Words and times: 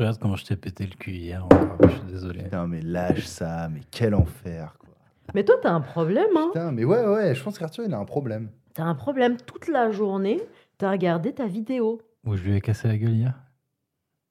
Je 0.00 0.04
regarde 0.04 0.18
comment 0.18 0.36
je 0.36 0.46
t'ai 0.46 0.56
pété 0.56 0.86
le 0.86 0.96
cul 0.96 1.12
hier 1.12 1.44
encore. 1.44 1.76
Je 1.82 1.88
suis 1.88 2.04
désolé. 2.04 2.44
Putain, 2.44 2.66
mais 2.66 2.80
lâche 2.80 3.26
ça, 3.26 3.68
mais 3.68 3.82
quel 3.90 4.14
enfer, 4.14 4.74
quoi. 4.78 4.88
Mais 5.34 5.44
toi, 5.44 5.56
t'as 5.60 5.72
un 5.72 5.82
problème, 5.82 6.34
hein 6.38 6.48
Putain, 6.54 6.72
mais 6.72 6.84
ouais, 6.84 7.06
ouais, 7.06 7.34
je 7.34 7.42
pense 7.42 7.58
qu'Arthur, 7.58 7.84
il 7.84 7.92
a 7.92 7.98
un 7.98 8.06
problème. 8.06 8.48
T'as 8.72 8.84
un 8.84 8.94
problème. 8.94 9.36
Toute 9.36 9.68
la 9.68 9.90
journée, 9.90 10.40
t'as 10.78 10.90
regardé 10.90 11.34
ta 11.34 11.46
vidéo. 11.46 12.00
Où 12.24 12.34
je 12.34 12.42
lui 12.44 12.56
ai 12.56 12.62
cassé 12.62 12.88
la 12.88 12.96
gueule 12.96 13.12
hier? 13.12 13.34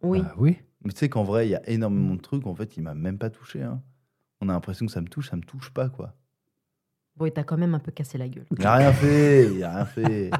Oui. 0.01 0.23
Bah 0.23 0.33
oui. 0.39 0.57
Mais 0.83 0.91
tu 0.91 0.97
sais 0.97 1.09
qu'en 1.09 1.23
vrai, 1.23 1.45
il 1.45 1.51
y 1.51 1.55
a 1.55 1.69
énormément 1.69 2.15
de 2.15 2.21
trucs, 2.21 2.47
en 2.47 2.55
fait, 2.55 2.75
il 2.75 2.81
m'a 2.81 2.95
même 2.95 3.19
pas 3.19 3.29
touché. 3.29 3.61
Hein. 3.61 3.79
On 4.41 4.49
a 4.49 4.53
l'impression 4.53 4.87
que 4.87 4.91
ça 4.91 5.01
me 5.01 5.07
touche, 5.07 5.29
ça 5.29 5.35
me 5.35 5.43
touche 5.43 5.69
pas, 5.69 5.87
quoi. 5.87 6.15
Bon, 7.15 7.27
et 7.27 7.31
t'as 7.31 7.43
quand 7.43 7.57
même 7.57 7.75
un 7.75 7.79
peu 7.79 7.91
cassé 7.91 8.17
la 8.17 8.27
gueule. 8.27 8.47
Il 8.57 8.65
a 8.65 8.73
rien 8.73 8.91
fait, 8.91 9.53
il 9.53 9.63
a 9.63 9.75
rien 9.75 9.85
fait. 9.85 10.31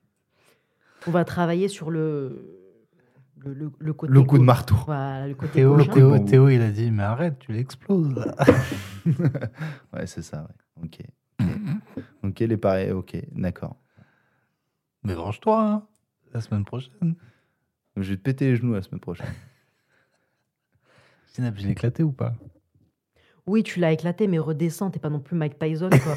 On 1.06 1.10
va 1.10 1.26
travailler 1.26 1.68
sur 1.68 1.90
le, 1.90 2.59
le, 3.44 3.52
le- 3.54 3.72
le 3.78 3.92
côté. 3.92 4.12
Le 4.12 4.22
coup 4.22 4.38
de 4.38 4.42
marteau. 4.44 4.76
Voilà, 4.86 5.28
le 5.28 5.34
côté 5.34 5.52
Théo, 5.52 5.74
hein. 5.74 5.84
Théo, 5.86 6.18
Théo, 6.20 6.48
il 6.48 6.62
a 6.62 6.70
dit 6.70 6.90
Mais 6.90 7.02
arrête, 7.02 7.38
tu 7.38 7.52
l'exploses. 7.52 8.14
là. 8.14 8.34
Ouais, 9.92 10.06
c'est 10.06 10.22
ça, 10.22 10.46
ouais. 10.82 10.84
Ok. 10.84 11.00
Ok, 12.22 12.38
les 12.40 12.56
pareils, 12.56 12.92
ok, 12.92 13.16
d'accord. 13.32 13.76
Mais 15.02 15.14
venge-toi, 15.14 15.62
hein, 15.62 15.86
la 16.34 16.40
semaine 16.42 16.64
prochaine. 16.64 17.14
Je 17.96 18.10
vais 18.10 18.16
te 18.16 18.22
péter 18.22 18.50
les 18.50 18.56
genoux 18.56 18.74
la 18.74 18.82
semaine 18.82 19.00
prochaine. 19.00 19.26
Synapse, 21.26 21.60
je 21.60 21.66
l'ai 21.66 21.72
éclaté 21.72 22.02
ou 22.02 22.12
pas? 22.12 22.34
Oui, 23.46 23.62
tu 23.62 23.80
l'as 23.80 23.92
éclaté, 23.92 24.26
mais 24.28 24.38
redescends, 24.38 24.90
t'es 24.90 24.98
pas 25.00 25.10
non 25.10 25.20
plus 25.20 25.36
Mike 25.36 25.58
Tyson, 25.58 25.90
quoi. 25.90 26.16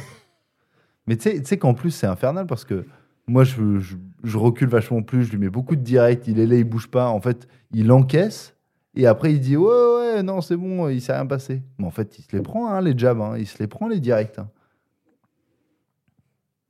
Mais 1.07 1.17
tu 1.17 1.23
sais- 1.23 1.39
tu 1.39 1.45
sais 1.45 1.57
qu'en 1.57 1.73
plus, 1.73 1.91
c'est 1.91 2.07
infernal 2.07 2.45
parce 2.47 2.65
que 2.65 2.85
moi, 3.27 3.43
je, 3.43 3.79
je, 3.79 3.95
je 4.23 4.37
recule 4.37 4.67
vachement 4.67 5.01
plus, 5.01 5.23
je 5.25 5.31
lui 5.31 5.37
mets 5.37 5.49
beaucoup 5.49 5.75
de 5.75 5.81
direct, 5.81 6.27
il 6.27 6.39
est 6.39 6.45
là, 6.47 6.55
il 6.55 6.63
bouge 6.63 6.87
pas. 6.89 7.07
En 7.09 7.21
fait, 7.21 7.47
il 7.71 7.91
encaisse 7.91 8.55
et 8.95 9.07
après, 9.07 9.33
il 9.33 9.39
dit 9.39 9.55
Ouais, 9.57 9.65
ouais, 9.67 10.23
non, 10.23 10.41
c'est 10.41 10.57
bon, 10.57 10.89
il 10.89 11.01
s'est 11.01 11.13
rien 11.13 11.25
passé. 11.25 11.61
Mais 11.79 11.85
en 11.85 11.91
fait, 11.91 12.17
il 12.19 12.23
se 12.23 12.35
les 12.35 12.41
prend, 12.41 12.67
hein, 12.69 12.81
les 12.81 12.97
jabs, 12.97 13.21
hein, 13.21 13.35
il 13.37 13.47
se 13.47 13.57
les 13.59 13.67
prend, 13.67 13.87
les 13.87 13.99
directs. 13.99 14.39
hein. 14.39 14.49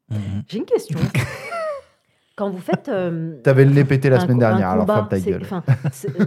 Mhm. 0.09 0.43
J'ai 0.47 0.57
une 0.59 0.65
question. 0.65 0.99
Quand 2.35 2.49
vous 2.49 2.59
faites. 2.59 2.89
euh, 2.89 3.39
T'avais 3.43 3.63
le 3.65 3.71
nez 3.71 3.85
pété 3.85 4.09
la 4.09 4.19
semaine 4.19 4.39
dernière, 4.39 4.69
alors 4.69 4.85
ferme 4.87 5.07
ta 5.07 5.19
gueule. 5.19 5.43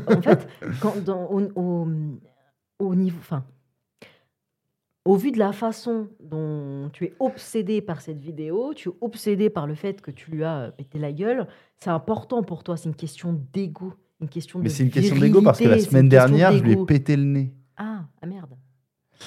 en 0.06 0.22
fait, 0.22 0.48
quand 0.80 1.02
dans- 1.04 1.27
au, 1.30 1.41
au- 1.56 1.88
au 2.78 2.94
niveau, 2.94 3.19
enfin, 3.20 3.44
au 5.06 5.16
vu 5.16 5.32
de 5.32 5.38
la 5.38 5.52
façon 5.52 6.08
dont 6.20 6.90
tu 6.92 7.04
es 7.04 7.14
obsédé 7.20 7.80
par 7.80 8.00
cette 8.00 8.18
vidéo, 8.18 8.72
tu 8.74 8.88
es 8.88 8.92
obsédé 9.00 9.48
par 9.50 9.66
le 9.66 9.74
fait 9.74 10.00
que 10.02 10.10
tu 10.10 10.30
lui 10.30 10.44
as 10.44 10.56
euh, 10.58 10.70
pété 10.70 10.98
la 10.98 11.12
gueule, 11.12 11.46
c'est 11.78 11.90
important 11.90 12.42
pour 12.42 12.62
toi. 12.64 12.76
C'est 12.76 12.88
une 12.88 12.94
question 12.94 13.40
d'ego, 13.52 13.94
une 14.20 14.28
question 14.28 14.58
Mais 14.58 14.68
c'est 14.68 14.82
une 14.82 14.90
question 14.90 15.16
d'ego 15.16 15.40
parce 15.42 15.58
que 15.58 15.68
la 15.68 15.78
semaine 15.78 16.08
dernière, 16.08 16.52
je 16.52 16.62
lui 16.62 16.72
ai 16.72 16.76
pété 16.84 17.16
le 17.16 17.24
nez. 17.24 17.54
Ah, 17.76 18.04
ah 18.22 18.26
merde. 18.26 18.50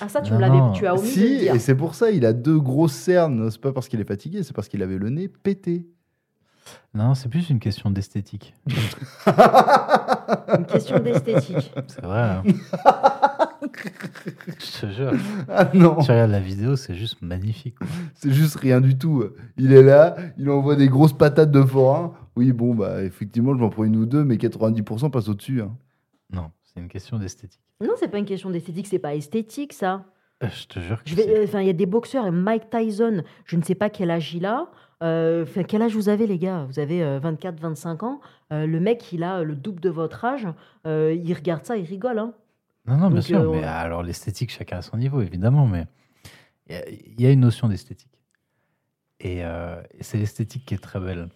Ah 0.02 0.08
ça, 0.08 0.22
tu 0.22 0.32
Non, 0.32 0.38
me 0.38 0.42
l'avais, 0.42 0.60
tu 0.78 0.86
as 0.86 0.94
omis 0.94 1.02
de 1.02 1.08
le 1.08 1.12
Si, 1.12 1.38
dire. 1.40 1.56
et 1.56 1.60
c'est 1.60 1.74
pour 1.76 1.96
ça, 1.96 2.12
il 2.12 2.24
a 2.26 2.34
deux 2.34 2.60
grosses 2.60 2.94
cernes. 2.94 3.50
C'est 3.50 3.60
pas 3.62 3.72
parce 3.74 3.88
qu'il 3.88 4.00
est 4.00 4.08
fatigué, 4.08 4.44
c'est 4.44 4.54
parce 4.54 4.68
qu'il 4.68 4.84
avait 4.84 4.98
le 5.00 5.10
nez 5.10 5.28
pété. 5.28 5.88
Non, 6.94 7.16
c'est 7.16 7.30
plus 7.30 7.50
une 7.50 7.58
question 7.60 7.90
d'esthétique. 7.90 8.54
Une 9.28 10.66
question 10.68 11.00
d'esthétique. 11.00 11.72
C'est 11.88 12.02
vrai. 12.04 12.20
hein. 12.22 12.44
je 13.62 14.82
te 14.82 14.92
jure. 14.92 15.12
ah 15.50 15.70
non, 15.74 15.96
Tu 15.98 16.12
regardes 16.12 16.32
la 16.32 16.40
vidéo, 16.40 16.76
c'est 16.76 16.96
juste 16.96 17.22
magnifique. 17.22 17.76
c'est 18.16 18.32
juste 18.32 18.58
rien 18.58 18.82
du 18.82 18.98
tout. 18.98 19.24
Il 19.58 19.74
est 19.74 19.84
là, 19.84 20.16
il 20.38 20.50
envoie 20.50 20.76
des 20.76 20.88
grosses 20.88 21.14
patates 21.14 21.52
de 21.52 21.62
forain. 21.64 22.14
Oui, 22.36 22.52
bon, 22.54 22.74
bah 22.76 23.04
effectivement, 23.04 23.54
je 23.54 23.60
m'en 23.60 23.70
prends 23.70 23.84
une 23.84 23.98
ou 23.98 24.06
deux, 24.06 24.24
mais 24.24 24.36
90% 24.38 25.10
passent 25.12 25.30
au-dessus. 25.30 25.62
hein. 25.62 25.76
Non, 26.32 26.52
c'est 26.64 26.80
une 26.80 26.88
question 26.88 27.18
d'esthétique. 27.18 27.62
Non, 27.82 27.94
c'est 28.00 28.08
pas 28.10 28.18
une 28.18 28.26
question 28.26 28.50
d'esthétique, 28.50 28.88
c'est 28.88 29.00
pas 29.00 29.16
esthétique 29.16 29.74
ça. 29.74 30.06
Euh, 30.44 30.48
Je 30.50 30.68
te 30.68 30.80
jure 30.80 31.04
que 31.04 31.10
Je 31.10 31.16
c'est- 31.16 31.30
euh, 31.40 31.44
enfin, 31.44 31.62
il 31.62 31.68
y 31.68 31.70
a 31.70 31.74
des 31.74 31.86
boxeurs 31.86 32.26
et 32.28 32.32
Mike 32.32 32.70
Tyson, 32.70 33.24
je 33.46 33.56
ne 33.58 33.62
sais 33.62 33.76
pas 33.76 33.90
quel 33.90 34.10
âge 34.12 34.34
il 34.34 34.46
a. 34.46 34.68
Euh, 35.02 35.44
enfin, 35.44 35.64
quel 35.64 35.82
âge 35.82 35.96
vous 35.96 36.10
avez, 36.10 36.28
les 36.28 36.38
gars? 36.38 36.66
Vous 36.70 36.78
avez 36.80 37.20
24, 37.20 37.60
25 37.60 38.04
ans. 38.04 38.20
Euh, 38.52 38.66
le 38.66 38.80
mec, 38.82 39.12
il 39.14 39.24
a 39.24 39.44
le 39.44 39.56
double 39.56 39.80
de 39.82 39.90
votre 39.90 40.24
âge. 40.26 40.48
Euh, 40.86 41.14
il 41.14 41.34
regarde 41.34 41.66
ça, 41.66 41.78
il 41.78 41.86
rigole. 41.86 42.20
Hein. 42.20 42.34
Non, 42.90 42.98
non, 42.98 43.08
bien 43.10 43.16
Donc, 43.18 43.24
sûr. 43.24 43.42
euh, 43.42 43.52
mais 43.52 43.64
on- 43.64 43.68
alors, 43.68 44.04
l'esthétique, 44.04 44.52
chacun 44.52 44.78
à 44.78 44.82
son 44.82 44.98
niveau, 44.98 45.22
évidemment. 45.22 45.68
Mais 45.68 45.86
il 46.68 46.74
y 46.74 46.78
a- 46.78 46.90
il 46.90 47.22
y, 47.22 47.26
a 47.26 47.32
une 47.32 47.40
notion 47.42 47.68
d'esthétique. 47.68 48.12
Et, 49.20 49.44
euh, 49.46 49.82
et 49.92 50.04
c'est 50.04 50.18
l'esthétique 50.18 50.66
qui 50.66 50.74
est 50.74 50.78
très 50.80 51.00
belle. 51.00 51.30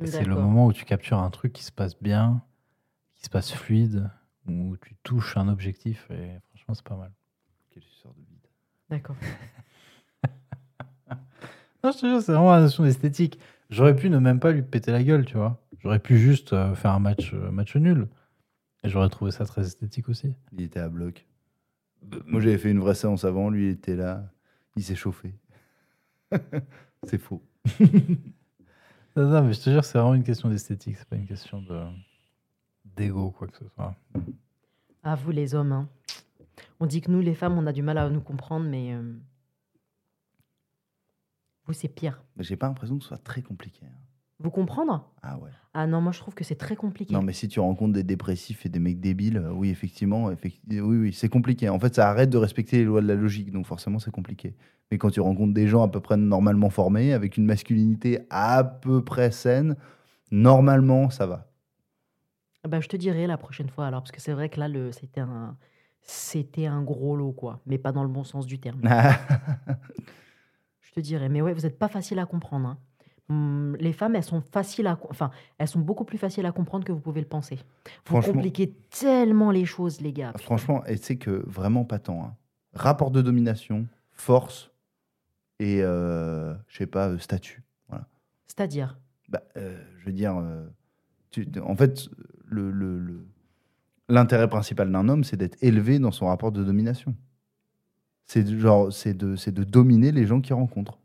Et 0.00 0.06
C'est 0.06 0.24
le 0.24 0.30
D'accord. 0.30 0.42
moment 0.44 0.66
où 0.66 0.72
tu 0.72 0.84
captures 0.84 1.18
un 1.18 1.30
truc 1.30 1.52
qui 1.52 1.62
se 1.64 1.72
passe 1.72 2.00
bien, 2.00 2.42
qui 3.14 3.24
se 3.24 3.30
passe 3.30 3.52
fluide, 3.52 4.10
où 4.48 4.76
tu 4.78 4.96
touches 5.02 5.36
un 5.36 5.48
objectif. 5.48 6.08
Et 6.10 6.38
franchement, 6.50 6.74
c'est 6.74 6.84
pas 6.84 6.96
mal. 6.96 7.12
Quel 7.70 7.82
suceur 7.82 8.12
de 8.14 8.20
bide. 8.22 8.46
D'accord. 8.90 9.16
Non, 11.84 11.90
je 11.90 11.98
te 11.98 12.06
jure, 12.06 12.22
c'est 12.22 12.30
vraiment 12.32 12.52
la 12.52 12.60
notion 12.60 12.84
d'esthétique. 12.84 13.40
J'aurais 13.68 13.96
pu 13.96 14.08
ne 14.08 14.18
même 14.18 14.38
pas 14.38 14.52
lui 14.52 14.62
péter 14.62 14.92
la 14.92 15.02
gueule, 15.02 15.24
tu 15.24 15.36
vois. 15.36 15.60
J'aurais 15.80 15.98
pu 15.98 16.16
juste 16.16 16.52
euh, 16.52 16.76
faire 16.76 16.92
un 16.92 17.00
match, 17.00 17.32
euh, 17.34 17.50
match 17.50 17.74
nul. 17.74 18.06
Et 18.84 18.88
j'aurais 18.88 19.08
trouvé 19.08 19.30
ça 19.30 19.44
très 19.46 19.62
esthétique 19.66 20.08
aussi. 20.08 20.34
Il 20.52 20.62
était 20.62 20.80
à 20.80 20.88
bloc. 20.88 21.26
Moi, 22.26 22.40
j'avais 22.40 22.58
fait 22.58 22.70
une 22.70 22.80
vraie 22.80 22.94
séance 22.96 23.24
avant, 23.24 23.48
lui, 23.48 23.66
il 23.66 23.70
était 23.70 23.94
là. 23.96 24.28
Il 24.76 24.82
s'est 24.82 24.96
chauffé. 24.96 25.34
c'est 27.04 27.18
faux. 27.18 27.42
Non, 29.14 29.28
non, 29.28 29.42
mais 29.42 29.52
je 29.52 29.60
te 29.60 29.68
jure, 29.68 29.84
c'est 29.84 29.98
vraiment 29.98 30.14
une 30.14 30.24
question 30.24 30.48
d'esthétique. 30.48 30.96
C'est 30.96 31.06
pas 31.06 31.16
une 31.16 31.26
question 31.26 31.60
de 31.60 31.84
d'ego, 32.96 33.30
quoi 33.30 33.46
que 33.46 33.58
ce 33.58 33.68
soit. 33.68 33.94
À 35.02 35.14
vous, 35.16 35.30
les 35.32 35.54
hommes. 35.54 35.72
hein. 35.72 35.88
On 36.80 36.86
dit 36.86 37.02
que 37.02 37.10
nous, 37.10 37.20
les 37.20 37.34
femmes, 37.34 37.58
on 37.58 37.66
a 37.66 37.72
du 37.74 37.82
mal 37.82 37.98
à 37.98 38.08
nous 38.08 38.22
comprendre, 38.22 38.64
mais 38.66 38.94
euh, 38.94 39.12
vous, 41.66 41.74
c'est 41.74 41.88
pire. 41.88 42.22
Mais 42.36 42.42
j'ai 42.44 42.56
pas 42.56 42.68
l'impression 42.68 42.96
que 42.96 43.02
ce 43.02 43.08
soit 43.08 43.18
très 43.18 43.42
compliqué. 43.42 43.84
hein. 43.84 43.98
Vous 44.42 44.50
comprendre? 44.50 45.08
Ah 45.22 45.38
ouais. 45.38 45.50
Ah 45.74 45.86
non, 45.86 46.00
moi, 46.00 46.12
je 46.12 46.18
trouve 46.18 46.34
que 46.34 46.44
c'est 46.44 46.56
très 46.56 46.76
compliqué. 46.76 47.14
Non, 47.14 47.22
mais 47.22 47.32
si 47.32 47.48
tu 47.48 47.60
rencontres 47.60 47.92
des 47.92 48.02
dépressifs 48.02 48.66
et 48.66 48.68
des 48.68 48.78
mecs 48.80 49.00
débiles, 49.00 49.38
euh, 49.38 49.52
oui, 49.52 49.70
effectivement, 49.70 50.30
effecti- 50.30 50.80
oui, 50.80 50.96
oui, 50.98 51.12
c'est 51.12 51.28
compliqué. 51.28 51.68
En 51.68 51.78
fait, 51.78 51.94
ça 51.94 52.08
arrête 52.10 52.28
de 52.28 52.36
respecter 52.38 52.78
les 52.78 52.84
lois 52.84 53.00
de 53.00 53.06
la 53.06 53.14
logique, 53.14 53.50
donc 53.52 53.66
forcément, 53.66 53.98
c'est 53.98 54.10
compliqué. 54.10 54.54
Mais 54.90 54.98
quand 54.98 55.10
tu 55.10 55.20
rencontres 55.20 55.54
des 55.54 55.68
gens 55.68 55.82
à 55.82 55.88
peu 55.88 56.00
près 56.00 56.16
normalement 56.16 56.68
formés, 56.70 57.12
avec 57.14 57.36
une 57.36 57.46
masculinité 57.46 58.18
à 58.30 58.64
peu 58.64 59.02
près 59.04 59.30
saine, 59.30 59.76
normalement, 60.30 61.08
ça 61.08 61.26
va. 61.26 61.48
Ah 62.64 62.68
bah, 62.68 62.80
je 62.80 62.88
te 62.88 62.96
dirai 62.96 63.26
la 63.26 63.38
prochaine 63.38 63.68
fois, 63.70 63.86
alors, 63.86 64.02
parce 64.02 64.12
que 64.12 64.20
c'est 64.20 64.32
vrai 64.32 64.48
que 64.48 64.60
là, 64.60 64.68
le, 64.68 64.92
c'était 64.92 65.20
un, 65.20 65.56
c'était 66.02 66.66
un 66.66 66.82
gros 66.82 67.16
lot, 67.16 67.32
quoi. 67.32 67.60
Mais 67.66 67.78
pas 67.78 67.92
dans 67.92 68.02
le 68.02 68.08
bon 68.10 68.24
sens 68.24 68.44
du 68.46 68.58
terme. 68.58 68.80
Je 70.80 70.92
te 70.92 71.00
dirais, 71.00 71.28
mais 71.30 71.40
ouais, 71.40 71.54
vous 71.54 71.62
n'êtes 71.62 71.78
pas 71.78 71.88
facile 71.88 72.18
à 72.18 72.26
comprendre. 72.26 72.68
hein. 72.68 72.78
Hum, 73.28 73.76
les 73.78 73.92
femmes, 73.92 74.16
elles 74.16 74.24
sont 74.24 74.40
faciles 74.40 74.86
à, 74.86 74.98
enfin, 75.08 75.30
elles 75.58 75.68
sont 75.68 75.78
beaucoup 75.80 76.04
plus 76.04 76.18
faciles 76.18 76.44
à 76.44 76.52
comprendre 76.52 76.84
que 76.84 76.92
vous 76.92 77.00
pouvez 77.00 77.20
le 77.20 77.26
penser. 77.28 77.58
Vous 78.06 78.16
compliquez 78.34 78.72
tellement 78.90 79.50
les 79.50 79.64
choses, 79.64 80.00
les 80.00 80.12
gars. 80.12 80.32
Franchement, 80.38 80.84
et 80.86 80.96
c'est 80.96 81.16
que 81.16 81.42
vraiment 81.46 81.84
pas 81.84 81.98
tant. 81.98 82.22
hein. 82.24 82.36
Rapport 82.74 83.10
de 83.10 83.22
domination, 83.22 83.86
force 84.10 84.70
et, 85.60 85.82
euh, 85.82 86.54
je 86.68 86.78
sais 86.78 86.86
pas, 86.86 87.08
euh, 87.10 87.18
statut. 87.18 87.62
C'est-à-dire, 88.46 88.98
Bah, 89.28 89.42
euh, 89.56 89.82
je 89.98 90.04
veux 90.06 90.12
dire, 90.12 90.36
euh, 90.36 90.66
tu- 91.30 91.48
en 91.64 91.74
fait, 91.74 92.08
le, 92.44 93.24
l'intérêt 94.10 94.48
principal 94.48 94.92
d'un 94.92 95.08
homme, 95.08 95.24
c'est 95.24 95.38
d'être 95.38 95.56
élevé 95.62 95.98
dans 95.98 96.10
son 96.10 96.26
rapport 96.26 96.52
de 96.52 96.62
domination. 96.62 97.14
C'est 98.26 98.42
de- 98.44 98.58
genre, 98.58 98.92
c'est 98.92 99.14
de, 99.14 99.36
c'est 99.36 99.52
de 99.52 99.64
dominer 99.64 100.12
les 100.12 100.26
gens 100.26 100.40
qu'il 100.42 100.54
rencontre. 100.54 100.98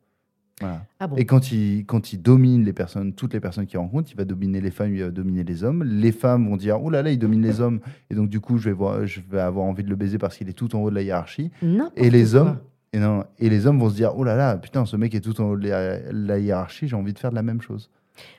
Voilà. 0.59 0.85
ah 0.99 1.05
bon, 1.07 1.15
Et 1.17 1.25
quand 1.25 1.51
il, 1.51 1.85
quand 1.85 2.13
il 2.13 2.21
domine 2.21 2.65
les 2.65 2.73
personnes, 2.73 3.13
toutes 3.13 3.33
les 3.33 3.39
personnes 3.39 3.67
qu'il 3.67 3.77
rencontre, 3.77 4.09
il 4.11 4.17
va 4.17 4.25
dominer 4.25 4.59
les 4.59 4.71
femmes, 4.71 4.93
il 4.95 5.03
va 5.03 5.11
dominer 5.11 5.43
les 5.43 5.63
hommes. 5.63 5.83
Les 5.83 6.11
femmes 6.11 6.47
vont 6.49 6.57
dire, 6.57 6.81
oh 6.81 6.89
là 6.89 7.03
là, 7.03 7.11
il 7.11 7.19
domine 7.19 7.43
les 7.43 7.61
hommes, 7.61 7.79
et 8.09 8.15
donc 8.15 8.29
du 8.29 8.39
coup, 8.39 8.57
je 8.57 8.69
vais, 8.69 8.75
voir, 8.75 9.05
je 9.05 9.21
vais 9.29 9.39
avoir 9.39 9.65
envie 9.65 9.83
de 9.83 9.89
le 9.89 9.95
baiser 9.95 10.17
parce 10.17 10.35
qu'il 10.37 10.49
est 10.49 10.53
tout 10.53 10.75
en 10.75 10.79
haut 10.79 10.89
de 10.89 10.95
la 10.95 11.03
hiérarchie. 11.03 11.51
Et 11.95 12.09
les 12.09 12.31
quoi. 12.31 12.39
hommes, 12.39 12.57
et 12.93 12.99
non, 12.99 13.23
et 13.37 13.49
les 13.49 13.67
hommes 13.67 13.79
vont 13.79 13.89
se 13.89 13.95
dire, 13.95 14.13
oh 14.17 14.23
là 14.23 14.35
là, 14.35 14.57
putain, 14.57 14.85
ce 14.85 14.95
mec 14.97 15.13
est 15.13 15.21
tout 15.21 15.39
en 15.41 15.51
haut 15.51 15.57
de 15.57 15.67
la, 15.67 15.99
la 16.11 16.39
hiérarchie, 16.39 16.87
j'ai 16.87 16.95
envie 16.95 17.13
de 17.13 17.19
faire 17.19 17.29
de 17.29 17.35
la 17.35 17.43
même 17.43 17.61
chose. 17.61 17.91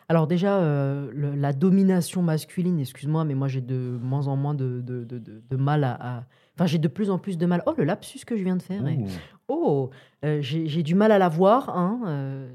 Alors 0.09 0.27
déjà, 0.27 0.57
euh, 0.59 1.09
le- 1.15 1.37
la 1.37 1.53
domination 1.53 2.21
masculine, 2.21 2.81
excuse-moi, 2.81 3.25
mais 3.25 3.37
moi 3.37 3.47
j'ai 3.47 3.61
de 3.61 3.97
moins 4.03 4.27
en 4.27 4.35
moins 4.35 4.55
de, 4.55 4.81
de, 4.81 5.05
de- 5.05 5.19
de- 5.19 5.41
de 5.49 5.57
mal 5.57 5.85
à... 5.85 5.93
à- 6.01 6.25
Enfin, 6.59 6.67
j'ai 6.67 6.79
de 6.79 6.89
plus 6.89 7.09
en 7.11 7.19
plus 7.19 7.39
de 7.39 7.47
mal. 7.47 7.63
Oh, 7.67 7.73
le 7.77 7.85
lapsus 7.85 8.21
que 8.27 8.37
je 8.37 8.43
viens 8.43 8.57
de 8.57 8.63
faire. 8.63 8.87
et- 8.89 8.97
Ouh. 8.99 9.07
Oh, 9.49 9.91
euh, 10.25 10.39
j'ai 10.43 10.83
du 10.83 10.95
mal 10.97 11.13
à 11.13 11.19
la 11.19 11.29
voir, 11.29 11.71
hein, 11.77 12.01
euh, 12.07 12.51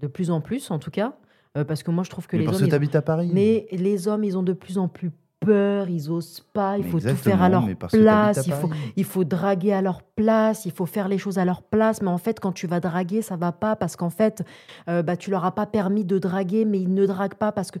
de 0.00 0.06
plus 0.06 0.30
en 0.30 0.40
plus 0.40 0.70
en 0.70 0.78
tout 0.78 0.90
cas, 0.90 1.14
euh, 1.56 1.64
parce 1.64 1.82
que 1.82 1.90
moi 1.90 2.02
je 2.02 2.10
trouve 2.10 2.26
que 2.26 2.36
Mais 2.36 2.40
les 2.40 2.46
parce 2.46 2.58
hommes... 2.60 2.66
que 2.66 2.70
t'habites 2.70 2.94
à 2.96 3.02
Paris. 3.02 3.30
Mais 3.32 3.66
les 3.70 4.08
hommes, 4.08 4.24
ils 4.24 4.36
ont 4.38 4.42
de 4.42 4.52
plus 4.54 4.78
en 4.78 4.88
plus 4.88 5.12
peur, 5.38 5.88
ils 5.88 6.10
osent 6.10 6.40
pas, 6.52 6.78
il 6.78 6.84
Mais 6.84 6.90
faut 6.90 6.98
tout 7.00 7.14
faire 7.16 7.42
à 7.42 7.48
leur 7.48 7.64
place, 7.88 8.38
à 8.38 8.42
il 8.46 8.52
faut, 8.52 8.70
il 8.96 9.04
faut 9.04 9.24
draguer 9.24 9.72
à 9.72 9.82
leur 9.82 10.02
place, 10.02 10.66
il 10.66 10.72
faut 10.72 10.86
faire 10.86 11.08
les 11.08 11.18
choses 11.18 11.38
à 11.38 11.44
leur 11.44 11.62
place, 11.62 12.00
mais 12.00 12.08
en 12.10 12.18
fait, 12.18 12.38
quand 12.40 12.52
tu 12.52 12.66
vas 12.66 12.80
draguer, 12.80 13.22
ça 13.22 13.36
va 13.36 13.50
pas 13.52 13.74
parce 13.76 13.96
qu'en 13.96 14.10
fait, 14.10 14.44
euh, 14.88 15.02
bah, 15.02 15.16
tu 15.16 15.30
leur 15.30 15.44
as 15.44 15.52
pas 15.54 15.66
permis 15.66 16.04
de 16.04 16.18
draguer, 16.18 16.64
mais 16.64 16.80
ils 16.80 16.92
ne 16.94 17.06
draguent 17.06 17.34
pas 17.34 17.50
parce 17.52 17.70
que 17.72 17.78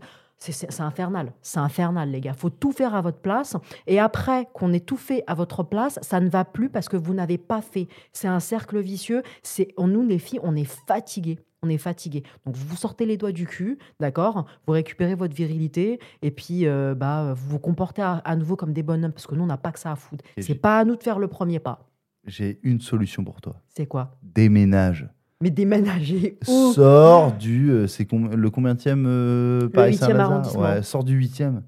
C'est- 0.50 0.80
infernal, 0.80 1.32
c'est 1.40 1.60
infernal 1.60 2.10
les 2.10 2.20
gars. 2.20 2.32
faut 2.32 2.50
tout 2.50 2.72
faire 2.72 2.94
à 2.94 3.00
votre 3.00 3.18
place. 3.20 3.56
Et 3.86 4.00
après 4.00 4.48
qu'on 4.52 4.72
ait 4.72 4.80
tout 4.80 4.96
fait 4.96 5.22
à 5.26 5.34
votre 5.34 5.62
place, 5.62 5.98
ça 6.02 6.18
ne 6.20 6.28
va 6.28 6.44
plus 6.44 6.68
parce 6.68 6.88
que 6.88 6.96
vous 6.96 7.14
n'avez 7.14 7.38
pas 7.38 7.60
fait. 7.62 7.86
C'est 8.12 8.26
un 8.28 8.40
cercle 8.40 8.80
vicieux. 8.80 9.22
C'est 9.42 9.68
Nous 9.78 10.02
les 10.02 10.18
filles, 10.18 10.40
on 10.42 10.56
est 10.56 10.64
fatigués. 10.86 11.38
On 11.62 11.68
est 11.68 11.78
fatigués. 11.78 12.24
Donc 12.44 12.56
vous 12.56 12.66
vous 12.66 12.76
sortez 12.76 13.06
les 13.06 13.16
doigts 13.16 13.30
du 13.30 13.46
cul, 13.46 13.78
d'accord? 14.00 14.46
Vous 14.66 14.72
récupérez 14.72 15.14
votre 15.14 15.32
virilité 15.34 16.00
et 16.20 16.32
puis 16.32 16.66
euh, 16.66 16.94
bah, 16.96 17.34
vous 17.36 17.50
vous 17.50 17.58
comportez 17.60 18.02
à, 18.02 18.14
à 18.24 18.34
nouveau 18.34 18.56
comme 18.56 18.72
des 18.72 18.82
bonhommes 18.82 19.12
parce 19.12 19.28
que 19.28 19.36
nous, 19.36 19.44
on 19.44 19.46
n'a 19.46 19.58
pas 19.58 19.70
que 19.70 19.78
ça 19.78 19.92
à 19.92 19.96
foutre. 19.96 20.24
C'est 20.38 20.56
pas 20.56 20.80
à 20.80 20.84
nous 20.84 20.96
de 20.96 21.02
faire 21.04 21.20
le 21.20 21.28
premier 21.28 21.60
pas. 21.60 21.88
J'ai 22.26 22.58
une 22.64 22.80
solution 22.80 23.22
pour 23.22 23.40
toi. 23.40 23.54
C'est 23.68 23.86
quoi? 23.86 24.16
Déménage. 24.22 25.08
Mais 25.42 25.50
déménager 25.50 26.38
où 26.48 26.72
Sors 26.72 27.32
du. 27.32 27.70
euh, 27.70 27.86
c'est 27.86 28.04
com- 28.06 28.30
le 28.34 28.50
combienième 28.50 29.04
euh, 29.06 29.68
Paris 29.68 29.90
huitième 29.90 30.10
Saint-Lazare 30.10 30.32
arrondissement. 30.32 30.62
Ouais, 30.62 30.82
sors 30.82 31.04
du 31.04 31.14
huitième. 31.14 31.62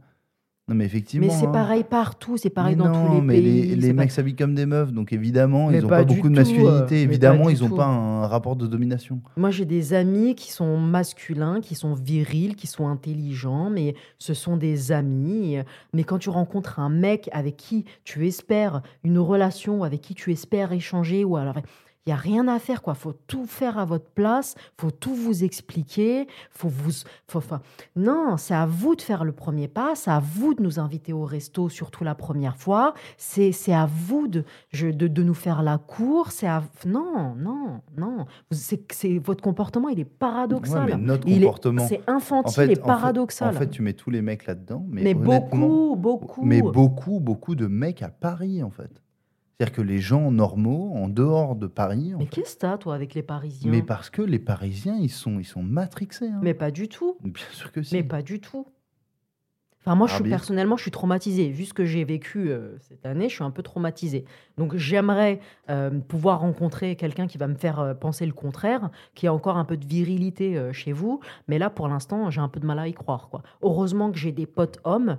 Non, 0.67 0.75
mais 0.76 0.87
effectivement. 0.87 1.26
Mais 1.26 1.32
c'est 1.35 1.47
hein. 1.47 1.50
pareil 1.50 1.85
partout, 1.85 2.38
c'est 2.38 2.49
pareil 2.49 2.75
Mais 2.75 2.82
dans 2.85 2.91
non, 2.91 3.06
tous 3.09 3.15
les 3.17 3.21
mais 3.21 3.35
pays. 3.35 3.62
les, 3.67 3.76
les 3.76 3.93
mecs 3.93 4.11
s'habillent 4.11 4.35
comme 4.35 4.55
des 4.55 4.65
meufs, 4.65 4.94
donc 4.94 5.12
évidemment, 5.12 5.69
Mais 5.69 5.76
ils 5.76 5.82
n'ont 5.82 5.88
pas 5.88 6.05
beaucoup 6.05 6.31
de 6.31 6.35
euh, 6.35 6.38
masculinité. 6.41 6.94
mais 6.94 7.03
Évidemment, 7.03 7.50
ils 7.50 7.61
n'ont 7.61 7.69
pas 7.76 7.85
un 7.85 8.26
rapport 8.26 8.56
de 8.56 8.67
domination. 8.67 9.21
Moi, 9.37 9.50
j'ai 9.50 9.67
des 9.67 9.93
amis 9.93 10.35
qui 10.35 10.50
sont 10.50 10.79
masculins, 10.79 11.61
qui 11.61 11.75
sont 11.75 11.93
virils, 11.93 12.55
qui 12.55 12.67
sont 12.67 12.88
intelligents, 12.88 13.69
mais 13.69 13.94
ce 14.19 14.32
sont 14.32 14.56
des 14.56 14.91
amis. 14.91 15.59
Mais 15.93 16.03
quand 16.05 16.17
tu 16.17 16.31
rencontres 16.31 16.81
un 16.81 16.88
mec 16.88 17.29
avec 17.32 17.59
qui 17.59 17.85
tu 18.05 18.26
espères 18.26 18.81
une 19.03 19.19
relation, 19.19 19.82
avec 19.82 20.00
qui 20.00 20.15
tu 20.15 20.32
espères 20.32 20.73
échanger, 20.73 21.25
ou 21.25 21.37
alors 21.37 21.56
il 22.06 22.10
y 22.10 22.12
a 22.12 22.16
rien 22.16 22.48
à 22.48 22.58
faire, 22.58 22.82
quoi. 22.82 22.94
Faut 22.94 23.14
tout 23.26 23.46
faire 23.46 23.78
à 23.78 23.84
votre 23.86 24.10
place, 24.10 24.54
faut 24.78 24.90
tout 24.90 25.14
vous 25.14 25.42
expliquer, 25.42 26.26
faut 26.50 26.68
vous, 26.68 26.90
faut, 27.28 27.38
enfin, 27.38 27.62
non, 27.96 28.36
c'est 28.36 28.54
à 28.54 28.66
vous 28.66 28.94
de 28.94 29.00
faire 29.02 29.24
le 29.24 29.32
premier 29.32 29.68
pas, 29.68 29.94
c'est 29.94 30.10
à 30.10 30.20
vous 30.20 30.52
de 30.54 30.62
nous 30.62 30.78
inviter 30.78 31.12
au 31.14 31.24
resto, 31.24 31.68
surtout 31.70 32.04
la 32.04 32.14
première 32.14 32.56
fois. 32.58 32.92
C'est, 33.16 33.52
c'est 33.52 33.72
à 33.72 33.86
vous 33.90 34.28
de, 34.28 34.44
je- 34.70 34.88
de, 34.88 35.08
de 35.08 35.22
nous 35.22 35.32
faire 35.34 35.62
la 35.62 35.78
cour. 35.78 36.30
C'est 36.30 36.46
à, 36.46 36.62
non, 36.84 37.34
non, 37.36 37.80
non. 37.96 38.26
C'est, 38.50 38.84
c'est 38.92 39.18
votre 39.18 39.42
comportement, 39.42 39.88
il 39.88 39.98
est 40.00 40.04
paradoxal. 40.04 40.90
Ouais, 40.90 40.96
mais 40.96 41.02
notre 41.02 41.26
Il 41.26 41.38
est- 41.42 41.46
comportement. 41.46 41.86
c'est 41.88 42.02
infantile 42.06 42.48
en 42.48 42.52
fait, 42.52 42.66
et 42.66 42.72
en 42.72 42.74
fait- 42.74 42.80
paradoxal. 42.86 43.54
En 43.56 43.58
fait, 43.58 43.70
tu 43.70 43.80
mets 43.80 43.94
tous 43.94 44.10
les 44.10 44.20
mecs 44.20 44.46
là-dedans, 44.46 44.84
mais, 44.90 45.02
mais 45.02 45.14
beaucoup, 45.14 45.96
beaucoup. 45.96 46.44
Mais 46.44 46.60
beaucoup, 46.60 47.18
beaucoup 47.20 47.54
de 47.54 47.66
mecs 47.66 48.02
à 48.02 48.08
Paris, 48.10 48.62
en 48.62 48.70
fait. 48.70 49.00
C'est-à-dire 49.58 49.74
que 49.76 49.82
les 49.82 49.98
gens 50.00 50.30
normaux, 50.32 50.92
en 50.96 51.08
dehors 51.08 51.54
de 51.54 51.66
Paris, 51.68 52.12
Mais 52.18 52.26
qu'est-ce 52.26 52.56
que 52.56 52.60
t'as, 52.62 52.76
toi, 52.78 52.94
avec 52.94 53.14
les 53.14 53.22
Parisiens? 53.22 53.70
Mais 53.70 53.82
parce 53.82 54.10
que 54.10 54.20
les 54.22 54.40
Parisiens, 54.40 54.96
ils 55.00 55.10
sont, 55.10 55.38
ils 55.38 55.44
sont 55.44 55.62
matrixés. 55.62 56.26
hein. 56.28 56.40
Mais 56.42 56.54
pas 56.54 56.70
du 56.72 56.88
tout. 56.88 57.16
Bien 57.22 57.32
sûr 57.52 57.70
que 57.70 57.82
si. 57.82 57.94
Mais 57.94 58.02
pas 58.02 58.22
du 58.22 58.40
tout. 58.40 58.66
Enfin, 59.86 59.96
moi, 59.96 60.06
je 60.06 60.14
suis, 60.14 60.22
Arbitre. 60.22 60.36
personnellement, 60.38 60.76
je 60.78 60.82
suis 60.82 60.90
traumatisée. 60.90 61.50
Vu 61.50 61.66
ce 61.66 61.74
que 61.74 61.84
j'ai 61.84 62.04
vécu 62.04 62.48
euh, 62.50 62.74
cette 62.80 63.04
année, 63.04 63.28
je 63.28 63.34
suis 63.34 63.44
un 63.44 63.50
peu 63.50 63.62
traumatisée. 63.62 64.24
Donc, 64.56 64.74
j'aimerais 64.76 65.40
euh, 65.68 65.90
pouvoir 66.00 66.40
rencontrer 66.40 66.96
quelqu'un 66.96 67.26
qui 67.26 67.36
va 67.36 67.46
me 67.48 67.54
faire 67.54 67.78
euh, 67.80 67.92
penser 67.94 68.24
le 68.24 68.32
contraire, 68.32 68.88
qui 69.14 69.26
a 69.26 69.34
encore 69.34 69.58
un 69.58 69.64
peu 69.66 69.76
de 69.76 69.86
virilité 69.86 70.70
chez 70.72 70.92
vous. 70.92 71.20
Mais 71.48 71.58
là, 71.58 71.68
pour 71.68 71.86
l'instant, 71.86 72.30
j'ai 72.30 72.40
un 72.40 72.48
peu 72.48 72.60
de 72.60 72.66
mal 72.66 72.78
à 72.78 72.88
y 72.88 72.94
croire. 72.94 73.28
Quoi. 73.28 73.42
Heureusement 73.62 74.10
que 74.10 74.18
j'ai 74.18 74.32
des 74.32 74.46
potes 74.46 74.80
hommes 74.84 75.18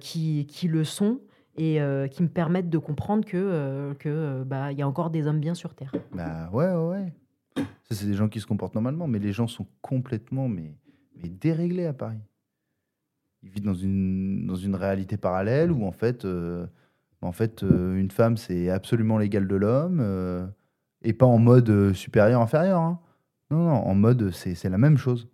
qui, 0.00 0.46
qui 0.46 0.68
le 0.68 0.84
sont 0.84 1.20
et 1.56 1.80
euh, 1.80 2.08
qui 2.08 2.22
me 2.22 2.28
permettent 2.28 2.70
de 2.70 2.78
comprendre 2.78 3.24
que 3.24 3.36
euh, 3.36 3.94
que, 3.94 4.08
euh, 4.08 4.44
bah, 4.44 4.72
il 4.72 4.78
y 4.78 4.82
a 4.82 4.88
encore 4.88 5.10
des 5.10 5.26
hommes 5.26 5.40
bien 5.40 5.54
sur 5.54 5.74
Terre. 5.74 5.92
Bah 6.12 6.48
ouais, 6.52 6.72
ouais, 6.72 6.88
ouais. 6.88 7.12
Ça, 7.56 7.94
c'est 7.94 8.06
des 8.06 8.14
gens 8.14 8.28
qui 8.28 8.40
se 8.40 8.46
comportent 8.46 8.74
normalement, 8.74 9.06
mais 9.06 9.18
les 9.18 9.32
gens 9.32 9.46
sont 9.46 9.66
complètement 9.82 10.48
mais, 10.48 10.74
mais 11.16 11.28
déréglés 11.28 11.86
à 11.86 11.92
Paris. 11.92 12.20
Ils 13.42 13.50
vivent 13.50 13.64
dans 13.64 13.74
une, 13.74 14.46
dans 14.46 14.54
une 14.54 14.74
réalité 14.74 15.16
parallèle 15.16 15.72
où 15.72 15.84
en 15.86 15.92
fait, 15.92 16.26
en 17.22 17.32
fait 17.32 17.62
une 17.62 18.10
femme, 18.10 18.36
c'est 18.36 18.68
absolument 18.68 19.16
l'égal 19.18 19.48
de 19.48 19.56
l'homme, 19.56 20.52
et 21.02 21.12
pas 21.12 21.26
en 21.26 21.38
mode 21.38 21.70
euh, 21.70 21.94
supérieur-inférieur. 21.94 22.80
hein. 22.80 23.00
Non, 23.50 23.64
non, 23.64 23.72
en 23.72 23.94
mode, 23.94 24.30
c'est 24.30 24.68
la 24.68 24.78
même 24.78 24.96
chose. 24.96 25.28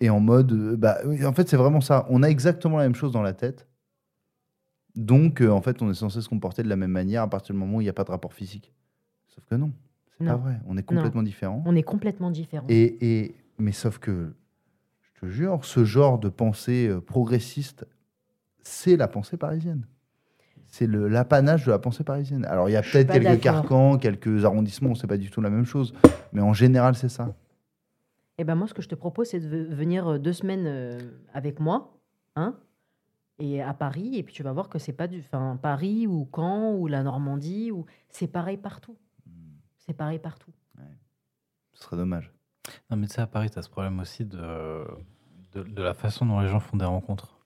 Et 0.00 0.10
en 0.10 0.20
mode, 0.20 0.76
bah, 0.76 0.98
en 1.24 1.32
fait, 1.32 1.48
c'est 1.48 1.56
vraiment 1.56 1.80
ça. 1.80 2.06
On 2.08 2.22
a 2.22 2.28
exactement 2.28 2.76
la 2.76 2.84
même 2.84 2.94
chose 2.94 3.10
dans 3.10 3.22
la 3.22 3.32
tête. 3.32 3.66
Donc, 4.98 5.40
euh, 5.40 5.48
en 5.50 5.60
fait, 5.62 5.80
on 5.80 5.88
est 5.90 5.94
censé 5.94 6.20
se 6.20 6.28
comporter 6.28 6.64
de 6.64 6.68
la 6.68 6.74
même 6.74 6.90
manière 6.90 7.22
à 7.22 7.30
partir 7.30 7.54
du 7.54 7.60
moment 7.60 7.76
où 7.76 7.80
il 7.80 7.84
n'y 7.84 7.88
a 7.88 7.92
pas 7.92 8.02
de 8.02 8.10
rapport 8.10 8.32
physique. 8.32 8.72
Sauf 9.28 9.44
que 9.44 9.54
non, 9.54 9.70
c'est 10.18 10.26
pas 10.26 10.34
vrai. 10.34 10.58
On 10.66 10.76
est 10.76 10.82
complètement 10.82 11.22
différents. 11.22 11.62
On 11.66 11.76
est 11.76 11.84
complètement 11.84 12.32
différents. 12.32 12.66
Et, 12.68 12.96
et, 13.20 13.34
mais 13.58 13.70
sauf 13.70 13.98
que, 13.98 14.34
je 15.00 15.20
te 15.20 15.26
jure, 15.26 15.64
ce 15.64 15.84
genre 15.84 16.18
de 16.18 16.28
pensée 16.28 16.88
euh, 16.88 17.00
progressiste, 17.00 17.86
c'est 18.60 18.96
la 18.96 19.06
pensée 19.06 19.36
parisienne. 19.36 19.86
C'est 20.66 20.88
l'apanage 20.88 21.64
de 21.64 21.70
la 21.70 21.78
pensée 21.78 22.02
parisienne. 22.02 22.44
Alors, 22.46 22.68
il 22.68 22.72
y 22.72 22.76
a 22.76 22.82
peut-être 22.82 23.12
quelques 23.12 23.40
carcans, 23.40 23.98
quelques 23.98 24.44
arrondissements, 24.44 24.96
c'est 24.96 25.06
pas 25.06 25.16
du 25.16 25.30
tout 25.30 25.40
la 25.40 25.48
même 25.48 25.64
chose. 25.64 25.94
Mais 26.32 26.42
en 26.42 26.52
général, 26.52 26.96
c'est 26.96 27.08
ça. 27.08 27.36
Eh 28.36 28.42
ben 28.44 28.56
moi, 28.56 28.66
ce 28.66 28.74
que 28.74 28.82
je 28.82 28.88
te 28.88 28.96
propose, 28.96 29.28
c'est 29.28 29.38
de 29.40 29.46
ve- 29.48 29.72
venir 29.72 30.08
euh, 30.08 30.18
deux 30.18 30.32
semaines 30.32 31.00
avec 31.32 31.60
moi, 31.60 31.96
hein, 32.34 32.56
et 33.38 33.62
à 33.62 33.72
Paris, 33.72 34.16
et 34.16 34.22
puis 34.22 34.34
tu 34.34 34.42
vas 34.42 34.52
voir 34.52 34.68
que 34.68 34.78
c'est 34.78 34.92
pas 34.92 35.06
du, 35.06 35.20
enfin 35.20 35.58
Paris 35.60 36.06
ou 36.06 36.28
Caen 36.34 36.74
ou 36.74 36.86
la 36.88 37.02
Normandie 37.02 37.70
ou 37.70 37.86
c'est 38.08 38.26
pareil 38.26 38.56
partout. 38.56 38.96
C'est 39.76 39.94
pareil 39.94 40.18
partout. 40.18 40.52
Ce 41.72 41.84
serait 41.84 41.96
dommage. 41.96 42.32
Non, 42.90 42.96
mais 42.96 43.06
tu 43.06 43.14
sais, 43.14 43.20
à 43.20 43.26
Paris, 43.26 43.50
tu 43.50 43.58
as 43.58 43.62
ce 43.62 43.70
problème 43.70 44.00
aussi 44.00 44.24
de, 44.24 44.84
de, 45.52 45.62
de 45.62 45.82
la 45.82 45.94
façon 45.94 46.26
dont 46.26 46.40
les 46.40 46.48
gens 46.48 46.60
font 46.60 46.76
des 46.76 46.84
rencontres. 46.84 47.38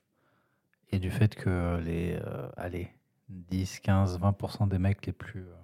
Et 0.90 0.98
du 0.98 1.10
fait 1.10 1.34
que 1.34 1.78
les 1.84 2.18
euh, 2.26 2.48
allez, 2.56 2.88
10, 3.28 3.80
15, 3.80 4.18
20% 4.18 4.68
des 4.68 4.78
mecs 4.78 5.04
les 5.06 5.12
plus, 5.12 5.42
euh, 5.42 5.54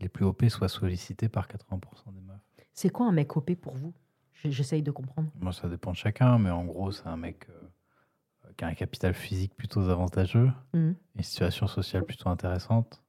les 0.00 0.08
plus 0.08 0.24
OP 0.24 0.44
soient 0.46 0.68
sollicités 0.68 1.28
par 1.28 1.48
80% 1.48 2.12
des 2.12 2.20
meufs. 2.20 2.36
C'est 2.72 2.90
quoi 2.90 3.06
un 3.06 3.12
mec 3.12 3.36
OP 3.36 3.54
pour 3.54 3.74
vous? 3.74 3.94
J'essaye 4.44 4.82
de 4.82 4.90
comprendre. 4.90 5.30
Moi, 5.40 5.52
ça 5.52 5.68
dépend 5.68 5.92
de 5.92 5.96
chacun, 5.96 6.38
mais 6.38 6.50
en 6.50 6.64
gros, 6.64 6.92
c'est 6.92 7.06
un 7.06 7.16
mec 7.16 7.46
euh, 7.48 7.68
qui 8.56 8.64
a 8.64 8.68
un 8.68 8.74
capital 8.74 9.14
physique 9.14 9.54
plutôt 9.54 9.88
avantageux, 9.88 10.50
Mhm. 10.74 10.94
une 11.16 11.22
situation 11.22 11.66
sociale 11.66 12.04
plutôt 12.04 12.28
intéressante 12.28 13.02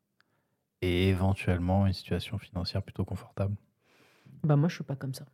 et 0.81 1.09
éventuellement 1.09 1.87
une 1.87 1.93
situation 1.93 2.37
financière 2.37 2.83
plutôt 2.83 3.05
confortable. 3.05 3.55
Bah 4.43 4.55
moi, 4.55 4.69
je 4.69 4.75
suis 4.75 4.83
pas 4.83 4.95
comme 4.95 5.13
ça. 5.13 5.25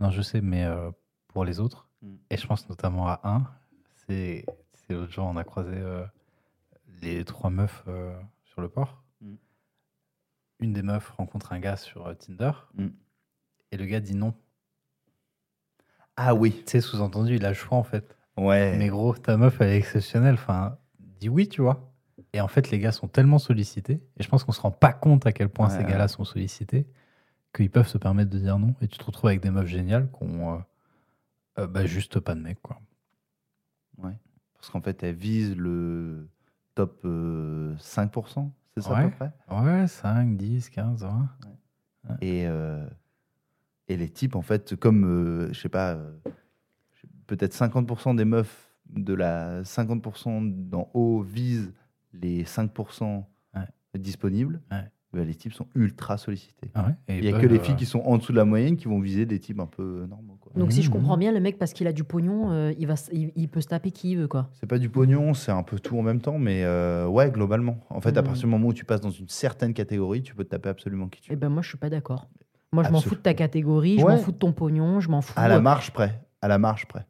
Non, 0.00 0.10
je 0.10 0.22
sais, 0.22 0.40
mais 0.40 0.64
euh, 0.64 0.90
pour 1.28 1.44
les 1.44 1.60
autres, 1.60 1.88
Mm. 2.02 2.14
et 2.30 2.36
je 2.36 2.46
pense 2.46 2.68
notamment 2.68 3.08
à 3.08 3.20
un, 3.24 3.46
c'est 4.06 4.44
c'est 4.74 4.92
l'autre 4.94 5.10
jour, 5.12 5.24
on 5.26 5.36
a 5.36 5.44
croisé 5.44 5.74
euh, 5.76 6.04
les 7.02 7.24
trois 7.24 7.50
meufs 7.50 7.82
euh, 7.88 8.16
sur 8.44 8.60
le 8.60 8.68
port. 8.68 9.02
Mm. 9.20 9.34
Une 10.60 10.72
des 10.72 10.82
meufs 10.82 11.10
rencontre 11.10 11.52
un 11.52 11.58
gars 11.60 11.76
sur 11.76 12.06
euh, 12.06 12.14
Tinder, 12.14 12.52
Mm. 12.74 12.88
et 13.72 13.76
le 13.76 13.84
gars 13.86 14.00
dit 14.00 14.14
non. 14.14 14.34
Ah 16.16 16.34
oui. 16.34 16.62
Sais, 16.66 16.80
sous-entendu, 16.80 17.36
il 17.36 17.44
a 17.44 17.48
le 17.48 17.54
choix 17.54 17.76
en 17.78 17.82
fait. 17.82 18.15
Ouais. 18.36 18.76
Mais 18.76 18.88
gros, 18.88 19.14
ta 19.14 19.36
meuf, 19.36 19.60
elle 19.60 19.70
est 19.70 19.76
exceptionnelle. 19.78 20.34
Enfin, 20.34 20.78
dis 21.20 21.28
oui, 21.28 21.48
tu 21.48 21.62
vois. 21.62 21.92
Et 22.32 22.40
en 22.40 22.48
fait, 22.48 22.70
les 22.70 22.78
gars 22.78 22.92
sont 22.92 23.08
tellement 23.08 23.38
sollicités, 23.38 24.02
et 24.18 24.22
je 24.22 24.28
pense 24.28 24.44
qu'on 24.44 24.52
se 24.52 24.60
rend 24.60 24.70
pas 24.70 24.92
compte 24.92 25.26
à 25.26 25.32
quel 25.32 25.48
point 25.48 25.68
Ouais, 25.68 25.72
ces 25.72 25.84
ouais. 25.84 25.90
gars-là 25.90 26.08
sont 26.08 26.24
sollicités, 26.24 26.86
qu'ils 27.54 27.70
peuvent 27.70 27.86
se 27.88 27.98
permettre 27.98 28.30
de 28.30 28.38
dire 28.38 28.58
non. 28.58 28.74
Et 28.82 28.88
tu 28.88 28.98
te 28.98 29.04
retrouves 29.04 29.28
avec 29.28 29.40
des 29.40 29.50
meufs 29.50 29.66
géniales 29.66 30.10
qui 30.10 30.22
ont 30.24 30.54
euh, 30.54 30.58
euh, 31.60 31.66
bah, 31.66 31.86
juste 31.86 32.20
pas 32.20 32.34
de 32.34 32.40
mec, 32.40 32.58
quoi. 32.62 32.78
Parce 34.54 34.70
qu'en 34.70 34.80
fait, 34.80 35.02
elle 35.04 35.14
vise 35.14 35.54
le 35.56 36.28
top 36.74 37.00
euh, 37.04 37.74
5%, 37.78 38.50
c'est 38.74 38.82
ça 38.82 38.90
à 38.90 38.94
Ouais. 38.94 39.10
peu 39.10 39.10
près? 39.16 39.32
Ouais, 39.50 39.86
5, 39.86 40.36
10, 40.36 40.70
15, 40.70 41.02
20. 41.04 41.28
et, 42.20 42.46
euh, 42.46 42.84
et 43.88 43.96
les 43.96 44.08
types, 44.08 44.34
en 44.34 44.42
fait, 44.42 44.74
comme, 44.74 45.04
euh, 45.04 45.52
je 45.52 45.60
sais 45.60 45.68
pas, 45.68 45.92
euh, 45.94 46.10
peut-être 47.26 47.52
50% 47.54 48.14
des 48.14 48.24
meufs 48.24 48.72
de 48.94 49.14
la 49.14 49.62
50% 49.62 50.68
d'en 50.68 50.88
haut 50.94 51.20
visent 51.22 51.72
les 52.12 52.44
5% 52.44 53.24
Ouais. 53.54 53.62
disponibles, 53.98 54.60
Ouais. 54.70 54.84
bah, 55.12 55.24
les 55.24 55.34
types 55.34 55.52
sont 55.52 55.66
ultra 55.74 56.18
sollicités. 56.18 56.70
Ah 56.74 56.86
ouais, 56.86 56.92
et 57.08 57.16
Il 57.16 57.22
n'y 57.22 57.28
a 57.28 57.30
ils 57.30 57.40
que 57.40 57.46
les 57.46 57.56
peuvent, 57.56 57.64
filles 57.64 57.74
euh, 57.74 57.78
qui 57.78 57.86
sont 57.86 58.00
en 58.00 58.16
dessous 58.18 58.32
de 58.32 58.36
la 58.36 58.44
moyenne 58.44 58.76
qui 58.76 58.86
vont 58.86 59.00
viser 59.00 59.26
des 59.26 59.40
types 59.40 59.58
un 59.60 59.66
peu 59.66 60.06
normaux. 60.08 60.36
quoi. 60.40 60.52
Donc 60.54 60.72
si 60.72 60.82
je 60.82 60.88
Mhm. 60.88 60.94
comprends 60.96 61.16
bien, 61.16 61.32
le 61.32 61.40
mec 61.40 61.58
parce 61.58 61.72
qu'il 61.72 61.86
a 61.86 61.92
du 61.92 62.04
pognon, 62.04 62.50
euh, 62.52 62.72
il 62.78 62.86
va, 62.86 62.94
il, 63.12 63.32
il 63.34 63.48
peut 63.48 63.60
se 63.60 63.68
taper 63.68 63.90
qui 63.90 64.12
il 64.12 64.18
veut 64.18 64.28
quoi. 64.28 64.48
C'est 64.52 64.66
pas 64.68 64.78
du 64.78 64.88
pognon, 64.88 65.34
c'est 65.34 65.52
un 65.52 65.62
peu 65.64 65.78
tout 65.80 65.98
en 65.98 66.02
même 66.02 66.20
temps, 66.20 66.38
mais 66.38 66.62
euh, 66.64 67.06
ouais, 67.08 67.30
globalement. 67.30 67.78
En 67.90 68.00
fait, 68.00 68.16
à 68.16 68.20
Mhm. 68.22 68.26
partir 68.26 68.44
du 68.44 68.50
moment 68.50 68.68
où 68.68 68.72
tu 68.74 68.84
passes 68.84 69.00
dans 69.00 69.10
une 69.10 69.28
certaine 69.28 69.74
catégorie, 69.74 70.22
tu 70.22 70.34
peux 70.34 70.44
te 70.44 70.50
taper 70.50 70.68
absolument 70.68 71.08
qui 71.08 71.20
tu 71.20 71.32
Eh 71.32 71.34
veux. 71.34 71.40
ben 71.40 71.48
moi, 71.48 71.62
je 71.62 71.68
suis 71.70 71.78
pas 71.78 71.90
d'accord. 71.90 72.28
Moi, 72.72 72.84
je 72.84 72.90
m'en 72.90 73.00
fous 73.00 73.14
de 73.14 73.20
ta 73.20 73.32
catégorie, 73.34 73.98
je 73.98 74.04
m'en 74.06 74.16
fous 74.18 74.32
de 74.32 74.36
ton 74.38 74.52
pognon, 74.52 75.00
je 75.00 75.08
m'en 75.08 75.22
fous. 75.22 75.32
À 75.36 75.48
la 75.48 75.60
marche 75.60 75.90
près. 75.92 76.20
À 76.42 76.48
la 76.48 76.58
marche 76.58 76.86
près. 76.86 77.06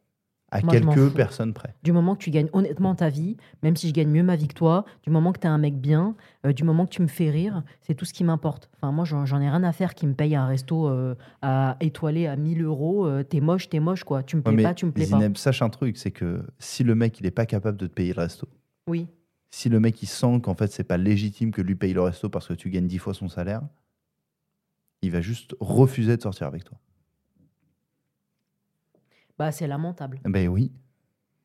À 0.53 0.61
Moi, 0.63 0.75
quelques 0.79 1.13
personnes 1.13 1.53
près. 1.53 1.75
Du 1.83 1.91
moment 1.91 2.15
que 2.15 2.23
tu 2.23 2.31
gagnes 2.31 2.49
honnêtement 2.53 2.95
ta 2.95 3.09
vie, 3.09 3.37
même 3.65 3.75
si 3.75 3.89
je 3.89 3.93
gagne 3.93 4.09
mieux 4.09 4.23
ma 4.23 4.37
vie 4.37 4.47
que 4.47 4.55
toi, 4.55 4.85
du 5.03 5.11
moment 5.11 5.33
que 5.33 5.41
tu 5.41 5.47
es 5.47 5.51
un 5.51 5.59
mec 5.59 5.77
bien, 5.81 6.15
euh, 6.47 6.53
du 6.53 6.63
moment 6.63 6.87
que 6.87 6.93
tu 6.93 7.03
me 7.03 7.09
fais 7.09 7.31
rire, 7.31 7.65
c'est 7.81 7.95
tout 7.95 8.05
ce 8.05 8.13
qui 8.13 8.23
m'importe. 8.23 8.71
Enfin, 8.77 8.93
moi, 8.93 9.05
j'en 9.05 9.27
j'en 9.27 9.41
ai 9.41 9.51
rien 9.51 9.65
à 9.65 9.73
faire 9.73 9.95
qui 9.97 10.07
me 10.07 10.15
paye 10.15 10.37
un 10.37 10.47
resto 10.47 10.89
euh, 10.89 11.17
à 11.43 11.77
étoilé 11.81 12.29
à 12.29 12.37
1000 12.37 12.63
euros. 12.63 13.07
euh, 13.07 13.25
t'es 13.25 13.41
moche, 13.41 13.69
t'es 13.69 13.81
moche, 13.81 14.05
quoi. 14.05 14.23
Tu 14.23 14.37
me 14.37 14.43
plais 14.43 14.63
pas, 14.63 14.73
tu 14.73 14.87
me 14.87 14.93
plais 14.93 15.05
pas. 15.07 15.17
Zineb, 15.19 15.37
sache 15.37 15.63
un 15.63 15.69
truc, 15.69 15.97
c'est 15.97 16.13
que 16.13 16.45
si 16.61 16.85
le 16.85 16.95
mec 16.95 17.19
il 17.19 17.27
est 17.27 17.33
pas 17.33 17.47
capable 17.47 17.77
de 17.77 17.89
te 17.89 17.93
payer 17.93 18.15
le 18.15 18.23
resto, 18.23 18.47
Oui. 18.87 19.09
si 19.51 19.69
le 19.69 19.81
mec 19.81 20.01
il 20.01 20.07
sent 20.07 20.41
qu'en 20.43 20.55
fait 20.55 20.71
c'est 20.71 20.85
pas 20.85 20.97
légitime 20.97 21.51
que 21.51 21.61
lui 21.61 21.75
paye 21.75 21.93
le 21.93 22.03
resto 22.03 22.29
parce 22.29 22.47
que 22.47 22.55
tu 22.55 22.71
gagnes 22.71 22.87
10 22.87 22.99
fois 22.99 23.15
son 23.15 23.29
salaire, 23.29 23.63
il 25.03 25.11
va 25.11 25.21
juste 25.21 25.57
refuser 25.59 26.17
de 26.17 26.23
sortir 26.23 26.47
avec 26.47 26.63
toi. 26.63 26.79
Bah, 29.39 29.53
c'est 29.53 29.67
lamentable. 29.67 30.21
Ben 30.25 30.49
oui. 30.49 30.73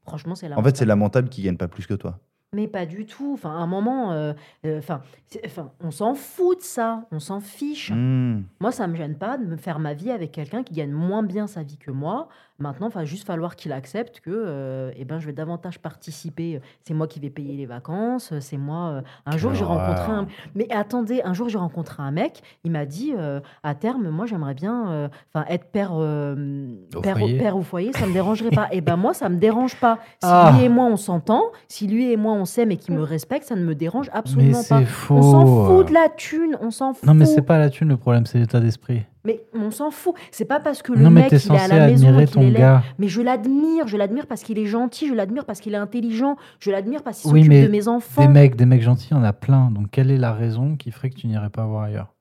Franchement, 0.03 0.35
c'est 0.35 0.47
En 0.47 0.49
lamentable. 0.49 0.69
fait, 0.73 0.77
c'est 0.79 0.85
lamentable 0.85 1.29
qu'il 1.29 1.43
gagne 1.43 1.57
pas 1.57 1.67
plus 1.67 1.85
que 1.85 1.93
toi. 1.93 2.19
Mais 2.53 2.67
pas 2.67 2.85
du 2.85 3.05
tout. 3.05 3.31
Enfin, 3.33 3.51
à 3.51 3.59
un 3.59 3.65
moment, 3.67 4.11
euh, 4.11 4.33
euh, 4.65 4.79
enfin, 4.79 4.99
c'est- 5.27 5.41
enfin, 5.45 5.71
on 5.81 5.89
s'en 5.89 6.15
fout 6.15 6.57
de 6.57 6.63
ça. 6.63 7.03
On 7.13 7.19
s'en 7.21 7.39
fiche. 7.39 7.91
Hmm. 7.95 8.41
Moi, 8.59 8.73
ça 8.73 8.87
me 8.87 8.95
gêne 8.97 9.15
pas 9.15 9.37
de 9.37 9.45
me 9.45 9.55
faire 9.55 9.79
ma 9.79 9.93
vie 9.93 10.11
avec 10.11 10.33
quelqu'un 10.33 10.61
qui 10.61 10.73
gagne 10.73 10.91
moins 10.91 11.23
bien 11.23 11.47
sa 11.47 11.63
vie 11.63 11.77
que 11.77 11.91
moi. 11.91 12.27
Maintenant, 12.59 12.89
il 12.89 12.93
va 12.93 13.05
juste 13.05 13.25
falloir 13.25 13.55
qu'il 13.55 13.71
accepte 13.71 14.19
que 14.19 14.29
euh, 14.31 14.91
eh 14.95 15.03
ben, 15.05 15.17
je 15.19 15.25
vais 15.25 15.33
davantage 15.33 15.79
participer. 15.79 16.61
C'est 16.83 16.93
moi 16.93 17.07
qui 17.07 17.19
vais 17.19 17.31
payer 17.31 17.55
les 17.55 17.65
vacances. 17.65 18.37
C'est 18.39 18.57
moi. 18.57 18.89
euh, 18.89 19.01
Un 19.25 19.37
jour, 19.37 19.53
j'ai 19.55 19.63
rencontré 19.63 20.11
un. 20.11 20.27
Mais 20.53 20.67
attendez, 20.71 21.21
un 21.23 21.33
jour, 21.33 21.47
j'ai 21.49 21.57
rencontré 21.57 22.03
un 22.03 22.11
mec. 22.11 22.43
Il 22.65 22.71
m'a 22.71 22.85
dit 22.85 23.13
euh, 23.17 23.39
à 23.63 23.73
terme, 23.75 24.09
moi, 24.09 24.25
j'aimerais 24.27 24.53
bien 24.53 24.91
euh, 24.91 25.07
enfin, 25.33 25.45
être 25.49 25.71
père, 25.71 25.91
euh, 25.93 26.75
Au 26.93 27.01
père, 27.01 27.17
foyer. 27.17 27.37
père 27.39 27.55
au 27.57 27.61
foyer. 27.63 27.93
Ça 27.93 28.05
me 28.05 28.13
dérangerait 28.13 28.51
pas. 28.51 28.67
Et 28.73 28.81
ben 28.81 28.97
moi, 28.97 29.13
ça 29.15 29.29
me 29.29 29.37
dérange 29.37 29.79
pas. 29.79 29.97
Si 30.21 30.29
Ah. 30.29 30.53
lui 30.55 30.65
et 30.65 30.69
moi, 30.69 30.85
on 30.85 30.97
s'entend, 30.97 31.43
si 31.69 31.87
lui 31.87 32.11
et 32.11 32.17
moi, 32.17 32.33
on 32.33 32.40
s'aime 32.45 32.71
et 32.71 32.77
qu'il 32.77 32.95
me 32.95 33.03
respecte, 33.03 33.45
ça 33.45 33.55
ne 33.55 33.63
me 33.63 33.75
dérange 33.75 34.07
Mais 34.07 34.17
absolument 34.17 34.63
pas. 34.63 34.79
c'est 34.79 34.85
faux. 34.85 35.15
On 35.15 35.21
s'en 35.21 35.67
fout 35.67 35.87
de 35.87 35.93
la 35.93 36.09
thune, 36.09 36.57
on 36.61 36.71
s'en 36.71 36.93
fout. 36.93 37.03
Non, 37.07 37.13
mais 37.13 37.25
c'est 37.25 37.41
pas 37.41 37.57
la 37.59 37.69
thune 37.69 37.89
le 37.89 37.97
problème, 37.97 38.25
c'est 38.25 38.39
l'état 38.39 38.59
d'esprit. 38.59 39.03
Mais 39.23 39.41
on 39.53 39.69
s'en 39.71 39.91
fout. 39.91 40.15
C'est 40.31 40.45
pas 40.45 40.59
parce 40.59 40.81
que 40.81 40.93
le 40.93 40.99
Non, 40.99 41.11
mais 41.11 41.23
mec 41.23 41.31
il 41.31 41.51
est 41.53 41.57
à 41.59 41.67
la 41.67 41.87
maison 41.87 42.19
et 42.19 42.25
qu'il 42.25 42.43
est 42.43 42.51
gars. 42.51 42.83
Mais 42.97 43.07
je 43.07 43.21
l'admire, 43.21 43.87
je 43.87 43.97
l'admire 43.97 44.25
parce 44.27 44.41
qu'il 44.43 44.57
est 44.57 44.65
gentil, 44.65 45.07
je 45.07 45.13
l'admire 45.13 45.45
parce 45.45 45.59
qu'il 45.59 45.73
est 45.73 45.77
intelligent, 45.77 46.37
je 46.59 46.71
l'admire 46.71 47.03
parce 47.03 47.21
qu'il 47.21 47.29
s'occupe 47.29 47.47
mais 47.47 47.63
de 47.63 47.71
mes 47.71 47.87
enfants. 47.87 48.21
Des 48.21 48.27
mecs, 48.27 48.55
des 48.55 48.65
mecs 48.65 48.81
gentils, 48.81 49.09
il 49.11 49.13
y 49.15 49.19
en 49.19 49.23
a 49.23 49.33
plein. 49.33 49.69
Donc, 49.71 49.91
quelle 49.91 50.09
est 50.09 50.17
la 50.17 50.33
raison 50.33 50.75
qui 50.75 50.91
ferait 50.91 51.09
que 51.09 51.15
tu 51.15 51.27
n'irais 51.27 51.49
pas 51.49 51.65
voir 51.65 51.83
ailleurs? 51.83 52.13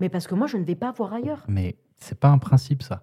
Mais 0.00 0.08
parce 0.08 0.26
que 0.26 0.34
moi 0.34 0.46
je 0.46 0.56
ne 0.56 0.64
vais 0.64 0.76
pas 0.76 0.92
voir 0.92 1.12
ailleurs. 1.12 1.44
Mais 1.48 1.76
c'est 1.96 2.18
pas 2.18 2.28
un 2.28 2.38
principe, 2.38 2.82
ça. 2.82 3.02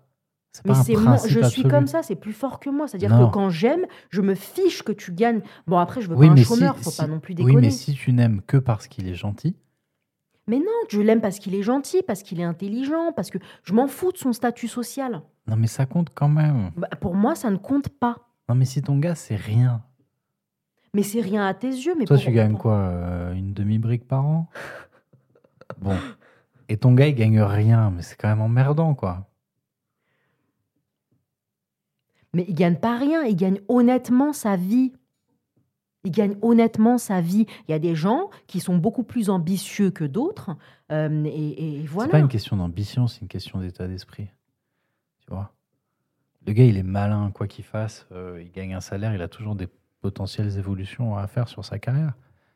Mais 0.66 0.74
c'est 0.76 0.96
moi, 0.96 1.18
je 1.18 1.28
suis 1.28 1.44
absolu. 1.44 1.68
comme 1.70 1.88
ça, 1.88 2.04
c'est 2.04 2.16
plus 2.16 2.34
fort 2.34 2.60
que 2.60 2.70
moi. 2.70 2.88
C'est-à-dire 2.88 3.10
que 3.18 3.32
quand 3.32 3.50
j'aime, 3.50 3.86
je 4.10 4.22
me 4.22 4.36
fiche 4.36 4.84
que 4.84 4.92
tu 4.92 5.12
gagnes. 5.12 5.42
Bon 5.68 5.78
après 5.78 6.02
je 6.02 6.10
veux 6.10 6.16
Oui, 6.16 6.28
pas 6.28 6.34
un 6.34 6.38
si- 6.38 6.44
chômeur, 6.46 6.78
faut 6.78 6.92
si- 6.92 6.98
pas 7.02 7.08
non 7.08 7.20
plus 7.20 7.34
déconner. 7.36 7.56
Oui, 7.56 7.62
mais 7.62 7.72
si 7.72 7.94
tu 7.94 8.14
n'aimes 8.14 8.42
que 8.46 8.58
parce 8.58 8.88
qu'il 8.88 9.08
est 9.08 9.16
gentil, 9.16 9.56
Mais 10.48 10.58
non, 10.60 10.66
je 10.90 11.02
l'aime 11.02 11.22
parce 11.22 11.40
qu'il 11.40 11.56
est 11.56 11.64
gentil, 11.64 12.04
parce 12.06 12.22
qu'il 12.22 12.40
est 12.40 12.44
intelligent, 12.44 13.12
parce 13.16 13.32
que 13.32 13.40
je 13.64 13.74
m'en 13.74 13.88
fous 13.88 14.12
de 14.12 14.18
son 14.18 14.32
statut 14.32 14.68
social. 14.68 15.22
non, 15.48 15.56
mais 15.56 15.66
ça 15.68 15.86
compte 15.88 16.10
quand 16.14 16.30
même. 16.30 16.72
Bah, 16.78 16.88
pour 17.02 17.16
moi 17.16 17.34
ça 17.36 17.50
ne 17.50 17.58
compte 17.58 17.90
pas. 17.90 18.18
Non, 18.48 18.54
mais 18.56 18.66
si 18.66 18.82
ton 18.84 19.00
gars, 19.00 19.16
c'est 19.16 19.36
rien. 19.36 19.82
Mais 20.94 21.02
c'est 21.04 21.20
rien 21.22 21.46
à 21.46 21.54
tes 21.54 21.68
yeux. 21.70 21.94
Mais 21.98 22.06
Toi, 22.06 22.18
tu 22.18 22.32
gagnes 22.32 22.56
quoi 22.58 22.76
euh, 22.78 23.34
Une 23.34 23.54
demi-brique 23.54 24.08
par 24.08 24.24
an? 24.26 24.48
Bon. 25.82 25.98
Et 26.70 26.78
ton 26.78 26.94
gars, 26.94 27.08
il 27.08 27.16
gagne 27.16 27.42
rien, 27.42 27.92
mais 27.92 28.02
c'est 28.02 28.16
quand 28.16 28.28
même 28.30 28.42
emmerdant, 28.42 28.94
quoi. 28.94 29.28
Mais 32.36 32.46
il 32.48 32.54
gagne 32.54 32.76
pas 32.76 32.98
rien, 32.98 33.24
il 33.24 33.36
gagne 33.36 33.60
honnêtement 33.70 34.34
sa 34.34 34.58
vie. 34.58 34.92
Il 36.04 36.12
gagne 36.12 36.36
honnêtement 36.44 36.98
sa 37.00 37.20
vie. 37.22 37.48
Il 37.68 37.72
y 37.72 37.74
a 37.74 37.80
des 37.80 37.96
gens 37.96 38.30
qui 38.46 38.60
sont 38.60 38.78
beaucoup 38.78 39.04
plus 39.04 39.30
ambitieux 39.32 39.90
que 39.90 40.04
d'autres. 40.04 40.52
euh, 40.92 41.24
et, 41.26 41.78
et 41.78 41.82
C'est 41.82 41.88
voilà. 41.88 42.12
pas 42.12 42.20
une 42.20 42.28
question 42.28 42.58
d'ambition, 42.58 43.08
c'est 43.08 43.22
une 43.22 43.28
question 43.28 43.60
d'état 43.60 43.88
d'esprit. 43.88 44.28
Tu 45.22 45.34
vois? 45.34 45.52
Le 46.46 46.54
gars, 46.54 46.66
il 46.66 46.78
est 46.78 46.84
malin, 46.84 47.32
quoi 47.34 47.48
qu'il 47.48 47.66
fasse. 47.66 48.06
euh, 48.12 48.40
il 48.44 48.52
gagne 48.52 48.76
un 48.76 48.82
salaire, 48.82 49.16
il 49.16 49.22
a 49.24 49.28
toujours 49.28 49.56
des 49.56 49.68
potentielles 50.02 50.58
évolutions 50.60 51.18
à 51.18 51.26
faire 51.26 51.48
sur 51.48 51.66
sa 51.66 51.80
carrière. 51.80 52.14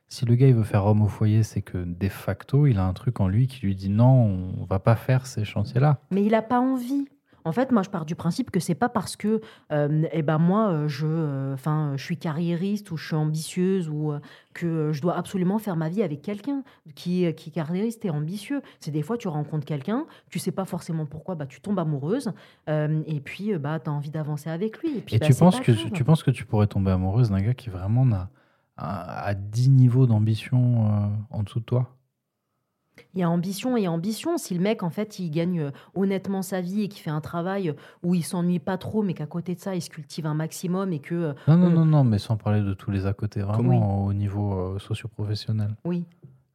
Si 0.10 0.26
le 0.26 0.36
gars, 0.36 0.48
il 0.48 0.56
veut 0.56 0.64
faire 0.64 0.86
homme 0.86 1.02
au 1.02 1.08
foyer, 1.08 1.42
c'est 1.42 1.62
que 1.64 1.78
de 1.78 2.10
facto, 2.10 2.68
il 2.68 2.78
a 2.78 2.86
un 2.86 2.94
truc 2.94 3.20
en 3.20 3.28
lui 3.28 3.48
qui 3.48 3.66
lui 3.66 3.76
dit 3.76 3.90
non, 3.90 4.54
on 4.60 4.66
va 4.66 4.78
pas 4.80 4.96
faire 4.96 5.26
ces 5.26 5.46
chantiers-là. 5.46 6.02
Mais 6.12 6.24
il 6.24 6.32
n'a 6.32 6.42
pas 6.44 6.60
envie. 6.60 7.08
En 7.46 7.52
fait, 7.52 7.72
moi, 7.72 7.82
je 7.84 7.90
pars 7.90 8.06
du 8.06 8.16
principe 8.16 8.52
que 8.52 8.60
c'est 8.60 8.76
pas 8.76 8.90
parce 8.90 9.16
que, 9.16 9.42
euh, 9.72 10.04
eh 10.12 10.22
ben 10.22 10.38
moi, 10.38 10.70
euh, 10.70 10.88
je, 10.88 11.06
euh, 11.08 11.54
enfin, 11.54 11.94
je 11.98 12.04
suis 12.04 12.18
carriériste 12.18 12.92
ou 12.92 12.98
je 12.98 13.08
suis 13.08 13.16
ambitieuse 13.16 13.90
ou 13.90 14.12
euh, 14.12 14.20
que 14.54 14.92
je 14.92 15.02
dois 15.02 15.16
absolument 15.18 15.58
faire 15.60 15.76
ma 15.76 15.90
vie 15.90 16.04
avec 16.04 16.22
quelqu'un 16.22 16.64
qui, 16.96 17.24
est- 17.26 17.34
qui 17.34 17.50
est 17.50 17.54
carriériste 17.54 18.04
et 18.06 18.10
ambitieux. 18.10 18.62
C'est 18.80 18.92
des 18.92 19.02
fois, 19.02 19.18
tu 19.18 19.28
rencontres 19.28 19.66
quelqu'un, 19.66 20.06
tu 20.30 20.40
sais 20.40 20.52
pas 20.52 20.66
forcément 20.66 21.06
pourquoi, 21.06 21.36
bah, 21.36 21.46
tu 21.46 21.62
tombes 21.62 21.80
amoureuse 21.80 22.32
et 22.68 23.20
puis, 23.22 23.58
bah, 23.58 23.80
tu 23.80 23.90
as 23.90 23.94
envie 23.94 24.12
d'avancer 24.12 24.50
avec 24.50 24.80
lui. 24.80 24.98
Et, 24.98 25.02
puis, 25.02 25.16
Et 25.16 25.20
bah, 25.20 25.28
tu, 25.28 25.34
penses 25.36 25.60
que, 25.60 25.72
grave. 25.72 25.92
tu 25.92 26.04
penses 26.04 26.24
que 26.24 26.32
tu 26.32 26.46
pourrais 26.46 26.68
tomber 26.68 26.92
amoureuse 26.92 27.30
d'un 27.30 27.42
gars 27.42 27.54
qui 27.54 27.70
vraiment 27.70 28.06
n'a 28.06 28.30
à, 28.78 29.26
à 29.26 29.34
10 29.34 29.70
niveaux 29.70 30.06
d'ambition 30.08 31.12
en 31.30 31.44
dessous 31.44 31.60
de 31.60 31.66
toi? 31.66 31.96
Il 33.14 33.20
y 33.20 33.24
a 33.24 33.30
ambition 33.30 33.76
et 33.78 33.88
ambition. 33.88 34.38
Si 34.38 34.54
le 34.54 34.62
mec, 34.62 34.84
en 34.84 34.90
fait, 34.90 35.20
il 35.20 35.30
gagne 35.32 35.60
euh, 35.62 35.72
honnêtement 35.96 36.42
sa 36.42 36.62
vie 36.62 36.84
et 36.84 36.88
qu'il 36.88 37.02
fait 37.02 37.10
un 37.10 37.22
travail 37.22 37.74
où 38.04 38.16
il 38.16 38.24
s'ennuie 38.24 38.60
pas 38.60 38.78
trop, 38.78 39.02
mais 39.04 39.14
qu'à 39.14 39.26
côté 39.26 39.56
de 39.56 39.60
ça, 39.60 39.76
il 39.76 39.82
se 39.82 39.90
cultive 39.90 40.26
un 40.26 40.34
maximum 40.34 40.92
et 40.94 41.00
que, 41.00 41.16
euh, 41.16 41.34
Non, 41.48 41.58
non, 41.58 41.68
on- 41.68 41.70
non, 41.72 41.86
non, 41.86 42.04
mais 42.04 42.18
sans 42.20 42.38
parler 42.38 42.62
de 42.62 42.74
tous 42.74 42.92
les 42.92 43.06
à 43.06 43.14
côté, 43.14 43.42
vraiment 43.42 44.06
au 44.06 44.14
niveau 44.14 44.54
euh, 44.54 44.80
socio-professionnel. 44.80 45.76
oui, 45.86 46.06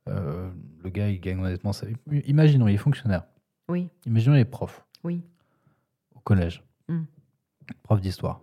Euh, 0.09 0.51
le 0.83 0.91
gars, 0.91 1.09
il 1.09 1.19
gagne 1.19 1.39
honnêtement 1.41 1.73
sa 1.73 1.87
vie. 1.87 1.97
Imaginons, 2.27 2.69
il 2.69 2.75
est 2.75 2.77
fonctionnaire. 2.77 3.25
oui, 3.71 3.89
Imaginons, 4.07 4.37
il 4.37 4.41
est 4.41 4.45
prof 4.45 4.85
oui. 5.03 5.23
au 6.15 6.21
collège. 6.21 6.63
Mm. 6.91 7.05
Prof 7.83 8.01
d'histoire. 8.03 8.41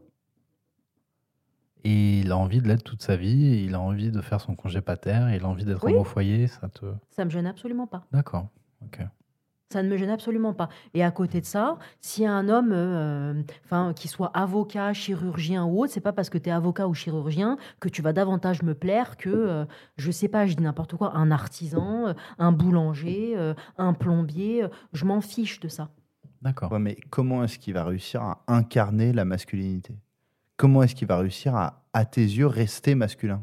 Et 1.84 2.20
il 2.20 2.32
a 2.32 2.38
envie 2.38 2.62
de 2.62 2.68
l'être 2.68 2.84
toute 2.84 3.02
sa 3.02 3.16
vie, 3.16 3.64
il 3.66 3.74
a 3.76 3.80
envie 3.80 4.12
de 4.12 4.22
faire 4.22 4.40
son 4.40 4.56
congé 4.56 4.82
pater, 4.82 5.34
il 5.36 5.44
a 5.44 5.48
envie 5.48 5.66
d'être 5.66 5.84
Oui. 5.84 5.94
homme 5.94 6.02
au 6.02 6.04
foyer, 6.04 6.48
ça 6.48 6.70
te... 6.70 6.86
Ça 7.10 7.26
me 7.26 7.30
gêne 7.30 7.48
absolument 7.48 7.88
pas. 7.88 8.06
D'accord, 8.12 8.48
ok. 8.84 9.00
Ça 9.74 9.82
ne 9.82 9.88
me 9.88 9.96
gêne 9.96 10.10
absolument 10.10 10.54
pas. 10.54 10.68
Et 10.94 11.02
à 11.02 11.12
côté 11.12 11.40
de 11.40 11.46
ça, 11.46 11.78
s'il 12.02 12.26
y 12.26 12.28
a 12.28 12.34
un 12.34 12.50
homme, 12.50 12.72
euh, 12.74 13.42
enfin, 13.64 13.94
qui 13.96 14.10
soit 14.10 14.30
avocat, 14.38 14.92
chirurgien 14.92 15.64
ou 15.64 15.82
autre, 15.82 15.94
c'est 15.94 16.02
pas 16.02 16.12
parce 16.12 16.30
que 16.30 16.38
tu 16.38 16.50
es 16.50 16.52
avocat 16.52 16.90
ou 16.90 16.94
chirurgien 16.94 17.58
que 17.80 17.88
tu 17.88 18.02
vas 18.02 18.12
davantage 18.12 18.64
me 18.64 18.74
plaire 18.76 19.16
que, 19.16 19.30
euh, 19.30 19.66
je 19.96 20.12
sais 20.12 20.28
pas, 20.28 20.46
je 20.46 20.56
dis 20.56 20.64
n'importe 20.64 20.96
quoi, 20.98 21.16
un 21.16 21.32
artisan, 21.32 22.08
euh, 22.10 22.14
un 22.38 22.52
boulanger, 22.52 23.34
euh, 23.38 23.54
un 23.78 23.94
plombier. 23.94 24.64
euh, 24.64 24.68
je 24.92 25.06
m'en 25.06 25.22
fiche 25.22 25.62
de 25.62 25.70
ça. 25.70 25.90
D'accord. 26.42 26.70
Ouais, 26.74 26.80
mais 26.80 26.98
comment 27.10 27.42
est-ce 27.44 27.58
qu'il 27.58 27.74
va 27.74 27.86
réussir 27.86 28.22
à 28.22 28.44
incarner 28.48 29.14
la 29.14 29.24
masculinité? 29.26 29.96
Comment 30.62 30.84
est-ce 30.84 30.94
qu'il 30.94 31.08
va 31.08 31.18
réussir 31.18 31.56
à, 31.56 31.82
à 31.92 32.06
tes 32.06 32.22
yeux, 32.22 32.46
rester 32.46 32.94
masculin? 32.94 33.42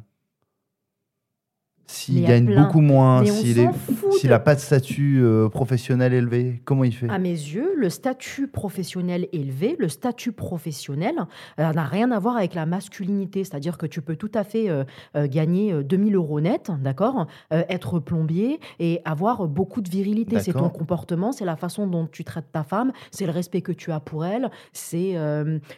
S'il 1.89 2.25
gagne 2.25 2.47
plein- 2.47 2.63
beaucoup 2.63 2.81
moins, 2.81 3.25
s'il 3.25 3.59
est- 3.59 3.73
fout. 3.73 4.08
S'il 4.19 4.31
n'a 4.31 4.39
pas 4.39 4.55
de 4.55 4.61
statut 4.61 5.21
euh, 5.23 5.49
professionnel 5.49 6.13
élevé, 6.13 6.61
comment 6.65 6.85
il 6.85 6.93
fait? 6.93 7.09
À 7.09 7.19
mes 7.19 7.31
yeux, 7.31 7.73
le 7.77 7.89
statut 7.91 8.49
professionnel 8.49 9.29
élevé, 9.33 9.77
le 9.79 9.89
statut 9.89 10.33
professionnel 10.33 11.15
euh, 11.59 11.73
n'a 11.73 11.85
rien 11.85 12.11
à 12.11 12.19
voir 12.19 12.37
avec 12.37 12.55
la 12.55 12.67
masculinité. 12.67 13.45
C'est-à-dire 13.45 13.79
que 13.79 13.87
tu 13.87 14.03
peux 14.03 14.17
tout 14.17 14.31
à 14.35 14.45
fait 14.45 14.69
euh, 14.69 14.85
gagner 15.27 15.73
euh, 15.73 15.83
2000 15.83 16.15
euros 16.17 16.41
net, 16.41 16.71
d'accord 16.81 17.27
Être 17.51 17.99
plombier 17.99 18.61
et 18.79 19.01
avoir 19.05 19.47
beaucoup 19.47 19.81
de 19.81 19.89
virilité. 19.89 20.41
C'est 20.41 20.53
ton 20.53 20.69
comportement, 20.69 21.33
c'est 21.33 21.45
la 21.45 21.57
façon 21.57 21.87
dont 21.87 22.07
tu 22.07 22.25
traites 22.25 22.51
ta 22.53 22.65
femme, 22.65 22.93
c'est 23.11 23.27
le 23.27 23.33
respect 23.33 23.63
que 23.63 23.73
tu 23.73 23.93
as 23.93 24.01
pour 24.01 24.25
elle, 24.25 24.51
c'est 24.73 25.17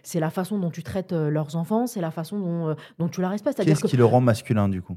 c'est 0.02 0.20
la 0.20 0.30
façon 0.30 0.58
dont 0.58 0.70
tu 0.70 0.82
traites 0.82 1.12
leurs 1.12 1.56
enfants, 1.56 1.86
c'est 1.86 2.00
la 2.00 2.10
façon 2.10 2.38
dont, 2.38 2.76
dont 2.98 3.08
tu 3.08 3.20
la 3.20 3.28
respectes. 3.28 3.62
Qu'est-ce 3.64 3.82
que 3.82 3.88
qui 3.88 3.96
le 3.96 4.04
rend 4.04 4.20
masculin 4.20 4.68
du 4.68 4.82
coup? 4.82 4.96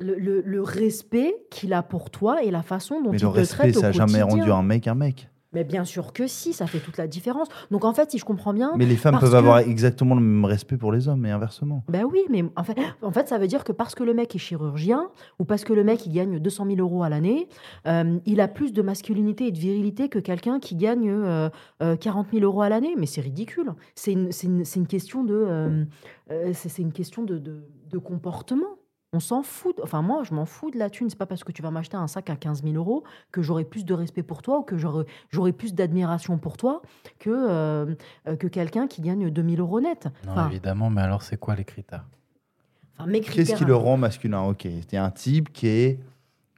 Le, 0.00 0.14
le- 0.18 0.42
le 0.44 0.62
respect 0.62 1.34
qu'il 1.50 1.72
a 1.72 1.82
pour 1.82 2.10
toi 2.10 2.42
et 2.42 2.50
la 2.50 2.62
façon 2.62 3.00
dont 3.02 3.10
Mais 3.10 3.18
il 3.18 3.24
le 3.24 3.30
te 3.30 3.36
respect, 3.36 3.56
traite 3.72 3.76
au 3.76 3.80
ça 3.80 3.86
n'a 3.88 3.92
jamais 3.92 4.22
rendu 4.22 4.50
un 4.50 4.62
mec 4.62 4.86
un 4.88 4.94
mec. 4.94 5.28
Mais 5.52 5.64
bien 5.64 5.84
sûr 5.84 6.12
que 6.12 6.28
si, 6.28 6.52
ça 6.52 6.68
fait 6.68 6.78
toute 6.78 6.96
la 6.96 7.08
différence. 7.08 7.48
Donc 7.72 7.84
en 7.84 7.92
fait, 7.92 8.08
si 8.12 8.18
je 8.18 8.24
comprends 8.24 8.52
bien, 8.54 8.70
Mais 8.76 8.86
les 8.86 8.94
femmes 8.94 9.18
peuvent 9.18 9.32
que- 9.32 9.34
avoir 9.36 9.58
exactement 9.58 10.14
le 10.14 10.20
même 10.20 10.44
respect 10.44 10.76
pour 10.76 10.92
les 10.92 11.08
hommes 11.08 11.26
et 11.26 11.30
inversement. 11.32 11.82
ben 11.88 12.04
oui, 12.04 12.20
mais 12.30 12.44
en 12.54 12.62
fait, 12.62 12.76
en 13.02 13.10
fait, 13.10 13.26
ça 13.26 13.36
veut 13.36 13.48
dire 13.48 13.64
que 13.64 13.72
parce 13.72 13.96
que 13.96 14.04
le 14.04 14.14
mec 14.14 14.32
est 14.36 14.38
chirurgien 14.38 15.08
ou 15.40 15.44
parce 15.44 15.64
que 15.64 15.72
le 15.72 15.82
mec 15.82 16.06
il 16.06 16.12
gagne 16.12 16.38
200 16.38 16.66
000 16.66 16.78
euros 16.78 17.02
à 17.02 17.08
l'année, 17.08 17.48
euh, 17.88 18.20
il 18.26 18.40
a 18.40 18.46
plus 18.46 18.72
de 18.72 18.80
masculinité 18.80 19.48
et 19.48 19.50
de 19.50 19.58
virilité 19.58 20.08
que 20.08 20.20
quelqu'un 20.20 20.60
qui 20.60 20.76
gagne 20.76 21.10
euh, 21.10 21.48
euh, 21.82 21.96
40 21.96 22.28
000 22.32 22.44
euros 22.44 22.62
à 22.62 22.68
l'année. 22.68 22.94
Mais 22.96 23.06
c'est 23.06 23.20
ridicule. 23.20 23.72
C'est 23.96 24.12
une, 24.12 24.30
question 24.86 25.24
de, 25.24 25.34
euh, 25.34 25.84
euh, 26.30 26.50
c'est 26.54 26.68
c'est 26.68 26.82
une 26.82 26.92
question 26.92 27.24
de, 27.24 27.38
de- 27.38 27.64
de 27.90 27.98
comportement. 27.98 28.76
On 29.12 29.18
s'en 29.20 29.42
fout. 29.42 29.76
de- 29.76 29.82
Enfin, 29.82 30.02
moi, 30.02 30.22
je 30.22 30.32
m'en 30.34 30.46
fous 30.46 30.70
de 30.70 30.78
la 30.78 30.88
thune. 30.88 31.10
C'est 31.10 31.18
pas 31.18 31.26
parce 31.26 31.42
que 31.42 31.50
tu 31.52 31.62
vas 31.62 31.70
m'acheter 31.70 31.96
un 31.96 32.06
sac 32.06 32.30
à 32.30 32.36
15 32.36 32.62
000 32.62 32.74
euros 32.76 33.02
que 33.32 33.42
j'aurai 33.42 33.64
plus 33.64 33.84
de 33.84 33.92
respect 33.94 34.22
pour 34.22 34.42
toi 34.42 34.60
ou 34.60 34.62
que 34.62 34.76
j'aurai 34.78 35.52
plus 35.52 35.74
d'admiration 35.74 36.38
pour 36.38 36.56
toi 36.56 36.80
que, 37.18 37.30
euh, 37.30 37.94
euh, 38.28 38.36
que 38.36 38.46
quelqu'un 38.46 38.86
qui 38.86 39.02
gagne 39.02 39.28
2000 39.30 39.60
euros 39.60 39.80
net. 39.80 40.08
Non, 40.26 40.32
Enfin, 40.32 40.48
évidemment, 40.50 40.90
mais 40.90 41.00
alors 41.02 41.22
c'est 41.22 41.38
quoi 41.38 41.56
les 41.56 41.64
critères? 41.64 42.04
Enfin, 42.94 43.06
mes 43.10 43.20
Qu'est-ce 43.20 43.54
qui 43.56 43.64
le 43.64 43.74
rend 43.74 43.96
masculin? 43.96 44.42
Ok, 44.42 44.68
c'est 44.88 44.96
un 44.96 45.10
type 45.10 45.52
qui 45.52 45.66
est, 45.66 46.00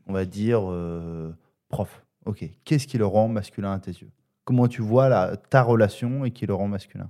on 0.06 0.12
va 0.12 0.24
dire, 0.26 0.60
euh, 0.70 1.32
prof. 1.68 2.04
Ok, 2.26 2.44
qu'est-ce 2.64 2.86
qui 2.86 2.98
le 2.98 3.06
rend 3.06 3.28
masculin 3.28 3.72
à 3.72 3.78
tes 3.78 3.92
yeux? 3.92 4.10
Comment 4.44 4.68
tu 4.68 4.82
vois 4.82 5.08
la, 5.08 5.36
ta 5.36 5.62
relation 5.62 6.24
et 6.24 6.30
qui 6.32 6.46
le 6.46 6.54
rend 6.54 6.68
masculin? 6.68 7.08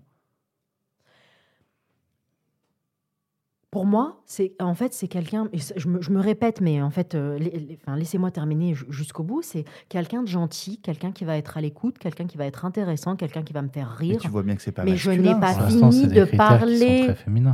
Pour 3.73 3.87
moi, 3.87 4.21
c'est 4.27 4.53
en 4.61 4.75
fait 4.75 4.93
c'est 4.93 5.09
quelqu'un. 5.09 5.49
Je 5.77 5.89
me, 5.89 6.03
je 6.03 6.11
me 6.11 6.21
répète, 6.21 6.61
mais 6.61 6.83
en 6.83 6.91
fait, 6.91 7.15
euh, 7.15 7.39
enfin, 7.81 7.97
laissez-moi 7.97 8.31
terminer 8.31 8.75
ju- 8.75 8.85
jusqu'au 8.91 9.23
bout. 9.23 9.41
C'est 9.41 9.65
quelqu'un 9.89 10.23
de 10.23 10.29
gentil, 10.29 10.77
quelqu'un 10.77 11.11
qui 11.11 11.25
va 11.25 11.39
être 11.39 11.57
à 11.57 11.63
l'écoute, 11.63 11.97
quelqu'un 11.99 12.27
qui 12.27 12.37
va 12.37 12.45
être 12.45 12.67
intéressant, 12.67 13.17
quelqu'un 13.17 13.43
qui 13.43 13.55
va 13.55 13.63
me 13.63 13.71
faire 13.71 13.97
Mais 13.99 14.09
rire. 14.09 14.21
tu 14.21 14.29
vois 14.29 14.43
bien 14.43 14.57
que 14.57 14.63
c'est 14.63 14.73
pas 14.73 14.85
Mais 14.85 14.97
je 14.99 15.11
n'ai 15.11 15.33
pas 15.41 15.55
l'instant, 15.59 15.91
fini 15.91 16.07
de 16.07 16.25
parler. 16.37 17.09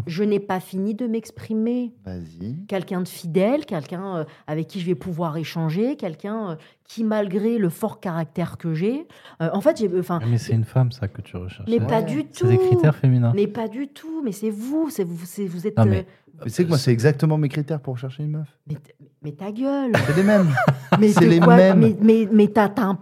Je 0.08 0.24
n'ai 0.24 0.40
pas 0.40 0.58
fini 0.58 0.92
de 0.96 1.06
m'exprimer. 1.06 1.94
Vas-y. 2.04 2.56
Quelqu'un 2.66 3.00
de 3.02 3.08
fidèle, 3.08 3.64
quelqu'un 3.64 4.16
euh, 4.16 4.24
avec 4.48 4.66
qui 4.66 4.80
je 4.80 4.86
vais 4.86 4.96
pouvoir 4.96 5.36
échanger, 5.36 5.94
quelqu'un 5.94 6.50
euh, 6.50 6.56
qui, 6.88 7.04
malgré 7.04 7.58
le 7.58 7.68
fort 7.68 8.00
caractère 8.00 8.56
que 8.56 8.72
j'ai, 8.74 9.06
euh, 9.42 9.50
en 9.52 9.60
fait, 9.60 9.76
j'ai, 9.78 9.90
enfin, 9.98 10.20
Mais 10.28 10.38
c'est 10.38 10.54
une 10.54 10.64
femme, 10.64 10.90
ça, 10.90 11.06
que 11.06 11.20
tu 11.20 11.36
recherches. 11.36 11.68
mais 11.70 11.80
pas 11.80 12.02
du 12.02 12.24
tout. 12.24 12.30
C'est 12.32 12.48
des 12.48 12.58
critères 12.58 12.96
féminins. 12.96 13.32
Mais 13.36 13.46
pas 13.46 13.68
du 13.68 13.88
tout. 13.88 14.22
Mais 14.24 14.32
c'est 14.32 14.50
vous, 14.50 14.88
c'est 14.90 15.04
vous, 15.04 15.26
c'est 15.26 15.46
vous 15.46 15.66
êtes. 15.66 15.76
Non, 15.76 15.84
mais- 15.84 16.06
euh, 16.40 16.44
Tu 16.44 16.50
sais 16.50 16.64
que 16.64 16.68
moi, 16.68 16.78
c'est 16.78 16.92
exactement 16.92 17.36
mes 17.36 17.48
critères 17.50 17.80
pour 17.80 17.98
chercher 17.98 18.22
une 18.22 18.30
meuf. 18.30 18.48
mais, 18.66 18.76
mais 19.28 19.32
ta 19.34 19.52
gueule. 19.52 19.92
C'est 20.06 20.16
les 20.16 20.22
mêmes. 20.22 20.48
Mais 21.00 21.08
C'est 21.10 21.26
les 21.26 21.38
quoi- 21.38 21.54
mêmes. 21.54 21.78
Mais 21.78 21.96
mais 22.00 22.28
mais 22.32 22.44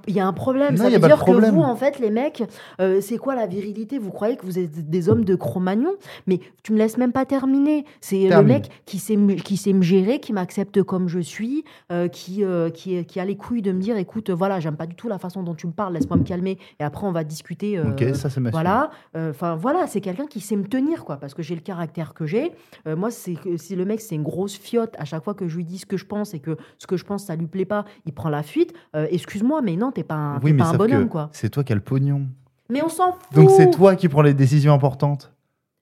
il 0.08 0.14
y 0.16 0.20
a 0.20 0.26
un 0.26 0.32
problème. 0.32 0.74
Non, 0.74 0.82
ça 0.84 0.90
veut 0.90 0.98
dire 0.98 1.24
que 1.24 1.50
vous, 1.50 1.62
en 1.62 1.76
fait, 1.76 1.98
les 2.00 2.10
mecs, 2.10 2.42
euh, 2.80 3.00
c'est 3.00 3.16
quoi 3.16 3.34
la 3.36 3.46
virilité? 3.46 3.98
Vous 3.98 4.10
croyez 4.10 4.36
que 4.36 4.44
vous 4.44 4.58
êtes 4.58 4.90
des 4.90 5.08
hommes 5.08 5.24
de 5.24 5.34
Cro-Magnon 5.34 5.92
Mais 6.26 6.40
tu 6.62 6.72
me 6.72 6.78
laisses 6.78 6.98
même 6.98 7.12
pas 7.12 7.24
terminer. 7.24 7.84
C'est 8.02 8.24
le 8.24 8.28
Termine. 8.30 8.48
mec 8.54 8.68
qui 8.86 8.98
sait 8.98 9.16
me, 9.16 9.34
qui 9.34 9.56
sait 9.56 9.72
me 9.72 9.80
gérer, 9.82 10.18
qui 10.18 10.32
m'accepte 10.34 10.82
comme 10.82 11.08
je 11.08 11.20
suis, 11.20 11.64
euh, 11.92 12.08
qui 12.08 12.44
euh, 12.44 12.68
qui 12.70 13.02
qui 13.06 13.20
a 13.20 13.24
les 13.24 13.36
couilles 13.36 13.62
de 13.62 13.72
me 13.72 13.80
dire, 13.80 13.96
écoute, 13.96 14.28
voilà, 14.30 14.58
j'aime 14.60 14.76
pas 14.76 14.86
du 14.86 14.96
tout 14.96 15.08
la 15.08 15.18
façon 15.18 15.42
dont 15.44 15.54
tu 15.54 15.66
me 15.68 15.72
parles. 15.72 15.94
Laisse-moi 15.94 16.18
me 16.18 16.24
calmer. 16.24 16.58
Et 16.80 16.84
après, 16.84 17.06
on 17.06 17.12
va 17.12 17.24
discuter. 17.24 17.78
euh, 17.78 17.90
ok, 17.92 18.14
ça 18.16 18.28
c'est 18.28 18.40
voilà, 18.50 18.90
euh, 19.16 19.30
enfin 19.30 19.54
voilà, 19.54 19.86
c'est 19.86 20.00
quelqu'un 20.02 20.26
qui 20.26 20.40
sait 20.40 20.56
me 20.56 20.64
tenir, 20.66 21.04
quoi, 21.04 21.16
parce 21.16 21.32
que 21.34 21.42
j'ai 21.42 21.54
le 21.54 21.60
caractère 21.62 22.12
que 22.14 22.26
j'ai. 22.26 22.52
Euh, 22.86 22.96
moi, 22.96 23.10
c'est 23.10 23.34
que 23.34 23.56
si 23.56 23.74
le 23.76 23.84
mec 23.84 24.00
c'est 24.00 24.16
une 24.16 24.22
grosse 24.24 24.56
fiotte, 24.58 24.94
à 24.98 25.04
chaque 25.04 25.22
fois 25.24 25.34
que 25.34 25.46
je 25.48 25.56
lui 25.56 25.64
dis 25.64 25.78
ce 25.78 25.86
que 25.86 25.96
je 25.96 26.04
pense 26.04 26.15
et 26.34 26.40
que 26.40 26.56
ce 26.78 26.86
que 26.86 26.96
je 26.96 27.04
pense 27.04 27.24
ça 27.26 27.36
lui 27.36 27.46
plaît 27.46 27.64
pas, 27.64 27.84
il 28.04 28.12
prend 28.12 28.28
la 28.28 28.42
fuite. 28.42 28.72
Euh, 28.94 29.06
Excuse-moi, 29.10 29.62
mais 29.62 29.76
non, 29.76 29.92
t'es 29.92 30.04
pas 30.04 30.14
un, 30.14 30.36
Oui, 30.38 30.44
t'es 30.44 30.52
mais 30.52 30.58
pas 30.58 30.64
un 30.64 30.70
sauf 30.70 30.78
bonhomme, 30.78 31.08
quoi. 31.08 31.28
c'est 31.32 31.50
toi 31.50 31.64
qui 31.64 31.72
as 31.72 31.76
le 31.76 31.80
pognon. 31.82 32.26
Mais 32.70 32.82
on 32.82 32.88
s'en 32.88 33.12
fout. 33.12 33.22
Donc 33.34 33.50
c'est 33.50 33.70
toi 33.70 33.94
qui 33.96 34.08
prends 34.08 34.22
les 34.22 34.34
décisions 34.34 34.72
importantes. 34.72 35.32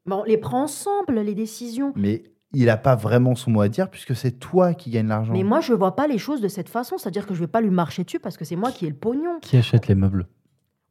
Mais 0.07 0.15
on 0.15 0.25
les 0.25 0.37
prend 0.37 0.65
ensemble 0.65 1.21
les 1.21 1.35
décisions. 1.35 1.93
Mais 1.97 2.25
il 2.53 2.67
n'a 2.67 2.77
pas 2.77 2.95
vraiment 2.95 3.35
son 3.35 3.51
mot 3.51 3.63
à 3.63 3.69
dire 3.69 3.89
puisque 3.91 4.15
c'est 4.15 4.33
toi 4.33 4.75
qui 4.75 4.91
gagne 4.91 5.09
l'argent. 5.09 5.33
Mais 5.33 5.43
moi, 5.45 5.61
je 5.61 5.73
vois 5.73 5.97
pas 5.97 6.07
les 6.07 6.19
choses 6.19 6.41
de 6.43 6.49
cette 6.49 6.69
façon, 6.69 6.99
c'est-à-dire 6.99 7.27
que 7.27 7.35
je 7.35 7.41
vais 7.41 7.47
pas 7.47 7.61
lui 7.63 7.71
marcher 7.71 8.05
dessus 8.05 8.21
parce 8.21 8.37
que 8.37 8.45
c'est 8.45 8.55
moi 8.57 8.71
qui 8.71 8.85
ai 8.87 8.91
le 8.91 8.95
pognon. 8.95 9.39
Qui 9.41 9.57
achète 9.57 9.89
les 9.89 9.95
meubles? 9.95 10.27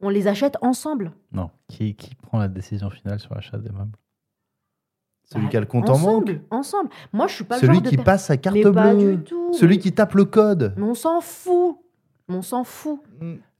On 0.00 0.08
les 0.08 0.26
achète 0.26 0.56
ensemble. 0.60 1.12
Non. 1.32 1.50
Qui, 1.68 1.94
qui 1.94 2.14
prend 2.16 2.38
la 2.38 2.48
décision 2.48 2.90
finale 2.90 3.20
sur 3.20 3.34
l'achat 3.34 3.56
des 3.56 3.70
meubles 3.70 3.96
Celui 5.24 5.44
Bah, 5.46 5.50
qui 5.50 5.56
a 5.56 5.60
le 5.60 5.66
compte 5.66 5.88
en 5.88 5.92
banque. 5.92 6.00
ensemble, 6.28 6.40
ensemble. 6.50 6.90
Moi, 7.12 7.26
je 7.28 7.34
suis 7.34 7.44
pas 7.44 7.56
le 7.56 7.60
Celui 7.62 7.74
genre 7.74 7.82
de 7.84 7.88
qui 7.88 7.96
passe 7.96 8.26
sa 8.26 8.36
carte 8.36 8.54
Mais 8.56 8.62
pas 8.62 8.94
bleue. 8.94 9.16
du 9.16 9.24
tout. 9.24 9.52
Celui 9.54 9.78
qui 9.78 9.92
tape 9.92 10.14
le 10.14 10.24
code. 10.26 10.74
Mais 10.76 10.82
on 10.84 10.94
s'en 10.94 11.20
fout. 11.20 11.78
Mais 12.28 12.36
on 12.36 12.42
s'en 12.42 12.64
fout. 12.64 13.00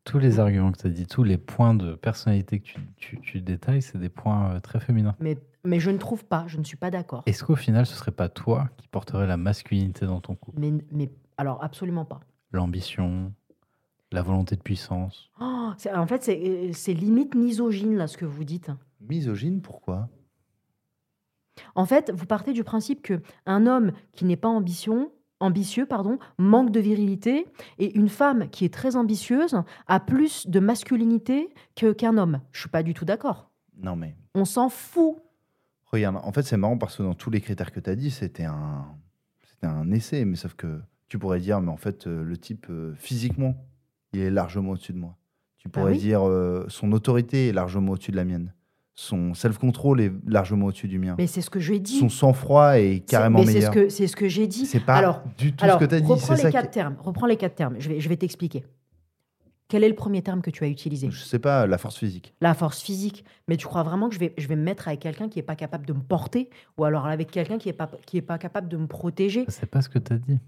Tous 0.04 0.18
les 0.18 0.38
arguments 0.38 0.71
que 0.73 0.78
tu 0.78 0.87
as 0.87 0.90
dit, 0.90 1.06
tous 1.06 1.25
les 1.25 1.38
points 1.38 1.73
de 1.75 1.94
personnalité 1.94 2.61
que 2.61 2.64
tu, 2.66 2.78
tu- 2.97 3.21
tu 3.21 3.40
détailles, 3.40 3.80
c'est 3.80 3.97
des 3.99 4.11
points 4.11 4.52
euh, 4.52 4.61
très 4.61 4.78
féminins. 4.78 5.14
Mais, 5.18 5.38
mais 5.64 5.80
je 5.80 5.90
ne 5.90 5.97
trouve 5.97 6.26
pas, 6.26 6.44
je 6.47 6.59
ne 6.59 6.64
suis 6.64 6.76
pas 6.76 6.90
d'accord. 6.90 7.23
Est-ce 7.25 7.42
qu'au 7.42 7.56
final, 7.56 7.87
ce 7.87 7.94
serait 7.94 8.11
pas 8.11 8.28
toi 8.28 8.68
qui 8.76 8.87
porterais 8.88 9.26
la 9.26 9.38
masculinité 9.38 10.04
dans 10.04 10.21
ton 10.21 10.35
couple? 10.35 10.61
Mais, 10.61 10.73
mais 10.92 11.11
alors, 11.38 11.64
absolument 11.64 12.04
pas. 12.04 12.21
L'ambition, 12.52 13.33
la 14.12 14.21
volonté 14.21 14.56
de 14.56 14.61
puissance 14.61 15.30
Oh, 15.40 15.71
c'est- 15.78 15.92
en 15.94 16.06
fait, 16.06 16.23
c'est 16.23 16.38
euh, 16.38 16.71
c'est 16.75 16.92
limite 16.92 17.35
misogyne, 17.35 17.97
là, 17.97 18.06
ce 18.06 18.18
que 18.18 18.26
vous 18.26 18.44
dites. 18.44 18.71
Misogyne, 19.00 19.62
pourquoi? 19.62 20.11
En 21.75 21.87
fait, 21.87 22.11
vous 22.14 22.27
partez 22.27 22.53
du 22.53 22.64
principe 22.64 23.03
que 23.03 23.21
un 23.47 23.67
homme 23.67 23.93
qui 24.12 24.25
n'est 24.25 24.37
pas 24.37 24.49
ambition, 24.49 25.11
ambitieux 25.40 25.87
pardon, 25.87 26.19
manque 26.38 26.71
de 26.71 26.81
virilité, 26.81 27.47
et 27.79 27.97
une 27.97 28.09
femme 28.09 28.49
qui 28.51 28.64
est 28.64 28.73
très 28.73 28.97
ambitieuse 28.97 29.61
a 29.87 30.01
plus 30.01 30.47
de 30.49 30.61
masculinité 30.61 31.49
que- 31.77 31.93
qu'un 31.93 32.17
homme. 32.19 32.40
Je 32.53 32.61
suis 32.61 32.69
pas 32.71 32.83
du 32.83 32.95
tout 32.95 33.05
d'accord. 33.05 33.51
Non 33.77 33.97
mais 33.97 34.17
On 34.35 34.45
s'en 34.45 34.69
fout. 34.69 35.17
regarde, 35.93 36.17
en 36.23 36.33
fait 36.33 36.43
c'est 36.43 36.57
marrant 36.57 36.79
parce 36.79 36.97
que 36.97 37.03
dans 37.03 37.14
tous 37.14 37.31
les 37.31 37.40
critères 37.40 37.73
que 37.73 37.81
tu 37.81 37.90
as 37.90 37.97
dit, 37.97 38.11
c'était 38.11 38.45
un 38.45 38.87
c'était 39.49 39.67
un 39.67 39.90
essai, 39.93 40.25
mais 40.25 40.37
sauf 40.37 40.55
que 40.55 40.81
tu 41.09 41.19
pourrais 41.19 41.40
dire 41.40 41.61
mais 41.61 41.71
en 41.71 41.77
fait 41.77 42.07
euh, 42.07 42.23
le 42.25 42.37
type 42.37 42.67
euh, 42.71 42.95
physiquement, 42.97 43.55
il 44.12 44.21
est 44.21 44.31
largement 44.31 44.71
au-dessus 44.73 44.93
de 44.93 44.99
moi. 44.99 45.17
Tu 45.59 45.69
pourrais 45.69 45.93
oui. 45.93 45.99
dire 45.99 46.27
euh, 46.29 46.64
son 46.69 46.90
autorité 46.93 47.49
est 47.49 47.53
largement 47.53 47.93
au-dessus 47.93 48.11
de 48.11 48.17
la 48.17 48.25
mienne. 48.25 48.53
Son 48.96 49.35
self-control 49.35 50.00
est 50.00 50.12
largement 50.26 50.66
au-dessus 50.66 50.87
du 50.87 51.00
mien. 51.00 51.16
Mais 51.18 51.26
c'est 51.26 51.40
ce 51.40 51.50
que 51.50 51.59
je 51.59 51.70
lui 51.70 51.78
ai 51.78 51.80
dit. 51.80 51.98
Son 51.98 52.09
sang-froid 52.09 52.78
est 52.78 53.00
carrément 53.00 53.40
mais 53.40 53.46
c'est 53.46 53.52
ce 53.52 53.57
meilleur. 53.57 53.72
que 53.72 53.88
c'est 53.88 54.07
ce 54.07 54.14
que 54.14 54.28
j'ai 54.28 54.46
dit. 54.46 54.66
C'est 54.66 54.78
pas 54.78 54.94
Alors, 54.94 55.22
du 55.37 55.52
tout 55.52 55.64
alors 55.64 55.80
ce 55.80 55.85
que 55.85 55.88
tu 55.88 55.96
as 55.96 56.00
dit. 56.00 56.07
reprends 56.07 56.35
les 56.35 56.40
ça 56.42 56.52
quatre 56.52 56.66
qui... 56.66 56.74
termes. 56.74 56.96
Reprends 57.00 57.26
les 57.26 57.37
quatre 57.37 57.57
termes. 57.57 57.74
Je 57.80 57.88
vais, 57.88 58.00
je 58.00 58.09
vais 58.09 58.16
t'expliquer. 58.16 58.64
Quel 59.66 59.83
est 59.83 59.88
le 59.88 59.96
premier 59.96 60.22
terme 60.22 60.42
que 60.42 60.50
tu 60.50 60.62
as 60.62 60.68
utilisé? 60.68 61.11
Je 61.11 61.24
sais 61.24 61.40
pas, 61.40 61.66
la 61.66 61.78
force 61.78 61.96
physique. 61.96 62.35
La 62.40 62.54
force 62.54 62.80
physique. 62.83 63.24
Mais 63.48 63.57
tu 63.57 63.66
crois 63.66 63.83
vraiment 63.83 64.09
que 64.09 64.14
je 64.14 64.20
vais, 64.20 64.33
je 64.38 64.46
vais 64.46 64.57
me 64.57 64.62
mettre 64.62 64.87
avec 64.87 65.00
quelqu'un 65.00 65.28
qui 65.28 65.38
n'est 65.38 65.44
pas 65.44 65.57
capable 65.57 65.87
de 65.87 65.92
me 65.92 66.02
porter? 66.02 66.48
Ou 66.78 66.85
alors 66.85 67.07
avec 67.07 67.30
quelqu'un 67.30 67.59
qui 67.59 67.68
n'est 67.68 67.72
pas, 67.72 67.90
qui 68.07 68.18
est 68.18 68.22
pas 68.22 68.38
capable 68.38 68.68
de 68.68 68.76
me 68.76 68.87
protéger? 68.87 69.44
C'est 69.48 69.66
pas 69.66 69.83
ce 69.83 69.88
que 69.88 69.98
tu 69.98 70.12
as 70.12 70.18
dit. 70.18 70.38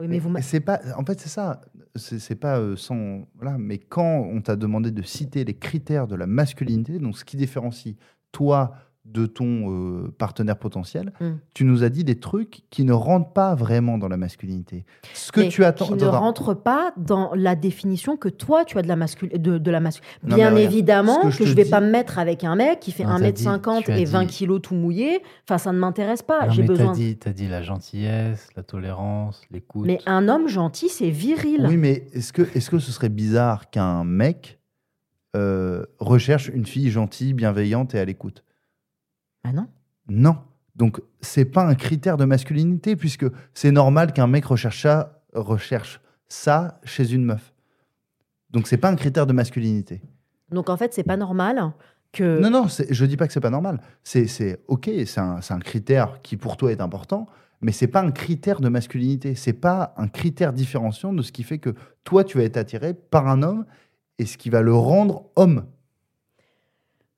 Oui, 0.00 0.06
mais 0.08 0.18
vous 0.20 0.32
c'est 0.42 0.60
pas, 0.60 0.80
en 0.96 1.04
fait, 1.04 1.18
c'est 1.20 1.28
ça. 1.28 1.60
C'est 1.96 2.20
c'est 2.20 2.36
pas 2.36 2.58
euh, 2.60 2.76
sans. 2.76 3.26
Voilà, 3.34 3.58
mais 3.58 3.78
quand 3.78 4.28
on 4.30 4.40
t'a 4.40 4.54
demandé 4.54 4.92
de 4.92 5.02
citer 5.02 5.44
les 5.44 5.54
critères 5.58 6.06
de 6.06 6.14
la 6.14 6.26
masculinité, 6.26 6.98
donc 6.98 7.18
ce 7.18 7.24
qui 7.24 7.36
différencie 7.36 7.96
toi 8.30 8.74
de 9.04 9.24
ton 9.24 9.72
euh, 9.72 10.14
partenaire 10.18 10.58
potentiel, 10.58 11.12
Hmm. 11.18 11.36
tu 11.54 11.64
nous 11.64 11.82
as 11.82 11.88
dit 11.88 12.04
des 12.04 12.20
trucs 12.20 12.60
qui 12.68 12.84
ne 12.84 12.92
rentrent 12.92 13.32
pas 13.32 13.54
vraiment 13.54 13.96
dans 13.96 14.08
la 14.08 14.18
masculinité. 14.18 14.84
Ce 15.14 15.32
que 15.32 15.40
mais 15.40 15.48
tu 15.48 15.64
attends. 15.64 15.86
qui 15.86 15.94
ne 15.94 16.04
rentre 16.04 16.52
pas 16.52 16.92
dans 16.98 17.30
la 17.34 17.54
définition 17.54 18.18
que 18.18 18.28
toi 18.28 18.66
tu 18.66 18.76
as 18.76 18.82
de 18.82 18.88
la 18.88 18.96
mascul 18.96 19.30
de, 19.30 19.56
de 19.56 19.70
la 19.70 19.80
mascu- 19.80 20.02
Non, 20.24 20.36
Bien 20.36 20.50
regarde, 20.50 20.58
évidemment 20.58 21.30
ce 21.30 21.38
que, 21.38 21.44
je 21.46 21.52
te 21.52 21.56
vais 21.56 21.64
dis- 21.64 21.70
pas 21.70 21.80
me 21.80 21.90
mettre 21.90 22.18
avec 22.18 22.44
un 22.44 22.54
mec 22.54 22.80
qui 22.80 22.92
fait 22.92 23.04
Non, 23.04 23.18
t'as 23.18 23.30
dit- 23.32 23.44
1m50 23.46 23.84
tu 23.84 23.92
as 23.92 23.98
et 23.98 24.04
20 24.04 24.24
dit- 24.24 24.34
kilos 24.34 24.60
tout 24.60 24.74
mouillé. 24.74 25.22
Enfin, 25.44 25.56
ça 25.56 25.72
ne 25.72 25.78
m'intéresse 25.78 26.20
pas. 26.22 26.50
J'ai 26.50 26.64
besoin. 26.64 26.92
dit, 26.92 27.16
t'as 27.16 27.32
dit 27.32 27.48
la 27.48 27.62
gentillesse, 27.62 28.48
la 28.56 28.62
tolérance, 28.62 29.40
l'écoute. 29.50 29.86
Mais 29.86 30.00
un 30.04 30.28
homme 30.28 30.48
gentil, 30.48 30.90
c'est 30.90 31.08
viril. 31.10 31.64
Oui, 31.66 31.78
mais 31.78 32.08
est-ce 32.12 32.32
que, 32.34 32.42
est 32.42 32.68
que 32.68 32.78
ce 32.78 32.92
serait 32.92 33.08
bizarre 33.08 33.70
qu'un 33.70 34.04
mec 34.04 34.58
euh, 35.34 35.84
recherche 35.98 36.48
une 36.48 36.66
fille 36.66 36.90
gentille, 36.90 37.32
bienveillante 37.32 37.94
et 37.94 37.98
à 38.00 38.04
l'écoute? 38.04 38.44
Ah 39.44 39.52
non? 39.52 39.68
Non. 40.08 40.38
Donc, 40.76 41.00
c'est 41.20 41.44
pas 41.44 41.66
un 41.66 41.74
critère 41.74 42.16
de 42.16 42.24
masculinité, 42.24 42.94
puisque 42.96 43.26
c'est 43.54 43.72
normal 43.72 44.12
qu'un 44.12 44.26
mec 44.26 44.44
recherche 44.44 44.82
ça, 44.82 45.22
recherche 45.34 46.00
ça 46.28 46.80
chez 46.84 47.12
une 47.12 47.24
meuf. 47.24 47.52
Donc, 48.50 48.68
c'est 48.68 48.76
pas 48.76 48.88
un 48.88 48.96
critère 48.96 49.26
de 49.26 49.32
masculinité. 49.32 50.02
Donc 50.50 50.68
en 50.68 50.76
fait, 50.76 50.94
c'est 50.94 51.02
pas 51.02 51.16
normal 51.16 51.72
que. 52.12 52.40
Non, 52.40 52.50
non, 52.50 52.66
je 52.68 53.04
dis 53.04 53.16
pas 53.16 53.26
que 53.26 53.32
c'est 53.32 53.40
pas 53.40 53.50
normal. 53.50 53.80
C'est 54.02 54.26
c'est 54.26 54.60
OK, 54.68 54.90
c'est 55.06 55.20
un, 55.20 55.40
c'est 55.40 55.54
un 55.54 55.58
critère 55.60 56.20
qui 56.22 56.36
pour 56.36 56.56
toi 56.56 56.72
est 56.72 56.80
important, 56.80 57.26
mais 57.60 57.72
c'est 57.72 57.88
pas 57.88 58.00
un 58.00 58.10
critère 58.10 58.60
de 58.60 58.68
masculinité. 58.68 59.34
C'est 59.34 59.52
pas 59.52 59.94
un 59.96 60.08
critère 60.08 60.52
différenciant 60.52 61.12
de 61.12 61.22
ce 61.22 61.32
qui 61.32 61.42
fait 61.42 61.58
que 61.58 61.74
toi, 62.04 62.24
tu 62.24 62.38
vas 62.38 62.44
être 62.44 62.56
attiré 62.56 62.94
par 62.94 63.28
un 63.28 63.42
homme 63.42 63.66
et 64.18 64.26
ce 64.26 64.38
qui 64.38 64.50
va 64.50 64.62
le 64.62 64.74
rendre 64.74 65.24
homme. 65.36 65.66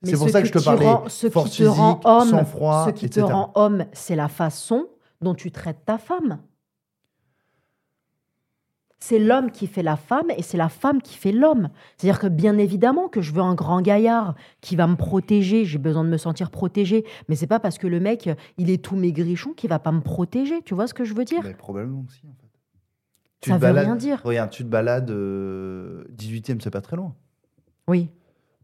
C'est 0.03 0.17
pour 0.17 0.27
ce 0.27 0.31
ça 0.33 0.41
que 0.41 0.47
qui 0.47 0.53
je 0.53 0.59
te 0.59 0.63
parlais 0.65 0.85
rend- 0.85 1.09
ce 1.09 1.27
qui 1.27 1.33
force 1.33 1.57
te 1.57 1.63
rend 1.63 1.93
physique, 1.95 2.05
homme, 2.07 2.27
sang-froid, 2.29 2.85
Ce 2.87 2.91
qui 2.91 3.09
te 3.09 3.19
rend 3.19 3.51
homme, 3.55 3.85
c'est 3.93 4.15
la 4.15 4.27
façon 4.27 4.87
dont 5.21 5.35
tu 5.35 5.51
traites 5.51 5.85
ta 5.85 5.97
femme. 5.97 6.39
C'est 9.03 9.17
l'homme 9.17 9.49
qui 9.49 9.65
fait 9.65 9.81
la 9.81 9.95
femme 9.95 10.29
et 10.37 10.43
c'est 10.43 10.57
la 10.57 10.69
femme 10.69 11.01
qui 11.01 11.17
fait 11.17 11.31
l'homme. 11.31 11.69
C'est-à-dire 11.97 12.19
que 12.19 12.27
bien 12.27 12.59
évidemment 12.59 13.07
que 13.09 13.19
je 13.21 13.33
veux 13.33 13.41
un 13.41 13.55
grand 13.55 13.81
gaillard 13.81 14.35
qui 14.61 14.75
va 14.75 14.85
me 14.85 14.95
protéger, 14.95 15.65
j'ai 15.65 15.79
besoin 15.79 16.03
de 16.03 16.09
me 16.09 16.17
sentir 16.17 16.51
protégé, 16.51 17.03
mais 17.27 17.35
c'est 17.35 17.47
pas 17.47 17.59
parce 17.59 17.79
que 17.79 17.87
le 17.87 17.99
mec, 17.99 18.29
il 18.59 18.69
est 18.69 18.83
tout 18.83 18.95
maigrichon 18.95 19.53
qu'il 19.53 19.71
va 19.71 19.79
pas 19.79 19.91
me 19.91 20.01
protéger, 20.01 20.61
tu 20.63 20.75
vois 20.75 20.85
ce 20.85 20.93
que 20.93 21.03
je 21.03 21.15
veux 21.15 21.25
dire? 21.25 21.41
Mais 21.43 21.55
probablement 21.55 22.03
aussi, 22.07 22.21
en 22.27 22.33
fait. 22.39 22.47
Ça 23.43 23.53
te 23.53 23.53
veut 23.55 23.59
balades- 23.73 23.85
rien 23.85 23.95
dire. 23.95 24.21
Regarde, 24.23 24.51
tu 24.51 24.63
te 24.63 24.69
balades 24.69 25.09
euh, 25.09 26.03
18e, 26.15 26.59
c'est 26.61 26.69
pas 26.69 26.81
très 26.81 26.95
loin. 26.95 27.15
Oui. 27.87 28.11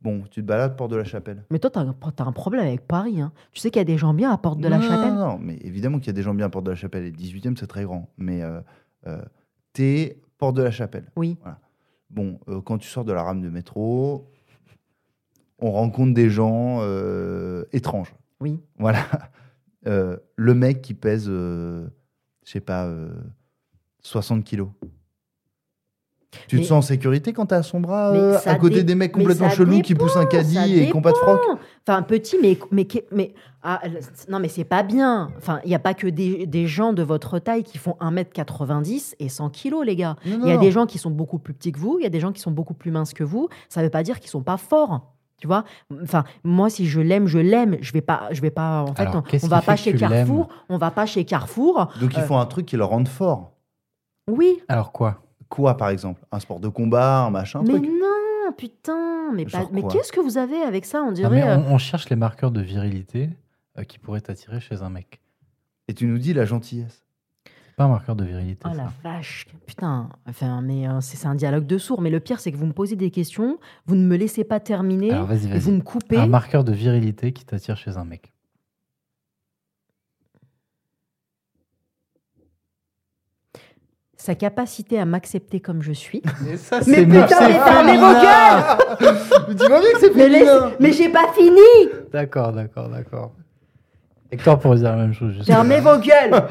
Bon, 0.01 0.23
tu 0.29 0.41
te 0.41 0.45
balades 0.45 0.75
Porte 0.77 0.91
de 0.91 0.95
la 0.95 1.03
Chapelle. 1.03 1.43
Mais 1.49 1.59
toi, 1.59 1.69
t'as 1.69 1.81
un, 1.81 1.93
t'as 2.15 2.23
un 2.25 2.31
problème 2.31 2.61
avec 2.65 2.87
Paris. 2.87 3.19
hein. 3.19 3.31
Tu 3.51 3.59
sais 3.59 3.71
qu'il 3.71 3.79
y 3.79 3.81
a 3.81 3.85
des 3.85 3.97
gens 3.97 4.13
bien 4.13 4.31
à 4.31 4.37
Porte 4.37 4.59
de 4.59 4.67
la 4.67 4.77
non, 4.77 4.83
Chapelle 4.83 5.13
Non, 5.13 5.27
non, 5.33 5.39
mais 5.39 5.57
évidemment 5.61 5.97
qu'il 5.97 6.07
y 6.07 6.09
a 6.11 6.13
des 6.13 6.21
gens 6.21 6.33
bien 6.33 6.45
à 6.45 6.49
Porte 6.49 6.65
de 6.65 6.71
la 6.71 6.75
Chapelle. 6.75 7.03
Et 7.03 7.11
le 7.11 7.17
18e, 7.17 7.57
c'est 7.57 7.67
très 7.67 7.83
grand. 7.83 8.09
Mais 8.17 8.43
euh, 8.43 8.61
euh, 9.07 9.21
t'es 9.73 10.21
Porte 10.37 10.55
de 10.55 10.61
la 10.63 10.71
Chapelle. 10.71 11.11
Oui. 11.15 11.37
Bon, 12.09 12.39
euh, 12.47 12.61
quand 12.61 12.77
tu 12.77 12.87
sors 12.87 13.03
de 13.05 13.11
la 13.11 13.23
rame 13.23 13.41
de 13.41 13.49
métro, 13.49 14.29
on 15.59 15.71
rencontre 15.71 16.13
des 16.13 16.29
gens 16.29 16.77
euh, 16.81 17.65
étranges. 17.73 18.13
Oui. 18.39 18.59
Voilà. 18.77 18.99
Le 19.83 20.53
mec 20.53 20.81
qui 20.81 20.93
pèse, 20.93 21.27
je 21.27 21.87
sais 22.43 22.59
pas, 22.59 22.85
euh, 22.85 23.09
60 24.01 24.43
kilos. 24.43 24.69
Tu 26.47 26.57
Mais- 26.57 26.61
te 26.61 26.67
sens 26.67 26.83
en 26.83 26.87
sécurité 26.87 27.31
quand 27.31 27.47
t'es 27.47 27.55
à 27.55 27.63
son 27.63 27.79
bras, 27.79 28.11
euh, 28.11 28.37
à 28.45 28.55
côté 28.55 28.83
des 28.83 28.95
mecs 28.95 29.13
complètement 29.13 29.49
chelous 29.49 29.81
qui 29.81 29.95
poussent 29.95 30.17
un 30.17 30.25
caddie 30.25 30.57
et 30.81 30.87
qui 30.87 30.93
n'ont 30.93 31.01
pas 31.01 31.11
de 31.13 31.17
froc. 31.17 31.39
Enfin, 31.87 32.01
petit, 32.01 32.35
mais 32.41 32.59
mais 32.71 32.85
mais 33.13 33.33
ah, 33.63 33.81
non, 34.29 34.39
mais 34.39 34.49
c'est 34.49 34.65
pas 34.65 34.83
bien. 34.83 35.31
Enfin, 35.37 35.61
il 35.63 35.71
y 35.71 35.75
a 35.75 35.79
pas 35.79 35.93
que 35.93 36.05
des, 36.07 36.45
des 36.45 36.67
gens 36.67 36.91
de 36.93 37.01
votre 37.01 37.39
taille 37.39 37.63
qui 37.63 37.77
font 37.77 37.95
1m90 38.01 39.15
et 39.19 39.29
100 39.29 39.49
kilos, 39.49 39.85
les 39.85 39.95
gars. 39.95 40.15
Il 40.25 40.45
y 40.45 40.51
a 40.51 40.57
des 40.57 40.71
gens 40.71 40.85
qui 40.85 40.97
sont 40.97 41.11
beaucoup 41.11 41.39
plus 41.39 41.53
petits 41.53 41.71
que 41.71 41.79
vous, 41.79 41.97
il 41.99 42.03
y 42.03 42.05
a 42.05 42.09
des 42.09 42.19
gens 42.19 42.31
qui 42.33 42.41
sont 42.41 42.51
beaucoup 42.51 42.73
plus 42.73 42.91
minces 42.91 43.13
que 43.13 43.23
vous. 43.23 43.47
Ça 43.69 43.81
veut 43.81 43.89
pas 43.89 44.03
dire 44.03 44.19
qu'ils 44.19 44.29
sont 44.29 44.43
pas 44.43 44.57
forts. 44.57 45.13
Tu 45.39 45.47
vois 45.47 45.63
Enfin, 46.03 46.23
moi, 46.43 46.69
si 46.69 46.87
je 46.87 46.99
l'aime, 46.99 47.27
je 47.27 47.37
l'aime. 47.39 47.77
Je 47.79 47.93
vais 47.93 48.01
pas, 48.01 48.27
je 48.31 48.41
vais 48.41 48.49
pas. 48.51 48.81
En 48.83 48.93
fait, 48.95 49.03
Alors, 49.03 49.23
on, 49.31 49.37
on 49.45 49.47
va 49.47 49.61
pas 49.61 49.75
chez 49.75 49.93
Carrefour. 49.95 50.49
On 50.67 50.77
va 50.77 50.91
pas 50.91 51.05
chez 51.05 51.23
Carrefour. 51.25 51.87
Donc 52.01 52.13
ils 52.15 52.19
Euh. 52.19 52.25
font 52.25 52.37
un 52.39 52.45
truc 52.47 52.65
qui 52.65 52.75
leur 52.75 52.89
rende 52.89 53.07
fort. 53.07 53.53
Oui, 54.29 54.59
Alors 54.67 54.91
quoi? 54.91 55.21
Quoi, 55.49 55.77
par 55.77 55.89
exemple? 55.89 56.21
Un 56.31 56.39
sport 56.39 56.59
de 56.59 56.67
combat, 56.67 57.21
un 57.21 57.29
machin, 57.29 57.59
un 57.59 57.63
mais 57.63 57.69
truc? 57.75 57.83
non, 57.85 58.51
putain. 58.57 59.31
Mais, 59.33 59.45
pas- 59.45 59.67
mais 59.71 59.81
qu'est-ce 59.83 60.11
que 60.11 60.19
vous 60.19 60.37
avez 60.37 60.57
avec 60.61 60.85
ça? 60.85 61.01
On 61.01 61.07
Non, 61.07 61.11
dirait. 61.11 61.29
mais 61.35 61.43
euh, 61.43 61.57
on, 61.57 61.73
on 61.73 61.77
cherche 61.77 62.09
les 62.09 62.15
marqueurs 62.15 62.51
de 62.51 62.61
virilité 62.61 63.29
euh, 63.77 63.83
qui 63.83 63.99
pourraient 63.99 64.21
t'attirer 64.21 64.59
chez 64.59 64.81
un 64.81 64.89
mec. 64.89 65.19
Et 65.87 65.93
tu 65.93 66.05
nous 66.05 66.17
dis 66.17 66.33
la 66.33 66.45
gentillesse. 66.45 67.03
C'est 67.45 67.75
pas 67.77 67.83
un 67.85 67.89
marqueur 67.89 68.15
de 68.15 68.23
virilité. 68.25 68.61
Oh 68.65 68.69
ça. 68.73 68.75
la 68.75 68.91
vache, 69.03 69.45
putain, 69.67 70.09
enfin, 70.27 70.61
mais 70.61 70.87
euh, 70.87 70.99
c'est 70.99 71.27
un 71.27 71.35
dialogue 71.35 71.65
de 71.67 71.77
sourds. 71.77 72.01
Mais 72.01 72.09
le 72.09 72.19
pire, 72.19 72.39
c'est 72.39 72.51
que 72.51 72.57
vous 72.57 72.65
me 72.65 72.73
posez 72.73 72.95
des 72.95 73.11
questions, 73.11 73.59
vous 73.85 73.95
ne 73.95 74.03
me 74.05 74.15
laissez 74.17 74.43
pas 74.43 74.59
terminer, 74.59 75.11
Alors 75.11 75.27
vas-y, 75.27 75.51
et 75.53 75.59
vous 75.59 75.71
me 75.71 75.81
coupez. 75.81 76.17
Un 76.17 76.25
marqueur 76.27 76.63
de 76.63 76.71
virilité 76.71 77.31
qui 77.33 77.45
t'attire 77.45 77.77
chez 77.77 77.95
un 77.97 78.03
mec. 78.05 78.33
Sa 84.19 84.33
capacité 84.33 84.99
à 84.99 85.05
m'accepter 85.05 85.59
comme 85.59 85.81
je 85.83 85.91
suis. 85.91 86.21
Mais 86.43 86.57
ça, 86.57 86.79
Mais 86.87 87.05
putain, 87.05 87.47
mais 87.47 87.53
fermez 87.53 87.97
vos 87.97 88.13
gueules 88.13 89.55
Tu 89.57 89.67
vois 89.67 89.79
bien 89.79 89.91
que 89.93 89.99
c'est 89.99 90.15
mais 90.15 90.27
laisse- 90.29 90.49
mais 90.79 90.91
j'ai 90.91 91.09
pas 91.09 91.31
fini 91.35 91.91
D'accord, 92.11 92.51
d'accord, 92.51 92.89
d'accord. 92.89 93.31
Hector 94.31 94.57
pourrait 94.59 94.77
dire 94.77 94.89
la 94.89 94.95
même 95.03 95.13
chose. 95.13 95.33
je 95.37 95.43
sais. 95.43 95.45
Fermez 95.53 95.79
vos 95.79 95.97
gueules 95.97 96.43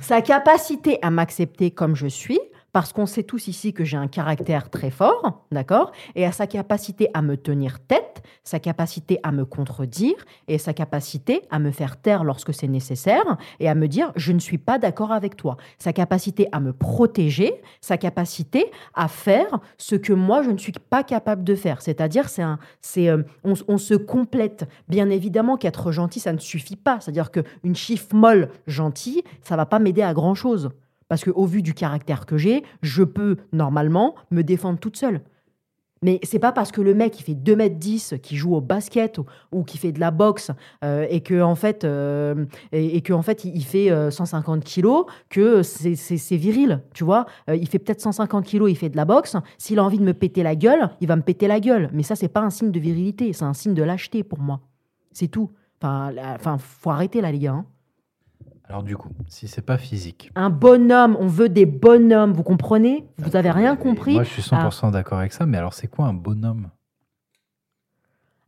Sa 0.00 0.22
capacité 0.22 0.98
à 1.02 1.10
m'accepter 1.10 1.70
comme 1.70 1.94
je 1.94 2.06
suis, 2.06 2.40
parce 2.72 2.92
qu'on 2.92 3.06
sait 3.06 3.22
tous 3.22 3.48
ici 3.48 3.72
que 3.72 3.84
j'ai 3.84 3.96
un 3.96 4.08
caractère 4.08 4.70
très 4.70 4.90
fort, 4.90 5.44
d'accord 5.52 5.92
Et 6.14 6.24
à 6.24 6.32
sa 6.32 6.46
capacité 6.46 7.08
à 7.14 7.22
me 7.22 7.36
tenir 7.36 7.80
tête, 7.80 8.22
sa 8.44 8.58
capacité 8.58 9.18
à 9.22 9.32
me 9.32 9.44
contredire, 9.44 10.16
et 10.48 10.58
sa 10.58 10.72
capacité 10.72 11.42
à 11.50 11.58
me 11.58 11.70
faire 11.70 12.00
taire 12.00 12.24
lorsque 12.24 12.54
c'est 12.54 12.68
nécessaire, 12.68 13.36
et 13.60 13.68
à 13.68 13.74
me 13.74 13.88
dire 13.88 14.12
je 14.16 14.32
ne 14.32 14.38
suis 14.38 14.58
pas 14.58 14.78
d'accord 14.78 15.12
avec 15.12 15.36
toi. 15.36 15.56
Sa 15.78 15.92
capacité 15.92 16.48
à 16.52 16.60
me 16.60 16.72
protéger, 16.72 17.60
sa 17.80 17.96
capacité 17.96 18.70
à 18.94 19.08
faire 19.08 19.60
ce 19.76 19.96
que 19.96 20.12
moi 20.12 20.42
je 20.42 20.50
ne 20.50 20.58
suis 20.58 20.72
pas 20.72 21.02
capable 21.02 21.44
de 21.44 21.54
faire. 21.54 21.82
C'est-à-dire, 21.82 22.28
c'est 22.28 22.42
un, 22.42 22.58
c'est, 22.80 23.08
euh, 23.08 23.22
on, 23.44 23.78
se 23.78 23.94
complète. 23.94 24.68
Bien 24.88 25.08
évidemment 25.10 25.56
qu'être 25.56 25.92
gentil, 25.92 26.20
ça 26.20 26.32
ne 26.32 26.38
suffit 26.38 26.76
pas. 26.76 27.00
C'est-à-dire 27.00 27.30
qu'une 27.30 27.76
chiffre 27.76 28.14
molle 28.14 28.50
gentille, 28.66 29.22
ça 29.42 29.56
va 29.56 29.66
pas 29.66 29.78
m'aider 29.78 30.02
à 30.02 30.14
grand-chose. 30.14 30.70
Parce 31.08 31.24
qu'au 31.24 31.46
vu 31.46 31.62
du 31.62 31.74
caractère 31.74 32.26
que 32.26 32.36
j'ai, 32.36 32.62
je 32.82 33.02
peux 33.02 33.36
normalement 33.52 34.14
me 34.30 34.42
défendre 34.42 34.78
toute 34.78 34.96
seule. 34.96 35.22
Mais 36.02 36.20
c'est 36.22 36.38
pas 36.38 36.52
parce 36.52 36.70
que 36.70 36.80
le 36.80 36.94
mec 36.94 37.18
il 37.18 37.24
fait 37.24 37.34
2m10 37.34 38.20
qui 38.20 38.36
joue 38.36 38.54
au 38.54 38.60
basket 38.60 39.18
ou, 39.50 39.64
qui 39.64 39.78
fait 39.78 39.90
de 39.90 39.98
la 39.98 40.12
boxe 40.12 40.52
euh, 40.84 41.06
et 41.10 41.22
que 41.22 41.42
en 41.42 41.56
fait 41.56 41.82
euh, 41.82 42.44
et, 42.70 43.00
que 43.02 43.12
en 43.12 43.22
fait 43.22 43.44
il, 43.44 43.64
fait 43.64 43.90
euh, 43.90 44.10
150 44.12 44.62
kilos 44.62 45.06
que 45.28 45.64
c'est- 45.64 46.36
viril, 46.36 46.82
tu 46.94 47.02
vois. 47.02 47.26
Euh, 47.50 47.56
il 47.56 47.68
fait 47.68 47.80
peut-être 47.80 48.00
150 48.00 48.44
kilos, 48.44 48.70
il 48.70 48.76
fait 48.76 48.90
de 48.90 48.96
la 48.96 49.04
boxe. 49.04 49.34
S'il 49.58 49.80
a 49.80 49.84
envie 49.84 49.98
de 49.98 50.04
me 50.04 50.14
péter 50.14 50.44
la 50.44 50.54
gueule, 50.54 50.88
il 51.00 51.08
va 51.08 51.16
me 51.16 51.22
péter 51.22 51.48
la 51.48 51.58
gueule. 51.58 51.90
Mais 51.92 52.04
ça 52.04 52.14
c'est 52.14 52.28
pas 52.28 52.42
un 52.42 52.50
signe 52.50 52.70
de 52.70 52.78
virilité, 52.78 53.32
c'est 53.32 53.44
un 53.44 53.54
signe 53.54 53.74
de 53.74 53.82
lâcheté 53.82 54.22
pour 54.22 54.38
moi. 54.38 54.60
C'est 55.12 55.28
tout. 55.28 55.50
Enfin, 55.82 56.12
la- 56.12 56.38
faut 56.58 56.90
arrêter 56.90 57.20
là 57.20 57.32
les 57.32 57.40
gars. 57.40 57.64
Alors 58.68 58.82
du 58.82 58.96
coup, 58.96 59.08
si 59.28 59.48
c'est 59.48 59.62
pas 59.62 59.78
physique. 59.78 60.30
Un 60.34 60.50
bonhomme, 60.50 61.16
on 61.18 61.26
veut 61.26 61.48
des 61.48 61.64
bonhommes, 61.64 62.32
vous 62.32 62.42
comprenez? 62.42 63.04
Vous 63.16 63.34
avez 63.34 63.50
rien 63.50 63.76
compris? 63.76 64.12
Moi, 64.14 64.24
je 64.24 64.28
suis 64.30 64.42
100% 64.42 64.90
d'accord 64.92 65.18
avec 65.18 65.32
ça, 65.32 65.46
mais 65.46 65.56
alors 65.56 65.72
c'est 65.72 65.86
quoi 65.88 66.06
un 66.06 66.12
bonhomme? 66.14 66.68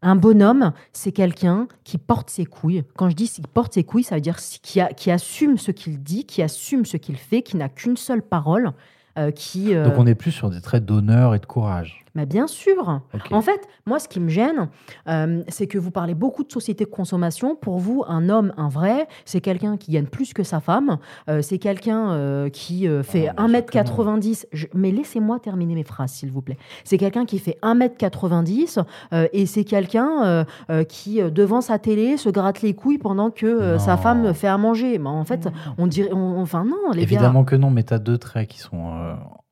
Un 0.03 0.17
bonhomme, 0.17 0.73
c'est 0.93 1.13
quelqu'un 1.13 1.69
qui 1.85 1.99
porte 1.99 2.31
ses 2.31 2.47
couilles. 2.47 2.85
Quand 2.97 3.11
je 3.11 3.15
dis 3.17 3.29
qu'il 3.29 3.47
porte 3.47 3.75
ses 3.75 3.85
couilles, 3.85 4.03
ça 4.05 4.15
veut 4.15 4.21
dire 4.23 4.39
qui, 4.63 4.81
a- 4.81 4.93
qui 4.95 5.11
assume 5.11 5.59
ce 5.59 5.71
qu'il 5.73 6.03
dit, 6.03 6.25
qui 6.25 6.43
assume 6.43 6.87
ce 6.87 6.97
qu'il 6.97 7.17
fait, 7.17 7.43
qui 7.43 7.57
n'a 7.59 7.69
qu'une 7.69 7.99
seule 7.99 8.23
parole, 8.23 8.73
euh, 9.19 9.31
qui... 9.31 9.75
euh, 9.75 9.85
Donc 9.85 9.99
on 9.99 10.07
est 10.07 10.15
plus 10.15 10.33
sur 10.33 10.49
des 10.49 10.63
traits 10.63 10.87
d'honneur 10.87 11.35
et 11.35 11.39
de 11.39 11.45
courage. 11.47 12.05
Mais 12.15 12.27
bien 12.27 12.47
sûr. 12.47 13.01
En 13.33 13.41
fait, 13.41 13.69
moi, 13.87 13.99
ce 13.99 14.09
qui 14.09 14.19
me 14.21 14.29
gêne, 14.29 14.69
euh, 15.09 15.43
c'est 15.49 15.67
que 15.67 15.79
vous 15.79 15.91
parlez 15.91 16.15
beaucoup 16.15 16.43
de 16.45 16.51
société 16.51 16.85
de 16.85 16.91
consommation. 16.91 17.55
Pour 17.55 17.79
vous, 17.79 18.05
un 18.09 18.29
homme, 18.29 18.53
un 18.57 18.69
vrai, 18.69 19.07
c'est 19.25 19.41
quelqu'un 19.41 19.77
qui 19.77 19.93
gagne 19.93 20.07
plus 20.07 20.33
que 20.33 20.43
sa 20.43 20.61
femme. 20.61 20.99
euh, 21.29 21.43
c'est 21.43 21.59
quelqu'un 21.59 22.11
euh, 22.13 22.49
qui 22.49 22.89
euh, 22.89 23.03
fait 23.03 23.29
Ah, 23.37 23.47
bien 23.47 23.59
sûr 23.59 23.67
que 23.67 23.79
1m90. 23.79 24.47
Je- 24.53 24.67
Mais 24.75 24.91
laissez-moi 24.91 25.39
terminer 25.39 25.75
mes 25.75 25.85
phrases, 25.85 26.11
s'il 26.13 26.31
vous 26.31 26.43
plaît. 26.43 26.59
C'est 26.85 26.99
quelqu'un 26.99 27.25
qui 27.27 27.39
fait 27.39 27.59
1m90 27.63 28.79
euh, 29.13 29.29
et 29.33 29.47
c'est 29.47 29.65
quelqu'un 29.65 30.45
qui, 30.89 31.21
devant 31.23 31.61
sa 31.61 31.79
télé, 31.79 32.17
se 32.17 32.29
gratte 32.29 32.63
les 32.63 32.75
couilles 32.75 32.99
pendant 32.99 33.31
que 33.31 33.79
sa 33.79 33.97
femme 33.97 34.35
fait 34.35 34.49
à 34.49 34.59
manger. 34.59 34.99
Mais 34.99 35.09
en 35.09 35.25
fait, 35.25 35.49
on 35.79 35.87
dirait... 35.87 36.13
on- 36.13 36.41
enfin, 36.41 36.65
non, 36.65 36.77
les 36.93 36.99
gars. 37.01 37.03
Évidemment 37.03 37.45
que 37.45 37.57
non, 37.57 37.71
mais 37.71 37.83
tu 37.85 37.95
as 37.95 37.99
deux 37.99 38.19
traits 38.19 38.49
qui 38.49 38.59
sont 38.59 38.93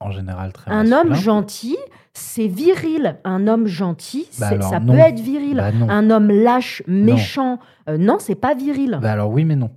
en 0.00 0.10
général 0.10 0.52
très 0.52 0.70
Un 0.70 0.92
homme 0.92 1.14
gentil, 1.14 1.76
c'est 2.12 2.46
viril. 2.46 3.16
Un 3.24 3.46
homme 3.46 3.66
gentil, 3.66 4.26
Bah 4.38 4.48
alors, 4.48 4.70
ça 4.70 4.80
non. 4.80 4.92
peut 4.92 4.98
être 4.98 5.20
viril. 5.20 5.56
Bah. 5.56 5.70
Un 5.92 6.10
homme 6.10 6.30
lâche, 6.30 6.82
méchant, 6.86 7.58
euh, 7.88 7.98
non, 7.98 8.16
c'est 8.18 8.34
pas 8.34 8.54
viril. 8.54 8.98
Bah 9.02 9.12
alors 9.12 9.30
oui, 9.30 9.44
mais 9.44 9.56
non. 9.56 9.70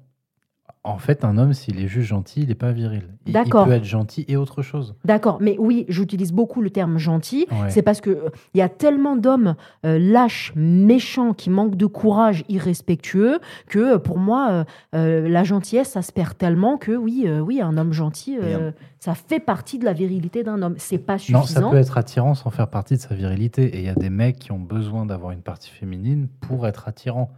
En 0.84 0.98
fait, 0.98 1.24
un 1.24 1.38
homme, 1.38 1.54
s'il 1.54 1.80
est 1.80 1.88
juste 1.88 2.08
gentil, 2.08 2.42
il 2.42 2.48
n'est 2.48 2.56
pas 2.56 2.72
viril. 2.72 3.04
Il- 3.28 3.34
peut 3.34 3.72
être 3.72 3.84
gentil 3.84 4.26
et 4.28 4.36
autre 4.36 4.64
chose. 4.64 4.96
D'accord, 5.06 5.38
mais 5.40 5.56
oui, 5.60 5.86
j'utilise 5.90 6.32
beaucoup 6.34 6.60
le 6.64 6.72
terme 6.72 6.98
gentil. 6.98 7.46
Ouais. 7.52 7.70
C'est 7.70 7.84
parce 7.84 8.02
que 8.02 8.10
euh, 8.10 8.30
il 8.56 8.58
y 8.58 8.62
a 8.64 8.70
tellement 8.70 9.16
d'hommes 9.16 9.54
euh, 9.86 10.00
lâches, 10.00 10.52
méchants, 10.56 11.34
qui 11.34 11.52
manquent 11.52 11.76
de 11.76 11.86
courage, 11.86 12.44
irrespectueux, 12.50 13.40
que 13.68 13.78
euh, 13.78 13.98
pour 14.00 14.18
moi, 14.18 14.48
euh, 14.52 14.64
euh, 14.96 15.30
la 15.30 15.44
gentillesse, 15.44 15.90
ça 15.92 16.02
se 16.02 16.12
perd 16.12 16.36
tellement 16.36 16.78
que 16.78 16.94
oui, 16.94 17.26
euh, 17.28 17.42
oui, 17.42 17.62
un 17.62 17.78
homme 17.78 17.94
gentil, 17.94 18.40
euh, 18.42 18.72
ça 19.00 19.14
fait 19.14 19.40
partie 19.40 19.78
de 19.78 19.86
la 19.86 19.94
virilité 19.94 20.44
d'un 20.44 20.64
homme. 20.64 20.76
C'est 20.80 20.98
pas 20.98 21.14
Non, 21.14 21.44
suffisant. 21.44 21.62
ça 21.66 21.70
peut 21.70 21.78
être 21.78 21.98
attirant 22.00 22.34
sans 22.34 22.50
faire 22.50 22.70
partie 22.70 22.96
de 22.96 23.02
sa 23.02 23.14
virilité. 23.14 23.66
Et 23.66 23.80
il 23.82 23.86
y 23.86 23.90
a 23.90 23.94
des 23.96 24.10
mecs 24.10 24.40
qui 24.40 24.52
ont 24.52 24.60
besoin 24.60 25.06
d'avoir 25.06 25.32
une 25.32 25.42
partie 25.42 25.70
féminine 25.70 26.28
pour 26.42 26.66
être 26.66 26.88
attirant. 26.88 27.30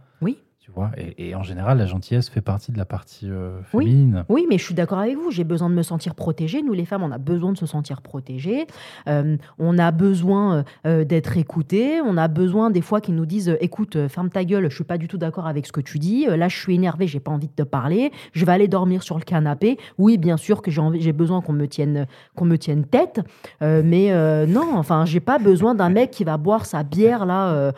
Tu 0.64 0.70
vois 0.70 0.92
et, 0.96 1.28
et 1.28 1.34
en 1.34 1.42
général, 1.42 1.76
la 1.76 1.84
gentillesse 1.84 2.30
fait 2.30 2.40
partie 2.40 2.72
de 2.72 2.78
la 2.78 2.86
partie 2.86 3.28
euh, 3.28 3.60
féminine. 3.64 4.24
Oui, 4.30 4.46
mais 4.48 4.56
je 4.56 4.64
suis 4.64 4.72
d'accord 4.72 4.98
avec 4.98 5.14
vous. 5.14 5.30
J'ai 5.30 5.44
besoin 5.44 5.68
de 5.68 5.74
me 5.74 5.82
sentir 5.82 6.14
protégée. 6.14 6.62
Nous, 6.62 6.72
les 6.72 6.86
femmes, 6.86 7.02
on 7.02 7.10
a 7.10 7.18
besoin 7.18 7.52
de 7.52 7.58
se 7.58 7.66
sentir 7.66 8.00
protégées. 8.00 8.66
Euh, 9.06 9.36
on 9.58 9.76
a 9.76 9.90
besoin 9.90 10.54
euh, 10.54 10.62
euh, 10.86 11.04
d'être 11.04 11.36
écoutées. 11.36 12.00
On 12.00 12.16
a 12.16 12.28
besoin 12.28 12.70
des 12.70 12.80
fois 12.80 13.02
qu'ils 13.02 13.14
nous 13.14 13.26
disent 13.26 13.54
"Écoute, 13.60 14.08
ferme 14.08 14.30
ta 14.30 14.42
gueule. 14.42 14.70
Je 14.70 14.74
suis 14.74 14.84
pas 14.84 14.96
du 14.96 15.06
tout 15.06 15.18
d'accord 15.18 15.46
avec 15.46 15.66
ce 15.66 15.72
que 15.72 15.82
tu 15.82 15.98
dis. 15.98 16.24
Là, 16.24 16.48
je 16.48 16.56
suis 16.56 16.74
énervée. 16.74 17.08
J'ai 17.08 17.20
pas 17.20 17.30
envie 17.30 17.48
de 17.48 17.52
te 17.52 17.62
parler. 17.62 18.10
Je 18.32 18.46
vais 18.46 18.52
aller 18.52 18.68
dormir 18.68 19.02
sur 19.02 19.18
le 19.18 19.24
canapé. 19.24 19.76
Oui, 19.98 20.16
bien 20.16 20.38
sûr 20.38 20.62
que 20.62 20.70
j'ai 20.70 21.12
besoin 21.12 21.42
qu'on 21.42 21.52
me 21.52 21.68
tienne, 21.68 22.06
qu'on 22.36 22.46
me 22.46 22.56
tienne 22.56 22.86
tête. 22.86 23.20
Mais 23.60 24.46
non, 24.46 24.76
enfin, 24.76 25.04
j'ai 25.04 25.20
pas 25.20 25.38
besoin 25.38 25.74
d'un 25.74 25.90
mec 25.90 26.10
qui 26.10 26.24
va 26.24 26.38
boire 26.38 26.64
sa 26.64 26.84
bière 26.84 27.26
là, 27.26 27.72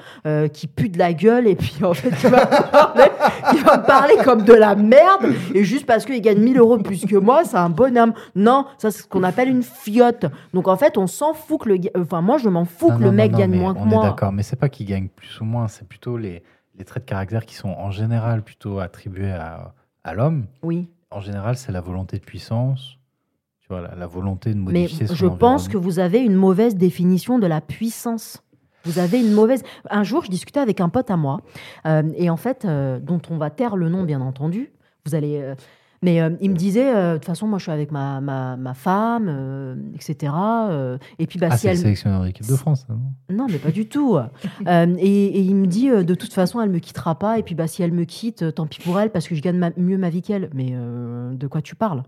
qui 0.53 0.69
pue 0.69 0.89
de 0.89 0.99
la 0.99 1.13
gueule 1.13 1.49
et 1.49 1.57
puis 1.57 1.79
en 1.83 1.93
fait 1.93 2.15
qui 2.15 2.27
va 2.29 2.47
qui 3.51 3.59
va 3.59 3.79
me 3.79 3.87
parler 3.87 4.15
comme 4.25 4.43
de 4.43 4.53
la 4.53 4.75
merde 4.75 5.27
et 5.55 5.65
juste 5.65 5.87
parce 5.87 6.05
qu'il 6.05 6.21
gagne 6.21 6.39
1000 6.41 6.59
euros 6.59 6.79
plus 6.79 7.05
que 7.07 7.17
moi, 7.17 7.45
c'est 7.45 7.57
un 7.57 7.71
bonhomme. 7.71 8.13
Non, 8.35 8.67
ça 8.79 8.91
c'est 8.91 9.03
ce 9.03 9.09
qu'on 9.09 9.23
appelle 9.23 9.49
une 9.49 9.63
fiotte. 9.63 10.27
Donc 10.55 10.69
en 10.69 10.77
fait, 10.77 10.99
on 10.99 11.07
s'en 11.07 11.35
fout 11.35 11.61
que 11.63 11.69
le, 11.71 11.79
enfin 12.01 12.21
moi 12.21 12.39
je 12.39 12.49
m'en 12.49 12.65
fous 12.65 12.89
Non, 12.91 12.97
que 12.97 13.03
non, 13.03 13.11
le 13.11 13.17
mec 13.17 13.33
non, 13.33 13.39
gagne 13.39 13.51
mais 13.51 13.59
moins 13.59 13.75
que 13.75 13.79
on 13.81 13.87
est 13.87 13.95
moi. 13.95 14.03
d'accord, 14.05 14.33
mais 14.33 14.43
c'est 14.43 14.57
pas 14.57 14.69
qu'il 14.69 14.87
gagne 14.87 15.09
plus 15.09 15.41
ou 15.41 15.45
moins, 15.45 15.69
c'est 15.69 15.87
plutôt 15.87 16.17
les, 16.17 16.43
les 16.79 16.85
traits 16.85 17.05
de 17.05 17.09
caractère 17.09 17.45
qui 17.47 17.55
sont 17.55 17.71
en 17.71 17.91
général 17.91 18.43
plutôt 18.43 18.79
attribués 18.81 19.31
à, 19.33 19.73
à 20.05 20.15
l'homme. 20.15 20.47
Oui, 20.63 20.89
En 21.11 21.21
général, 21.21 21.57
c'est 21.57 21.73
la 21.73 21.81
volonté 21.81 22.19
de 22.19 22.25
puissance, 22.25 22.99
tu 23.61 23.69
vois, 23.69 23.81
la, 23.81 23.95
la 23.95 24.07
volonté 24.07 24.51
de 24.55 24.59
mais 24.59 24.73
modifier 24.83 25.07
son 25.07 25.15
je 25.15 25.27
pense 25.27 25.69
que 25.69 25.77
vous 25.77 25.99
avez 25.99 26.19
une 26.21 26.35
mauvaise 26.35 26.77
définition 26.77 27.39
de 27.39 27.47
la 27.47 27.61
puissance. 27.61 28.43
Vous 28.87 28.99
avez 28.99 29.21
une 29.21 29.33
mauvaise. 29.33 29.63
Un 29.91 30.03
jour, 30.05 30.25
je 30.25 30.31
discutais 30.31 30.61
avec 30.61 30.81
un 30.81 30.89
pote 30.89 31.11
à 31.11 31.17
moi, 31.17 31.41
euh, 31.87 32.03
et 32.17 32.31
en 32.31 32.37
fait, 32.37 32.65
euh, 32.65 32.99
dont 33.01 33.21
on 33.31 33.37
va 33.37 33.51
taire 33.51 33.77
le 33.77 33.89
nom, 33.89 34.03
bien 34.05 34.21
entendu. 34.23 34.71
Vous 35.05 35.15
allez. 35.15 35.39
euh, 35.43 35.55
mais 36.03 36.21
il 36.43 36.51
me 36.51 36.57
disait, 36.57 36.93
de 36.95 37.15
toute 37.17 37.25
façon, 37.25 37.47
moi, 37.49 37.59
je 37.59 37.65
suis 37.65 37.73
avec 37.73 37.91
ma, 37.91 38.21
ma, 38.21 38.57
ma 38.57 38.75
femme, 38.75 39.91
etc. 39.95 40.31
et 41.19 41.27
puis, 41.27 41.39
bah, 41.39 41.49
Ah, 41.51 41.57
si 41.57 41.69
elle. 41.69 41.79
sélectionneur 41.79 42.21
de 42.21 42.27
l'équipe 42.27 42.47
de 42.47 42.55
France, 42.55 42.87
non? 42.89 43.01
Non, 43.35 43.47
mais 43.51 43.57
pas 43.59 43.71
du 43.71 43.89
tout. 43.89 44.19
Et, 44.67 44.67
et 44.69 45.41
il 45.41 45.55
me 45.57 45.67
dit, 45.67 45.89
de 45.89 46.15
toute 46.15 46.33
façon, 46.35 46.61
elle 46.61 46.69
me 46.71 46.79
quittera 46.81 47.19
pas. 47.19 47.39
Et 47.39 47.43
puis, 47.43 47.55
bah, 47.55 47.67
si 47.67 47.83
elle 47.83 47.93
me 47.93 48.05
quitte, 48.05 48.55
tant 48.55 48.67
pis 48.67 48.81
pour 48.81 49.01
elle, 49.01 49.11
parce 49.11 49.27
que 49.27 49.35
je 49.35 49.41
gagne 49.41 49.57
ma- 49.57 49.71
mieux 49.79 49.97
ma 49.99 50.11
vie 50.11 50.23
qu'elle. 50.23 50.51
Mais 50.55 50.73
de 50.73 51.47
quoi 51.47 51.63
tu 51.63 51.75
parles? 51.75 52.03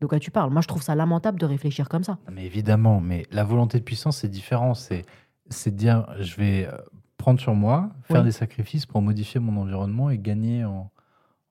De 0.00 0.06
quoi 0.06 0.18
tu 0.18 0.30
parles? 0.30 0.50
Moi, 0.52 0.60
je 0.60 0.68
trouve 0.68 0.82
ça 0.82 0.94
lamentable 0.94 1.40
de 1.40 1.46
réfléchir 1.46 1.88
comme 1.88 2.04
ça. 2.04 2.18
Mais 2.30 2.44
évidemment, 2.44 3.00
mais 3.00 3.24
la 3.32 3.42
volonté 3.44 3.78
de 3.78 3.84
puissance, 3.84 4.18
c'est 4.18 4.28
différent. 4.30 4.74
C'est 4.74 5.04
c'est 5.50 5.72
de 5.72 5.76
dire, 5.76 6.06
je 6.20 6.36
vais 6.36 6.66
euh, 6.66 6.76
prendre 7.18 7.40
sur 7.40 7.54
moi, 7.54 7.90
faire 8.04 8.18
Oui. 8.20 8.24
des 8.24 8.32
sacrifices 8.32 8.86
pour 8.86 9.02
modifier 9.02 9.40
mon 9.40 9.60
environnement 9.60 10.10
et 10.10 10.18
gagner 10.18 10.64
en, 10.64 10.90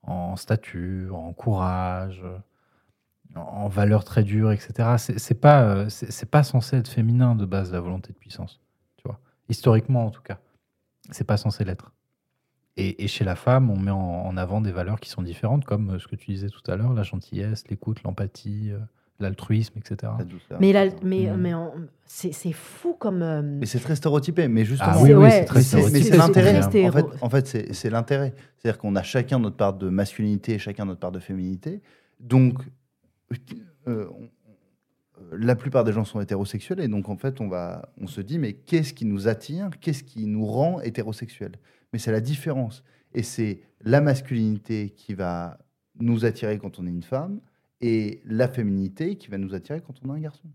en 0.03 0.35
statut, 0.35 1.09
en 1.11 1.33
courage, 1.33 2.23
en, 3.35 3.41
en 3.41 3.67
valeurs 3.67 4.03
très 4.03 4.23
dures, 4.23 4.51
etc. 4.51 4.95
C'est 4.97 5.19
c'est 5.19 5.35
pas, 5.39 5.63
euh, 5.63 5.89
c'est 5.89 6.29
pas 6.29 6.43
censé 6.43 6.77
être 6.77 6.87
féminin 6.87 7.35
de 7.35 7.45
base, 7.45 7.71
la 7.71 7.79
volonté 7.79 8.11
de 8.13 8.17
puissance. 8.17 8.59
Tu 8.97 9.03
vois 9.07 9.19
Historiquement, 9.49 10.05
en 10.05 10.11
tout 10.11 10.21
cas. 10.23 10.39
C'est 11.11 11.23
pas 11.25 11.37
censé 11.37 11.63
l'être. 11.65 11.91
Et, 12.77 13.03
et 13.03 13.07
chez 13.07 13.25
la 13.25 13.35
femme, 13.35 13.69
on 13.69 13.77
met 13.77 13.91
en, 13.91 13.97
en 13.97 14.37
avant 14.37 14.61
des 14.61 14.71
valeurs 14.71 14.99
qui 14.99 15.09
sont 15.09 15.21
différentes, 15.23 15.65
comme 15.65 15.91
euh, 15.95 15.99
ce 15.99 16.07
que 16.07 16.15
tu 16.15 16.31
disais 16.31 16.49
tout 16.49 16.61
à 16.71 16.75
l'heure, 16.75 16.93
la 16.93 17.03
gentillesse, 17.03 17.67
l'écoute, 17.67 18.03
l'empathie, 18.03 18.71
l'altruisme, 19.19 19.77
etc. 19.77 20.11
La 20.17 20.23
douceur. 20.25 20.59
Mais, 20.61 20.73
mais, 21.03 21.29
Mm. 21.29 21.35
mais 21.37 21.53
en- 21.53 21.73
c'est 22.05 22.31
c'est 22.33 22.51
fou 22.53 22.93
comme. 22.93 23.21
euh, 23.21 23.41
Mais 23.41 23.65
c'est 23.65 23.79
très 23.79 23.95
stéréotypé. 23.95 24.47
Mais 24.47 24.65
justement, 24.65 24.91
Ah 24.93 25.01
oui, 25.01 25.13
oui, 25.13 25.29
c'est 25.31 25.45
très 25.45 25.59
Mais 25.59 25.63
c'est- 25.65 25.75
mais 25.77 25.81
stéréotypé. 25.83 26.09
c'est 26.11 26.17
l'intérêt. 26.17 26.87
En 26.87 26.91
fait, 26.91 27.05
en 27.21 27.29
fait 27.29 27.47
c'est 27.47 27.73
c'est 27.73 27.89
l'intérêt. 27.89 28.33
C'est-à-dire 28.57 28.77
qu'on 28.79 28.95
a 28.95 29.03
chacun 29.03 29.39
notre 29.39 29.57
part 29.57 29.73
de 29.73 29.89
masculinité 29.89 30.53
et 30.53 30.59
chacun 30.59 30.85
notre 30.85 30.99
part 30.99 31.11
de 31.11 31.19
féminité. 31.19 31.81
Donc, 32.19 32.59
euh, 33.87 34.07
on- 34.11 34.23
euh, 34.23 35.37
la 35.37 35.55
plupart 35.55 35.83
des 35.83 35.91
gens 35.93 36.05
sont 36.05 36.21
hétérosexuels 36.21 36.79
et 36.79 36.87
donc 36.87 37.09
en 37.09 37.17
fait, 37.17 37.41
on, 37.41 37.47
va, 37.47 37.91
on 38.01 38.07
se 38.07 38.21
dit 38.21 38.39
mais 38.39 38.53
qu'est-ce 38.53 38.93
qui 38.93 39.05
nous 39.05 39.27
attire 39.27 39.69
Qu'est-ce 39.81 40.03
qui 40.03 40.25
nous 40.25 40.45
rend 40.45 40.79
hétérosexuels? 40.81 41.53
Mais 41.93 41.99
c'est 41.99 42.11
la 42.11 42.21
différence. 42.21 42.83
Et 43.13 43.23
c'est 43.23 43.61
la 43.81 44.01
masculinité 44.01 44.91
qui 44.95 45.13
va 45.13 45.57
nous 45.99 46.25
attirer 46.25 46.57
quand 46.59 46.79
on 46.79 46.85
est 46.85 46.89
une 46.91 47.03
femme 47.03 47.39
et 47.81 48.21
la 48.25 48.47
féminité 48.47 49.15
qui 49.15 49.29
va 49.29 49.37
nous 49.37 49.53
attirer 49.55 49.81
quand 49.81 49.93
on 50.05 50.13
est 50.13 50.17
un 50.17 50.21
garçon. 50.21 50.47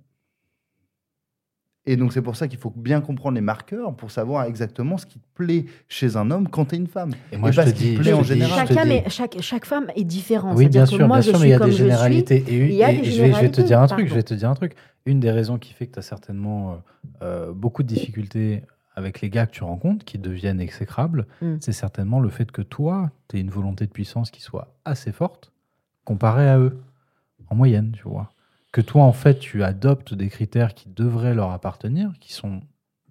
Et 1.87 1.97
donc 1.97 2.15
c'est 2.15 2.23
pour 2.23 2.35
ça 2.35 2.49
qu'il 2.49 2.59
faut 2.59 2.73
bien 2.75 3.03
comprendre 3.03 3.35
les 3.35 3.43
marqueurs 3.43 3.95
pour 3.95 4.11
savoir 4.11 4.45
exactement 4.45 4.97
ce 4.97 5.05
qui 5.05 5.19
te 5.19 5.27
plaît 5.35 5.67
chez 5.87 6.17
un 6.17 6.31
homme 6.31 6.49
quand 6.49 6.65
tu 6.67 6.77
es 6.77 6.79
une 6.79 6.87
femme. 6.87 7.11
Et 7.31 7.37
moi, 7.37 7.51
Et 7.51 7.53
je 7.53 7.57
parce 7.61 7.73
te 7.73 7.77
qu'il 7.77 7.91
dis, 7.91 7.97
plaît 7.97 8.11
je 8.13 8.15
en 8.15 8.19
te 8.21 8.23
dis- 8.23 8.29
général. 8.41 8.67
te 8.69 8.73
Chacun, 8.73 8.85
mais 8.89 9.05
chaque, 9.09 9.37
chaque 9.41 9.67
femme 9.67 9.87
est 9.95 10.05
différente. 10.05 10.57
Oui, 10.57 10.69
bien 10.71 10.85
que 10.85 10.91
sûr, 10.91 11.07
moi, 11.07 11.21
bien 11.21 11.31
sûr, 11.31 11.39
mais 11.41 11.47
il 11.49 11.51
y 11.51 11.53
a 11.53 11.59
des 11.59 11.65
suis. 11.73 11.77
généralités. 11.83 12.45
Et, 12.49 12.83
a 12.83 12.91
je, 12.95 13.01
vais, 13.23 13.33
je 13.35 13.41
vais 13.41 13.51
te 13.51 13.61
dire 13.61 13.81
un 13.83 13.87
truc. 13.87 14.09
Je 14.09 14.15
vais 14.15 14.23
te 14.23 14.33
dire 14.33 14.49
un 14.49 14.55
truc. 14.55 14.75
Une 15.05 15.21
des 15.21 15.31
raisons 15.31 15.59
qui 15.59 15.75
fait 15.75 15.87
que 15.87 15.93
tu 15.93 15.99
as 15.99 16.03
certainement 16.03 16.73
euh, 16.73 16.77
euh, 17.23 17.53
beaucoup 17.53 17.83
de 17.83 17.89
difficultés 17.89 18.63
avec 18.97 19.21
les 19.21 19.29
gars 19.29 19.45
que 19.47 19.53
tu 19.53 19.63
rencontres, 19.65 20.07
qui 20.07 20.17
deviennent 20.19 20.61
exécrables, 20.61 21.27
Mm. 21.43 21.57
c'est 21.61 21.73
certainement 21.73 22.21
le 22.21 22.31
fait 22.31 22.51
que 22.51 22.63
toi, 22.63 23.11
tu 23.29 23.37
aies 23.37 23.41
une 23.41 23.51
volonté 23.51 23.85
de 23.85 23.91
puissance 23.91 24.31
qui 24.31 24.41
soit 24.41 24.75
assez 24.87 25.13
forte 25.13 25.53
comparée 26.05 26.49
à 26.49 26.59
eux, 26.59 26.79
en 27.55 27.57
moyenne, 27.57 27.93
tu 27.97 28.03
vois. 28.09 28.31
Que 28.73 28.81
toi, 28.81 29.05
en 29.05 29.13
fait, 29.13 29.39
tu 29.39 29.63
adoptes 29.63 30.13
des 30.15 30.29
critères 30.29 30.75
qui 30.75 30.89
devraient 30.89 31.35
leur 31.35 31.53
appartenir, 31.53 32.13
qui 32.21 32.33
sont 32.33 32.61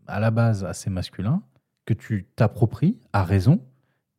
à 0.08 0.19
la 0.19 0.29
base 0.32 0.65
assez 0.65 0.89
masculins, 0.89 1.41
que 1.86 1.93
tu 1.93 2.27
t'appropries 2.36 2.97
à 3.13 3.23
raison 3.23 3.62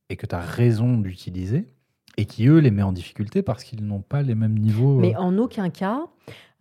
et 0.08 0.16
que 0.16 0.26
tu 0.26 0.34
as 0.34 0.40
raison 0.40 0.96
d'utiliser, 0.96 1.68
et 2.16 2.24
qui, 2.24 2.46
eux, 2.46 2.58
les 2.58 2.70
met 2.70 2.82
en 2.82 2.92
difficulté 2.92 3.42
parce 3.42 3.62
qu'ils 3.64 3.84
n'ont 3.86 4.00
pas 4.00 4.22
les 4.22 4.34
mêmes 4.34 4.58
niveaux. 4.58 4.98
Mais 4.98 5.14
euh, 5.14 5.18
en 5.18 5.36
aucun 5.36 5.68
cas, 5.68 6.00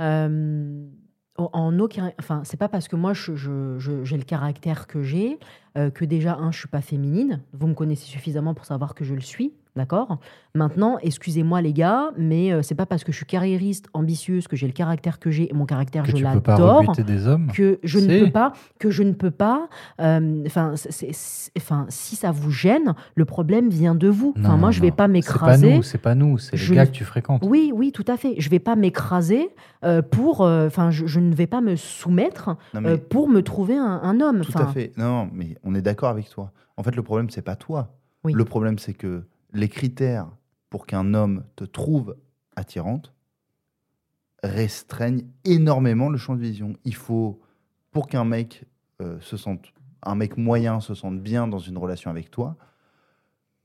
euh, 0.02 0.86
en, 1.38 1.80
aucun, 1.80 2.12
enfin, 2.20 2.42
c'est 2.44 2.58
pas 2.58 2.70
parce 2.70 2.88
que 2.88 2.96
moi 2.96 3.14
je- 3.14 3.36
je- 3.36 3.80
je- 3.80 4.04
j'ai 4.04 4.18
le 4.18 4.24
caractère 4.24 4.86
que 4.88 5.02
j'ai 5.02 5.40
euh, 5.78 5.90
que 5.90 6.06
déjà 6.06 6.36
un, 6.36 6.52
je 6.52 6.60
suis 6.60 6.68
pas 6.68 6.82
féminine. 6.82 7.40
Vous 7.54 7.68
me 7.68 7.74
connaissez 7.74 8.06
suffisamment 8.06 8.54
pour 8.54 8.66
savoir 8.66 8.94
que 8.96 9.04
je 9.04 9.14
le 9.16 9.22
suis, 9.22 9.54
d'accord? 9.76 10.18
Maintenant, 10.56 10.98
excusez-moi 11.02 11.62
les 11.64 11.74
gars, 11.74 12.12
mais 12.16 12.52
euh, 12.54 12.62
c'est 12.62 12.76
pas 12.76 12.86
parce 12.86 13.04
que 13.04 13.12
je 13.12 13.18
suis 13.18 13.26
carriériste, 13.26 13.88
ambitieuse, 13.94 14.48
que 14.48 14.56
j'ai 14.56 14.68
le 14.68 14.74
caractère 14.74 15.20
que 15.20 15.32
j'ai, 15.32 15.50
et 15.50 15.54
mon 15.54 15.66
caractère 15.66 16.04
que 16.04 16.12
je 16.12 16.16
tu 16.18 16.24
peux 16.24 16.42
pas 16.42 16.52
l'adore. 16.52 16.82
rebuter 16.82 17.04
des 17.04 17.28
hommes. 17.28 17.48
que 17.52 17.80
je 17.84 17.98
ne 18.00 18.26
peux 18.26 18.30
pas, 18.32 18.54
que 18.78 18.92
je 18.92 19.02
ne 19.04 19.14
peux 19.14 19.32
pas. 19.32 19.68
euh, 20.00 20.44
Enfin, 21.58 21.86
si 21.90 22.16
ça 22.16 22.32
vous 22.32 22.52
gêne, 22.52 22.94
le 23.16 23.26
problème 23.26 23.70
vient 23.70 23.96
de 23.96 24.08
vous. 24.08 24.34
Enfin, 24.38 24.50
Non, 24.54 24.58
moi, 24.58 24.72
je 24.72 24.82
vais 24.82 24.90
non, 24.90 24.96
pas 24.96 25.08
m'écraser. 25.08 25.82
c'est 25.82 25.98
pas 25.98 26.16
nous, 26.16 26.38
c'est 26.38 26.52
les 26.54 26.58
Je 26.58 26.74
gars 26.74 26.82
ne- 26.84 26.90
que 26.90 26.94
tu 26.96 27.04
fréquentes. 27.04 27.44
Oui, 27.46 27.72
oui, 27.74 27.92
tout 27.92 28.06
à 28.08 28.18
fait. 28.18 28.36
Je 28.38 28.50
vais 28.50 28.60
pas 28.60 28.76
m'écraser 28.76 29.50
euh, 29.84 30.02
pour. 30.02 30.42
euh, 30.42 30.68
Enfin, 30.68 30.92
je, 30.92 31.06
je 31.08 31.20
ne 31.20 31.34
vais 31.34 31.48
pas 31.48 31.62
me 31.62 31.76
soumettre 31.76 32.56
Non, 32.74 32.82
mais 32.82 32.90
euh, 32.92 32.98
pour 32.98 33.28
me 33.30 33.42
trouver 33.42 33.76
un, 33.78 34.00
un 34.04 34.20
homme. 34.22 34.42
Tout 34.42 34.58
à 34.58 34.68
fait. 34.68 34.92
Non, 34.98 35.28
mais 35.34 35.56
on 35.64 35.76
est 35.76 35.82
d'accord 35.82 36.10
avec 36.10 36.30
toi. 36.30 36.52
En 36.78 36.84
fait, 36.84 36.96
le 36.96 37.04
problème, 37.04 37.30
c'est 37.30 37.42
pas 37.42 37.56
toi. 37.56 37.96
Oui. 38.24 38.34
Le 38.34 38.46
problème, 38.46 38.78
c'est 38.80 38.94
que 38.94 39.24
les 39.54 39.70
critères 39.70 40.28
pour 40.70 40.88
qu'un 40.88 41.14
homme 41.14 41.44
te 41.56 41.64
trouve 41.64 42.16
attirante 42.56 43.14
restreignent 44.44 45.26
énormément 45.46 46.10
le 46.10 46.18
champ 46.18 46.36
de 46.36 46.42
vision. 46.42 46.74
Il 46.84 46.96
faut, 46.96 47.40
pour 47.92 48.08
qu'un 48.08 48.26
mec 48.26 48.66
euh, 49.02 49.20
se 49.22 49.38
sente, 49.38 49.74
un 50.02 50.16
mec 50.16 50.38
moyen 50.38 50.80
se 50.80 50.94
sente 50.94 51.20
bien 51.20 51.48
dans 51.48 51.60
une 51.60 51.78
relation 51.78 52.12
avec 52.12 52.30
toi, 52.30 52.58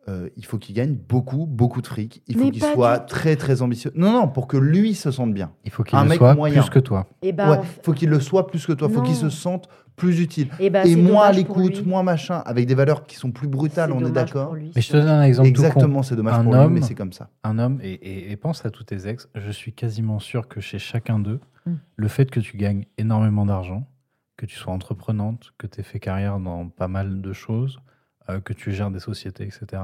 euh, 0.08 0.28
il 0.36 0.44
faut 0.44 0.58
qu'il 0.58 0.74
gagne 0.74 0.94
beaucoup, 0.94 1.44
beaucoup 1.46 1.82
de 1.82 1.86
fric. 1.86 2.22
Il 2.28 2.36
faut 2.38 2.50
qu'il 2.50 2.62
soit 2.62 3.00
du 3.00 3.06
très, 3.06 3.36
très 3.36 3.60
ambitieux. 3.62 3.92
Non, 3.94 4.12
non, 4.12 4.28
pour 4.28 4.46
que 4.48 4.56
lui 4.56 4.94
se 4.94 5.10
sente 5.10 5.34
bien. 5.34 5.52
Il 5.64 5.70
faut 5.70 5.82
qu'il 5.84 5.98
Un 5.98 6.04
le 6.04 6.08
mec 6.08 6.18
soit 6.18 6.34
moyen. 6.34 6.60
plus 6.62 6.70
que 6.70 6.78
toi. 6.78 7.06
eh 7.22 7.32
ben, 7.32 7.50
Ouais, 7.50 7.60
faut 7.82 7.92
qu'il 7.92 8.08
le 8.08 8.18
soit 8.20 8.46
plus 8.46 8.64
que 8.66 8.72
toi. 8.72 8.88
faut 8.88 9.02
qu'il 9.02 9.14
se 9.14 9.28
sente 9.28 9.68
plus 9.96 10.20
utile 10.20 10.48
eh 10.60 10.70
ben, 10.70 10.86
et 10.86 10.90
c'est 10.90 10.96
moins 10.96 11.24
à 11.26 11.32
l'écoute, 11.32 11.84
moins 11.84 12.04
machin, 12.04 12.36
avec 12.46 12.66
des 12.66 12.74
valeurs 12.76 13.04
qui 13.04 13.16
sont 13.16 13.32
plus 13.32 13.48
brutales, 13.48 13.90
on 13.92 14.04
est 14.06 14.12
d'accord 14.12 14.54
Mais 14.54 14.66
je 14.74 14.74
te 14.74 14.80
c'est 14.80 14.92
donne 14.92 15.08
un 15.08 15.22
exemple 15.24 15.50
tout 15.52 15.60
con. 15.60 15.66
Exactement, 15.68 16.02
c'est 16.04 16.14
dommage 16.16 16.34
Un 16.34 16.44
pour 16.44 16.52
lui, 16.54 16.60
homme- 16.60 16.72
mais 16.74 16.82
c'est 16.82 16.94
comme 16.94 17.12
ça. 17.12 17.30
Un 17.42 17.58
homme, 17.58 17.80
et, 17.82 17.94
et- 17.94 18.30
et 18.30 18.36
pense 18.36 18.64
à 18.64 18.70
tous 18.70 18.84
tes 18.84 19.08
ex, 19.08 19.28
je 19.34 19.50
suis 19.50 19.72
quasiment 19.72 20.20
sûr 20.20 20.46
que 20.46 20.60
chez 20.60 20.78
chacun 20.78 21.18
d'eux, 21.18 21.40
Mm. 21.66 21.72
le 21.96 22.08
fait 22.08 22.30
que 22.30 22.38
tu 22.40 22.56
gagnes 22.56 22.84
énormément 22.96 23.44
d'argent, 23.44 23.88
que 24.36 24.46
tu 24.46 24.54
sois 24.56 24.72
entreprenante, 24.72 25.52
que 25.58 25.66
tu 25.66 25.80
aies 25.80 25.82
fait 25.82 25.98
carrière 25.98 26.38
dans 26.38 26.68
pas 26.68 26.86
mal 26.88 27.20
de 27.20 27.32
choses, 27.32 27.80
euh, 28.30 28.40
que 28.40 28.52
tu 28.52 28.72
gères 28.72 28.90
des 28.90 29.00
sociétés, 29.00 29.44
etc., 29.44 29.82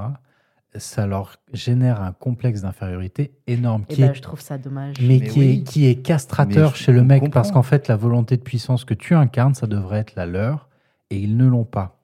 ça 0.77 1.07
leur 1.07 1.37
génère 1.53 2.01
un 2.01 2.11
complexe 2.11 2.61
d'infériorité 2.61 3.31
énorme 3.47 3.85
Eh 3.89 3.93
qui 3.93 4.01
ben, 4.01 4.11
est 4.11 4.13
je 4.15 4.21
trouve 4.21 4.41
ça 4.41 4.57
dommage. 4.57 4.95
mais, 4.99 5.19
Mais 5.21 5.27
qui, 5.27 5.39
oui. 5.39 5.59
est, 5.61 5.63
qui 5.63 5.85
est 5.87 5.95
castrateur 5.95 6.75
je 6.75 6.83
chez 6.83 6.91
le 6.91 7.01
mec, 7.01 7.21
comprends. 7.21 7.31
parce 7.33 7.51
qu'en 7.53 7.63
fait, 7.63 7.87
la 7.87 7.95
volonté 7.95 8.35
de 8.35 8.41
puissance 8.41 8.83
que 8.83 8.93
tu 8.93 9.15
incarnes, 9.15 9.55
ça 9.55 9.67
devrait 9.67 9.99
être 9.99 10.15
la 10.15 10.25
leur, 10.25 10.67
et 11.11 11.17
ils 11.17 11.37
ne 11.37 11.47
l'ont 11.47 11.63
pas. 11.63 12.01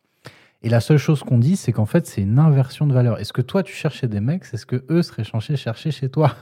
Et 0.63 0.69
la 0.69 0.80
seule 0.80 0.99
chose 0.99 1.21
qu'on 1.23 1.38
dit, 1.38 1.58
c'est 1.58 1.73
qu'en 1.73 1.86
fait, 1.88 2.08
c'est 2.08 2.21
une 2.21 2.39
inversion 2.39 2.88
de 2.88 2.93
valeur. 2.93 3.19
Est-ce 3.19 3.34
que 3.34 3.41
toi, 3.41 3.62
tu 3.62 3.73
cherches 3.73 3.97
chez 3.99 4.08
des 4.08 4.21
mecs, 4.21 4.45
c'est 4.45 4.58
ce 4.58 4.65
que 4.65 4.86
eux 4.89 5.01
seraient 5.01 5.25
censés 5.25 5.58
chercher 5.58 5.91
chez 5.91 6.08
toi 6.10 6.34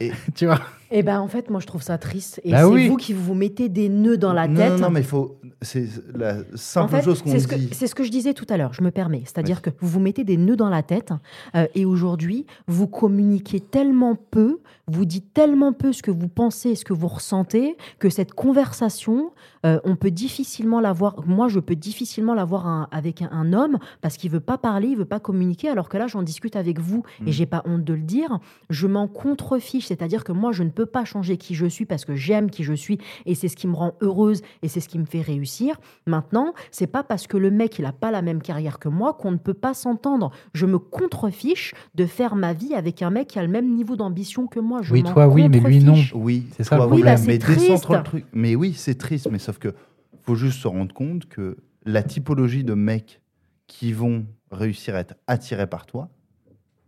Et- 0.00 0.10
Tu 0.34 0.46
vois? 0.46 0.60
Eh 0.96 1.02
ben, 1.02 1.18
en 1.20 1.26
fait, 1.28 1.50
moi, 1.50 1.58
je 1.60 1.66
trouve 1.66 1.82
ça 1.82 1.98
triste. 1.98 2.40
Et 2.44 2.52
Bah 2.52 2.58
c'est 2.60 2.64
oui. 2.66 2.88
vous 2.88 2.96
qui 2.96 3.12
vous 3.12 3.34
mettez 3.34 3.68
des 3.68 3.88
nœuds 3.88 4.16
dans 4.16 4.32
la 4.32 4.46
non, 4.46 4.54
tête. 4.56 4.72
Non, 4.74 4.78
non, 4.78 4.90
mais 4.90 5.00
il 5.00 5.06
faut. 5.06 5.40
C'est 5.60 5.86
la 6.14 6.34
En 6.36 6.56
simple 6.56 6.90
fait, 6.96 7.02
chose 7.02 7.20
qu'on 7.22 7.30
c'est 7.32 7.40
ce 7.40 7.48
que- 7.48 7.54
dit. 7.56 7.68
c'est 7.72 7.86
ce 7.88 7.94
que 7.94 8.04
je 8.04 8.10
disais 8.10 8.32
tout 8.34 8.46
à 8.48 8.56
l'heure, 8.56 8.72
je 8.74 8.82
me 8.82 8.90
permets. 8.90 9.22
C'est-à-dire 9.24 9.60
que 9.62 9.70
vous 9.80 9.88
vous 9.88 10.00
mettez 10.00 10.22
des 10.22 10.36
nœuds 10.36 10.56
dans 10.56 10.68
la 10.68 10.82
tête 10.82 11.10
euh, 11.56 11.66
et 11.74 11.84
aujourd'hui, 11.84 12.46
vous 12.68 12.86
communiquez 12.86 13.60
tellement 13.60 14.14
peu, 14.14 14.58
vous 14.86 15.04
dites 15.04 15.32
tellement 15.32 15.72
peu 15.72 15.92
ce 15.92 16.02
que 16.02 16.10
vous 16.10 16.28
pensez, 16.28 16.74
ce 16.76 16.84
que 16.84 16.92
vous 16.92 17.08
ressentez, 17.08 17.76
que 17.98 18.08
cette 18.10 18.32
conversation, 18.34 19.32
euh, 19.66 19.80
on 19.84 19.96
peut 19.96 20.10
difficilement 20.10 20.80
l'avoir. 20.80 21.26
Moi, 21.26 21.48
je 21.48 21.58
peux 21.60 21.76
difficilement 21.76 22.34
l'avoir 22.34 22.88
avec 22.92 23.22
un, 23.22 23.30
un 23.32 23.52
homme 23.52 23.78
parce 24.02 24.16
qu'il 24.16 24.30
veut 24.30 24.40
pas 24.40 24.58
parler, 24.58 24.88
il 24.88 24.96
veut 24.98 25.04
pas 25.06 25.20
communiquer, 25.20 25.68
alors 25.70 25.88
que 25.88 25.96
là, 25.96 26.06
j'en 26.06 26.22
discute 26.22 26.56
avec 26.56 26.78
vous 26.78 27.02
Mm. 27.20 27.28
et 27.28 27.32
j'ai 27.32 27.46
pas 27.46 27.62
honte 27.66 27.84
de 27.84 27.94
le 27.94 28.02
dire. 28.02 28.38
Je 28.70 28.86
m'en 28.86 29.08
contrefiche, 29.08 29.86
c'est-à-dire 29.86 30.22
que 30.24 30.32
moi, 30.32 30.52
je 30.52 30.62
ne 30.62 30.70
peux 30.70 30.83
pas 30.86 31.04
changer 31.04 31.36
qui 31.36 31.54
je 31.54 31.66
suis 31.66 31.86
parce 31.86 32.04
que 32.04 32.14
j'aime 32.14 32.50
qui 32.50 32.64
je 32.64 32.72
suis 32.74 32.98
et 33.26 33.34
c'est 33.34 33.48
ce 33.48 33.56
qui 33.56 33.66
me 33.66 33.74
rend 33.74 33.94
heureuse 34.00 34.42
et 34.62 34.68
c'est 34.68 34.80
ce 34.80 34.88
qui 34.88 34.98
me 34.98 35.04
fait 35.04 35.20
réussir. 35.20 35.76
Maintenant, 36.06 36.52
c'est 36.70 36.86
pas 36.86 37.02
parce 37.02 37.26
que 37.26 37.36
le 37.36 37.50
mec 37.50 37.78
il 37.78 37.84
a 37.86 37.92
pas 37.92 38.10
la 38.10 38.22
même 38.22 38.42
carrière 38.42 38.78
que 38.78 38.88
moi 38.88 39.12
qu'on 39.14 39.30
ne 39.32 39.36
peut 39.36 39.54
pas 39.54 39.74
s'entendre. 39.74 40.30
Je 40.52 40.66
me 40.66 40.78
contrefiche 40.78 41.74
de 41.94 42.06
faire 42.06 42.36
ma 42.36 42.52
vie 42.52 42.74
avec 42.74 43.02
un 43.02 43.10
mec 43.10 43.28
qui 43.28 43.38
a 43.38 43.42
le 43.42 43.48
même 43.48 43.74
niveau 43.74 43.96
d'ambition 43.96 44.46
que 44.46 44.60
moi. 44.60 44.82
Je 44.82 44.92
Oui, 44.92 45.02
toi, 45.02 45.28
oui, 45.28 45.48
mais 45.48 45.60
lui, 45.60 45.82
non. 45.82 45.94
Oui, 46.14 46.46
C'est 46.56 46.64
ça 46.64 46.76
le 46.76 46.80
toi, 46.80 46.86
problème. 46.88 46.94
Oui, 46.96 47.02
bah, 47.12 47.16
c'est 47.16 47.26
mais 47.26 47.38
triste. 47.38 47.60
décentre 47.60 47.92
le 47.92 48.02
truc. 48.02 48.26
Mais 48.32 48.54
oui, 48.54 48.72
c'est 48.74 48.96
triste, 48.96 49.28
mais 49.30 49.38
sauf 49.38 49.58
que 49.58 49.74
faut 50.22 50.34
juste 50.34 50.60
se 50.60 50.68
rendre 50.68 50.94
compte 50.94 51.26
que 51.26 51.56
la 51.84 52.02
typologie 52.02 52.64
de 52.64 52.74
mecs 52.74 53.20
qui 53.66 53.92
vont 53.92 54.24
réussir 54.50 54.94
à 54.94 55.00
être 55.00 55.14
attirés 55.26 55.66
par 55.66 55.84
toi, 55.86 56.08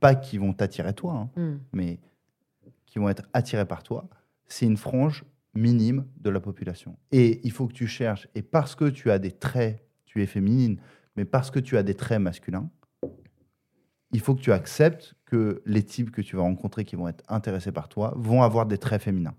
pas 0.00 0.14
qui 0.14 0.38
vont 0.38 0.52
t'attirer 0.52 0.92
toi, 0.94 1.12
hein, 1.14 1.28
Hmm. 1.36 1.58
mais 1.72 1.98
qui 2.86 2.98
vont 2.98 3.08
être 3.08 3.24
attirés 3.32 3.66
par 3.66 3.82
toi, 3.82 4.08
c'est 4.48 4.66
une 4.66 4.76
frange 4.76 5.24
minime 5.54 6.06
de 6.18 6.30
la 6.30 6.40
population. 6.40 6.96
Et 7.12 7.40
il 7.44 7.50
faut 7.50 7.66
que 7.66 7.72
tu 7.72 7.86
cherches, 7.86 8.28
et 8.34 8.42
parce 8.42 8.74
que 8.74 8.86
tu 8.86 9.10
as 9.10 9.18
des 9.18 9.32
traits 9.32 9.86
tu 10.16 10.22
es 10.22 10.26
féminine, 10.26 10.80
mais 11.16 11.24
parce 11.24 11.50
que 11.50 11.58
tu 11.58 11.76
as 11.76 11.82
des 11.82 11.94
traits 11.94 12.20
masculins, 12.20 12.70
il 14.12 14.20
faut 14.20 14.34
que 14.34 14.40
tu 14.40 14.52
acceptes 14.52 15.14
que 15.26 15.62
les 15.66 15.82
types 15.82 16.10
que 16.10 16.22
tu 16.22 16.36
vas 16.36 16.42
rencontrer 16.42 16.84
qui 16.84 16.96
vont 16.96 17.08
être 17.08 17.22
intéressés 17.28 17.72
par 17.72 17.88
toi 17.88 18.14
vont 18.16 18.42
avoir 18.42 18.64
des 18.64 18.78
traits 18.78 19.02
féminins. 19.02 19.34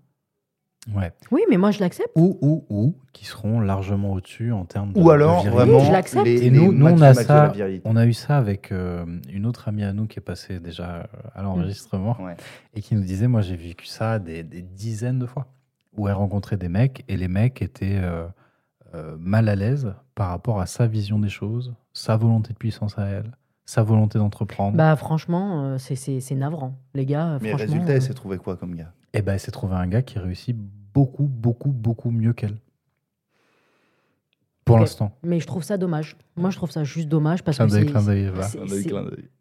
Ouais. 0.94 1.12
Oui, 1.30 1.42
mais 1.50 1.56
moi 1.58 1.70
je 1.70 1.80
l'accepte. 1.80 2.10
Ou, 2.14 2.38
ou, 2.40 2.64
ou, 2.70 2.94
qui 3.12 3.24
seront 3.26 3.60
largement 3.60 4.12
au-dessus 4.12 4.52
en 4.52 4.64
termes 4.64 4.92
de. 4.92 4.98
Ou 5.00 5.10
alors, 5.10 5.44
de 5.44 5.50
vraiment, 5.50 5.80
Je 5.80 5.92
l'accepte. 5.92 6.24
les, 6.24 6.46
Et 6.46 6.50
les 6.50 6.58
nous- 6.58 6.72
nous, 6.72 6.86
on 6.86 7.00
a 7.02 7.14
ça-. 7.14 7.52
On 7.84 7.96
a 7.96 8.06
eu 8.06 8.12
ça 8.14 8.38
avec 8.38 8.72
euh, 8.72 9.04
une 9.32 9.44
autre 9.46 9.68
amie 9.68 9.84
à 9.84 9.92
nous 9.92 10.06
qui 10.06 10.18
est 10.18 10.22
passée 10.22 10.60
déjà 10.60 10.88
euh, 10.96 11.02
à 11.34 11.42
l'enregistrement 11.42 12.16
Ouais. 12.20 12.36
et 12.74 12.80
qui 12.80 12.94
nous 12.94 13.02
disait 13.02 13.28
Moi, 13.28 13.42
j'ai 13.42 13.56
vécu 13.56 13.86
ça 13.86 14.18
des, 14.18 14.42
des 14.42 14.62
dizaines 14.62 15.18
de 15.18 15.26
fois 15.26 15.46
où 15.96 16.08
elle 16.08 16.14
rencontrait 16.14 16.56
des 16.56 16.68
mecs 16.68 17.04
et 17.08 17.16
les 17.16 17.28
mecs 17.28 17.60
étaient 17.60 17.98
euh, 18.02 18.26
euh, 18.94 19.16
mal 19.18 19.48
à 19.48 19.56
l'aise 19.56 19.92
par 20.14 20.28
rapport 20.28 20.60
à 20.60 20.66
sa 20.66 20.86
vision 20.86 21.18
des 21.18 21.28
choses, 21.28 21.74
sa 21.92 22.16
volonté 22.16 22.52
de 22.52 22.58
puissance 22.58 22.96
à 22.98 23.06
elle, 23.06 23.32
sa 23.66 23.82
volonté 23.82 24.18
d'entreprendre. 24.18 24.76
Bah 24.76 24.96
franchement, 24.96 25.64
euh, 25.64 25.76
c'est- 25.78 26.34
navrant. 26.34 26.78
Les 26.94 27.04
gars, 27.04 27.38
Mais 27.42 27.50
franchement. 27.50 27.66
résultat, 27.74 27.92
euh, 27.92 27.96
il 27.96 28.02
s'est 28.02 28.14
trouvé 28.14 28.38
quoi 28.38 28.56
comme 28.56 28.74
gars? 28.74 28.92
Et 29.12 29.22
ben, 29.22 29.32
elle 29.34 29.40
s'est 29.40 29.50
trouvé 29.50 29.74
un 29.74 29.86
gars 29.86 30.02
qui 30.02 30.18
réussit 30.18 30.56
beaucoup, 30.94 31.24
beaucoup, 31.24 31.70
beaucoup 31.70 32.10
mieux 32.10 32.32
qu'elle. 32.32 32.56
Pour 34.64 34.78
l'instant. 34.78 35.12
Mais 35.22 35.40
je 35.40 35.46
trouve 35.46 35.62
ça 35.62 35.78
dommage. 35.78 36.16
Moi, 36.36 36.50
je 36.50 36.56
trouve 36.56 36.70
ça 36.70 36.84
juste 36.84 37.08
dommage 37.08 37.42
parce 37.42 37.56
Clin 37.56 37.66
que 37.66 37.70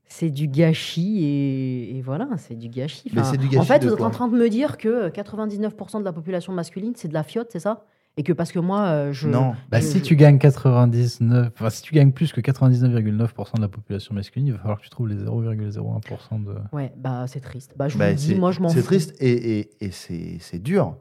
c'est- 0.08 0.30
du 0.32 0.48
gâchis 0.48 1.24
et, 1.26 1.98
et 1.98 2.02
voilà, 2.02 2.30
c'est 2.38 2.56
du 2.56 2.70
gâchis. 2.70 3.10
Mais 3.14 3.20
Enfin, 3.20 3.32
c'est 3.32 3.38
du 3.38 3.48
gâchis 3.48 3.58
En 3.60 3.64
fait, 3.64 3.84
vous 3.84 3.94
êtes 3.94 4.02
en 4.02 4.10
train 4.10 4.30
de 4.30 4.38
me 4.38 4.50
dire 4.50 4.78
que 4.78 5.10
99% 5.10 6.00
de 6.00 6.06
la 6.06 6.14
population 6.14 6.54
masculine, 6.54 6.94
c'est 6.96 7.10
de 7.10 7.14
la 7.14 7.24
fiotte, 7.24 7.50
c'est 7.52 7.60
ça? 7.60 7.84
Et 8.20 8.24
que 8.24 8.32
parce 8.34 8.52
que 8.54 8.58
moi, 8.60 8.86
euh, 8.86 9.12
je. 9.12 9.28
Non. 9.28 9.54
Bah, 9.70 9.80
je- 9.82 9.86
si 9.86 10.00
je- 10.00 10.04
tu 10.06 10.16
gagnes 10.16 10.40
99, 10.40 11.52
enfin, 11.54 11.70
si 11.70 11.82
tu 11.84 11.94
gagnes 11.94 12.14
plus 12.14 12.32
que 12.32 12.40
99,9% 12.42 13.58
de 13.58 13.62
la 13.62 13.68
population 13.68 14.16
masculine, 14.16 14.48
il 14.48 14.54
va 14.54 14.60
falloir 14.60 14.78
que 14.80 14.84
tu 14.86 14.90
trouves 14.90 15.10
les 15.10 15.18
0,01% 15.18 16.40
de. 16.40 16.56
Ouais, 16.72 16.94
bah 16.98 17.26
c'est 17.28 17.42
triste. 17.42 17.74
Bah, 17.78 17.90
je 17.90 17.98
Bah, 17.98 18.14
dis, 18.14 18.34
moi, 18.36 18.52
je 18.52 18.62
m'en 18.62 18.70
fous. 18.70 18.76
C'est 18.76 18.84
triste 18.84 19.14
et, 19.20 19.60
et- 19.60 19.86
et 19.86 19.92
c'est 19.92 20.38
c'est 20.40 20.58
dur. 20.60 20.96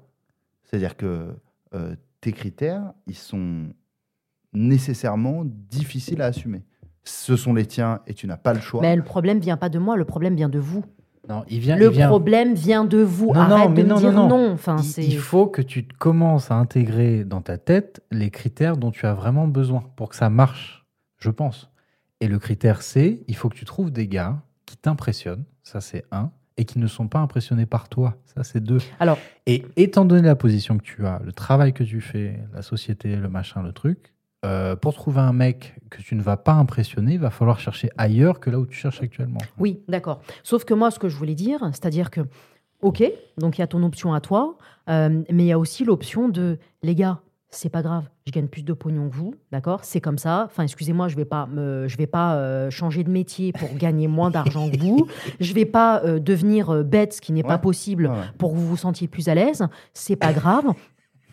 C'est-à-dire 0.79 0.97
que 0.99 1.35
euh, 1.75 1.97
tes 2.21 2.33
critères, 2.33 2.93
ils 3.07 3.15
sont 3.17 3.65
nécessairement 4.53 5.43
difficiles 5.45 6.21
à 6.21 6.27
assumer. 6.27 6.65
Ce 7.05 7.35
sont 7.37 7.55
les 7.55 7.65
tiens 7.65 8.01
et 8.07 8.13
tu 8.15 8.27
n'as 8.27 8.37
pas 8.37 8.53
le 8.53 8.61
choix. 8.61 8.83
Mais 8.83 8.95
le 8.95 9.03
problème 9.03 9.39
vient 9.39 9.57
pas 9.57 9.69
de 9.71 9.79
moi, 9.79 9.97
le 9.97 10.05
problème 10.05 10.35
vient 10.35 10.49
de 10.51 10.59
vous. 10.59 10.85
Non, 11.31 11.45
il 11.49 11.61
vient. 11.61 11.77
Le 11.77 11.87
il 11.87 11.91
vient- 11.93 12.09
problème 12.09 12.55
vient 12.55 12.85
de 12.85 12.99
vous. 12.99 13.29
Non, 13.29 13.49
non, 13.49 13.57
Arrête 13.57 13.71
mais 13.71 13.83
de 13.85 13.89
non, 13.89 13.95
me 13.97 14.01
dire 14.01 14.13
non, 14.13 14.29
non. 14.29 14.49
non. 14.49 14.53
Enfin, 14.53 14.77
il, 14.79 14.85
c'est. 14.85 15.05
il 15.05 15.19
faut 15.19 15.47
que 15.47 15.63
tu 15.63 15.85
commences 15.85 16.51
à 16.51 16.57
intégrer 16.57 17.25
dans 17.25 17.41
ta 17.41 17.57
tête 17.59 18.05
les 18.11 18.31
critères 18.31 18.77
dont 18.77 18.91
tu 18.91 19.07
as 19.07 19.15
vraiment 19.15 19.49
besoin 19.49 19.83
pour 19.97 20.11
que 20.11 20.17
ça 20.17 20.29
marche, 20.31 20.85
je 21.19 21.31
pense. 21.31 21.71
Et 22.21 22.29
le 22.29 22.39
critère 22.39 22.83
C, 22.83 23.25
il 23.29 23.37
faut 23.37 23.49
que 23.49 23.57
tu 23.57 23.65
trouves 23.65 23.91
des 23.91 24.09
gars 24.09 24.41
qui 24.67 24.77
t'impressionnent, 24.77 25.45
ça 25.63 25.81
c'est 25.81 26.05
un, 26.13 26.31
et 26.57 26.65
qui 26.65 26.79
ne 26.79 26.87
sont 26.87 27.09
pas 27.09 27.19
impressionnés 27.19 27.67
par 27.67 27.89
toi, 27.89 28.17
ça 28.25 28.43
c'est 28.45 28.61
deux. 28.61 28.79
Alors- 28.99 29.19
et 29.47 29.65
étant 29.77 30.05
donné 30.05 30.23
la 30.23 30.37
position 30.37 30.79
que 30.79 30.83
tu 30.85 31.07
as, 31.07 31.21
le 31.25 31.33
travail 31.33 31.73
que 31.73 31.85
tu 31.85 32.01
fais, 32.01 32.41
la 32.55 32.63
société, 32.63 33.15
le 33.17 33.29
machin, 33.29 33.63
le 33.63 33.73
truc, 33.73 34.13
euh, 34.45 34.77
pour 34.77 34.95
trouver 34.95 35.21
un 35.21 35.33
mec 35.33 35.75
que 35.91 36.01
tu 36.03 36.15
ne 36.15 36.23
vas 36.23 36.37
pas 36.37 36.53
impressionner, 36.53 37.15
il 37.15 37.21
va 37.21 37.31
falloir 37.31 37.59
chercher 37.59 37.91
ailleurs 37.99 38.39
que 38.41 38.51
là 38.51 38.59
où 38.59 38.67
tu 38.67 38.77
cherches 38.77 39.03
actuellement. 39.03 39.41
Oui, 39.59 39.81
d'accord. 39.89 40.21
Sauf 40.43 40.65
que 40.65 40.75
moi, 40.75 40.91
ce 40.91 40.99
que 40.99 41.09
je 41.09 41.17
voulais 41.17 41.35
dire, 41.35 41.61
c'est-à-dire 41.73 42.11
que, 42.11 42.21
ok, 42.81 43.03
donc 43.39 43.59
il 43.59 43.61
y 43.61 43.65
a 43.65 43.67
ton 43.67 43.83
option 43.83 44.15
à 44.15 44.21
toi, 44.21 44.57
euh, 44.89 45.23
mais 45.31 45.45
il 45.45 45.49
y 45.49 45.53
a 45.53 45.59
aussi 45.59 45.85
l'option 45.85 46.29
de, 46.29 46.59
les 46.83 46.95
gars, 46.95 47.21
c'est 47.51 47.71
pas 47.71 47.83
grave, 47.83 48.09
je 48.27 48.33
gagne 48.33 48.49
plus 48.49 48.65
de 48.65 48.73
pognon 48.73 49.09
que 49.09 49.15
vous, 49.15 49.35
d'accord? 49.53 49.81
C'est 49.85 50.01
comme 50.01 50.19
ça. 50.19 50.45
Enfin, 50.47 50.65
excusez-moi, 50.65 51.07
je 51.07 51.15
vais 51.15 51.25
pas 51.25 51.47
me, 51.47 51.87
je 51.87 51.97
vais 51.97 52.09
pas 52.09 52.35
euh, 52.35 52.71
changer 52.71 53.05
de 53.05 53.11
métier 53.11 53.53
pour 53.53 53.69
gagner 53.77 54.09
moins 54.09 54.31
d'argent 54.31 54.69
que 54.69 54.79
vous. 54.79 55.07
Je 55.39 55.55
vais 55.55 55.65
pas 55.65 56.03
euh, 56.05 56.19
devenir 56.19 56.71
euh, 56.71 56.83
bête, 56.83 57.13
ce 57.13 57.21
qui 57.21 57.33
n'est 57.33 57.45
pas 57.45 57.59
possible 57.59 58.07
Ouais, 58.07 58.13
ouais. 58.13 58.25
pour 58.39 58.53
que 58.53 58.57
vous 58.59 58.67
vous 58.67 58.77
sentiez 58.77 59.07
plus 59.07 59.29
à 59.29 59.35
l'aise. 59.37 59.65
C'est 59.95 60.17
pas 60.17 60.33
grave. 60.33 60.65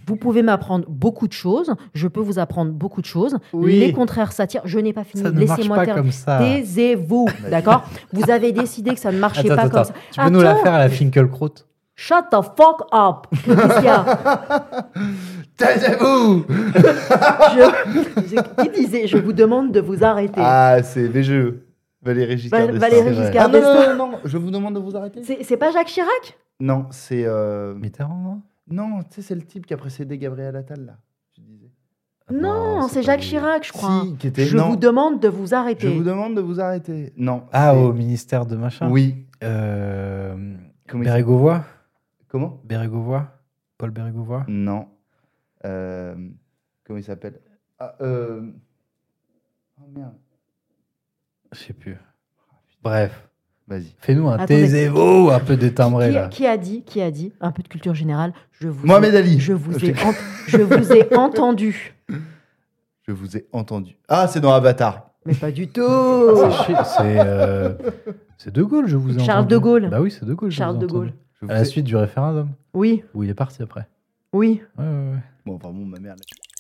Vous 0.06 0.18
pouvez 0.18 0.44
m'apprendre 0.44 0.86
beaucoup 0.88 1.28
de 1.28 1.34
choses. 1.34 1.74
Je 1.96 2.08
peux 2.08 2.20
vous 2.20 2.38
apprendre 2.38 2.72
beaucoup 2.74 3.02
de 3.02 3.06
choses. 3.08 3.38
Oui. 3.54 3.80
Les 3.80 3.92
contraires 3.94 4.34
s'attirent. 4.34 4.62
Je 4.66 4.78
n'ai 4.78 4.94
pas 4.94 5.04
fini. 5.06 5.24
Ne 5.24 5.30
Laissez-moi 5.32 5.86
terminer. 5.86 6.12
Taisez-vous, 6.26 7.28
d'accord? 7.50 7.86
Vous 8.12 8.30
avez 8.30 8.52
décidé 8.52 8.94
que 8.94 9.00
ça 9.00 9.12
ne 9.12 9.18
marchait 9.18 9.50
Attends, 9.50 9.56
pas 9.56 9.62
attends, 9.62 9.70
comme 9.72 9.80
attends. 9.82 9.94
ça. 9.94 10.00
Tu 10.12 10.20
peux 10.22 10.30
nous 10.30 10.42
la 10.42 10.52
Attends. 10.52 10.64
faire 10.64 10.74
à 10.74 10.80
la 10.80 10.90
Finkelkraut? 10.90 11.54
Shut 11.96 12.26
the 12.32 12.42
fuck 12.58 12.82
up 12.92 13.28
Qu'est-ce 13.46 13.76
qu'il 13.76 13.86
y 13.86 13.88
a? 13.88 14.88
Taisez-vous 15.58 16.46
je... 17.56 18.64
Qui 18.64 18.70
disait 18.70 19.08
Je 19.08 19.18
vous 19.18 19.34
demande 19.34 19.72
de 19.72 19.80
vous 19.80 20.04
arrêter. 20.04 20.42
Ah, 20.44 20.82
c'est 20.84 21.08
VGE. 21.08 21.54
Valérie 22.02 22.38
Giscard 22.38 22.68
d'Estaing. 22.68 22.80
Valérie 22.80 23.04
c'est 23.04 23.12
vrai. 23.14 23.26
Giscard 23.26 23.46
Ah 23.46 23.48
non, 23.48 23.62
non, 23.62 23.74
d'Estaing. 23.74 23.96
non, 23.96 24.12
non, 24.12 24.18
je 24.26 24.38
vous 24.38 24.52
demande 24.52 24.74
de 24.76 24.80
vous 24.80 24.96
arrêter. 24.98 25.22
C'est 25.24 25.44
c'est 25.44 25.58
pas 25.58 25.72
Jacques 25.72 25.88
Chirac? 25.88 26.38
Non, 26.60 26.88
c'est. 26.92 27.24
euh, 27.26 27.74
Mitterrand, 27.76 28.18
non? 28.18 28.42
Non, 28.70 29.00
tu 29.04 29.16
sais, 29.16 29.22
c'est 29.22 29.36
le 29.36 29.42
type 29.44 29.66
qui 29.66 29.74
a 29.74 29.78
précédé 29.78 30.18
Gabriel 30.18 30.56
Attal, 30.56 30.86
là. 30.86 30.94
Tu 31.34 31.42
disais. 31.42 31.70
Non, 32.32 32.88
c'est 32.88 33.00
pas 33.02 33.06
Jacques 33.06 33.22
lui. 33.22 33.28
Chirac, 33.28 33.66
je 33.68 33.72
crois. 33.74 34.04
Si, 34.06 34.16
qui 34.18 34.28
était. 34.28 34.46
Je 34.46 34.58
non, 34.58 34.70
vous 34.70 34.76
demande 34.76 35.20
de 35.20 35.28
vous 35.28 35.48
je 35.48 35.54
arrêter. 35.56 35.88
vous 35.88 36.04
demande 36.04 36.36
de 36.36 36.42
vous 36.42 36.60
arrêter. 36.60 37.14
Non. 37.18 37.44
Ah, 37.54 37.72
c'est- 37.74 37.80
au 37.82 37.94
ministère 37.94 38.46
de 38.46 38.56
machin? 38.56 38.90
Oui. 38.90 39.26
Euh, 39.44 40.36
Comment 40.90 41.04
Bérégovoy? 41.04 41.60
Comment? 42.28 42.60
Bérégovoy? 42.66 43.22
Paul 43.78 43.92
Bérégovoy? 43.92 44.44
Non. 44.48 44.88
Euh, 45.66 46.16
comment 46.86 47.00
il 47.00 47.04
s'appelle? 47.04 47.40
Ah, 47.80 47.96
euh... 48.02 48.42
Oh 49.80 49.86
merde. 49.94 50.14
Je 51.52 51.60
sais 51.60 51.74
plus. 51.74 51.98
Bref, 52.84 53.30
Vas-y. 53.68 53.94
fais-nous 54.00 54.28
un 54.28 54.34
Attendez. 54.34 54.48
taisez-vous 54.62 55.30
un 55.32 55.40
peu 55.40 55.56
détimbré 55.56 56.08
Qui, 56.10 56.14
là. 56.14 56.28
qui 56.28 56.46
a 56.48 56.58
dit 56.58 56.84
Qui 56.84 57.02
a 57.02 57.12
dit 57.12 57.32
Un 57.40 57.52
peu 57.52 57.64
de 57.64 57.68
culture 57.68 57.94
générale. 57.96 58.34
Je 58.52 58.68
vous 58.68 58.86
Mohamed 58.86 59.14
ai, 59.14 59.18
Ali. 59.18 59.40
Je 59.40 59.54
vous 59.54 59.74
ai, 59.86 59.94
je 60.48 60.58
vous 60.62 60.92
ai 60.94 61.16
entendu. 61.16 61.96
Je 63.08 63.12
vous 63.12 63.38
ai 63.38 63.48
entendu. 63.54 63.98
Ah, 64.08 64.28
c'est 64.28 64.40
dans 64.40 64.54
Avatar. 64.54 65.10
Mais 65.26 65.34
pas 65.34 65.52
du 65.52 65.68
tout. 65.70 65.82
C'est 66.98 67.20
euh, 67.20 67.74
c'est 68.38 68.52
De 68.54 68.62
Gaulle, 68.64 68.88
je 68.88 68.98
vous 68.98 69.18
ai 69.18 69.24
Charles 69.24 69.40
entendu. 69.46 69.54
de 69.54 69.58
Gaulle. 69.60 69.90
Bah 69.90 70.02
oui, 70.02 70.12
c'est 70.12 70.26
De 70.26 70.34
Gaulle. 70.34 70.52
je 70.52 70.58
Charles 70.58 70.76
vous 70.76 70.84
ai 70.84 70.88
de 70.88 70.92
Gaulle. 70.92 71.08
entendu. 71.08 71.20
Je 71.40 71.46
vous 71.46 71.52
À 71.52 71.56
la 71.56 71.62
ai- 71.62 71.66
suite 71.66 71.86
du 71.86 71.96
référendum, 71.96 72.50
Oui, 72.74 73.04
où 73.14 73.24
il 73.24 73.30
est 73.30 73.34
parti 73.34 73.62
après. 73.64 73.88
oui. 74.34 74.62
Ouais, 74.78 74.84
ouais, 74.86 74.92
ouais. 75.14 75.18
Bon, 75.46 75.58
pardon, 75.58 75.86
ma 75.86 76.00
mère. 76.00 76.16
là. 76.16 76.53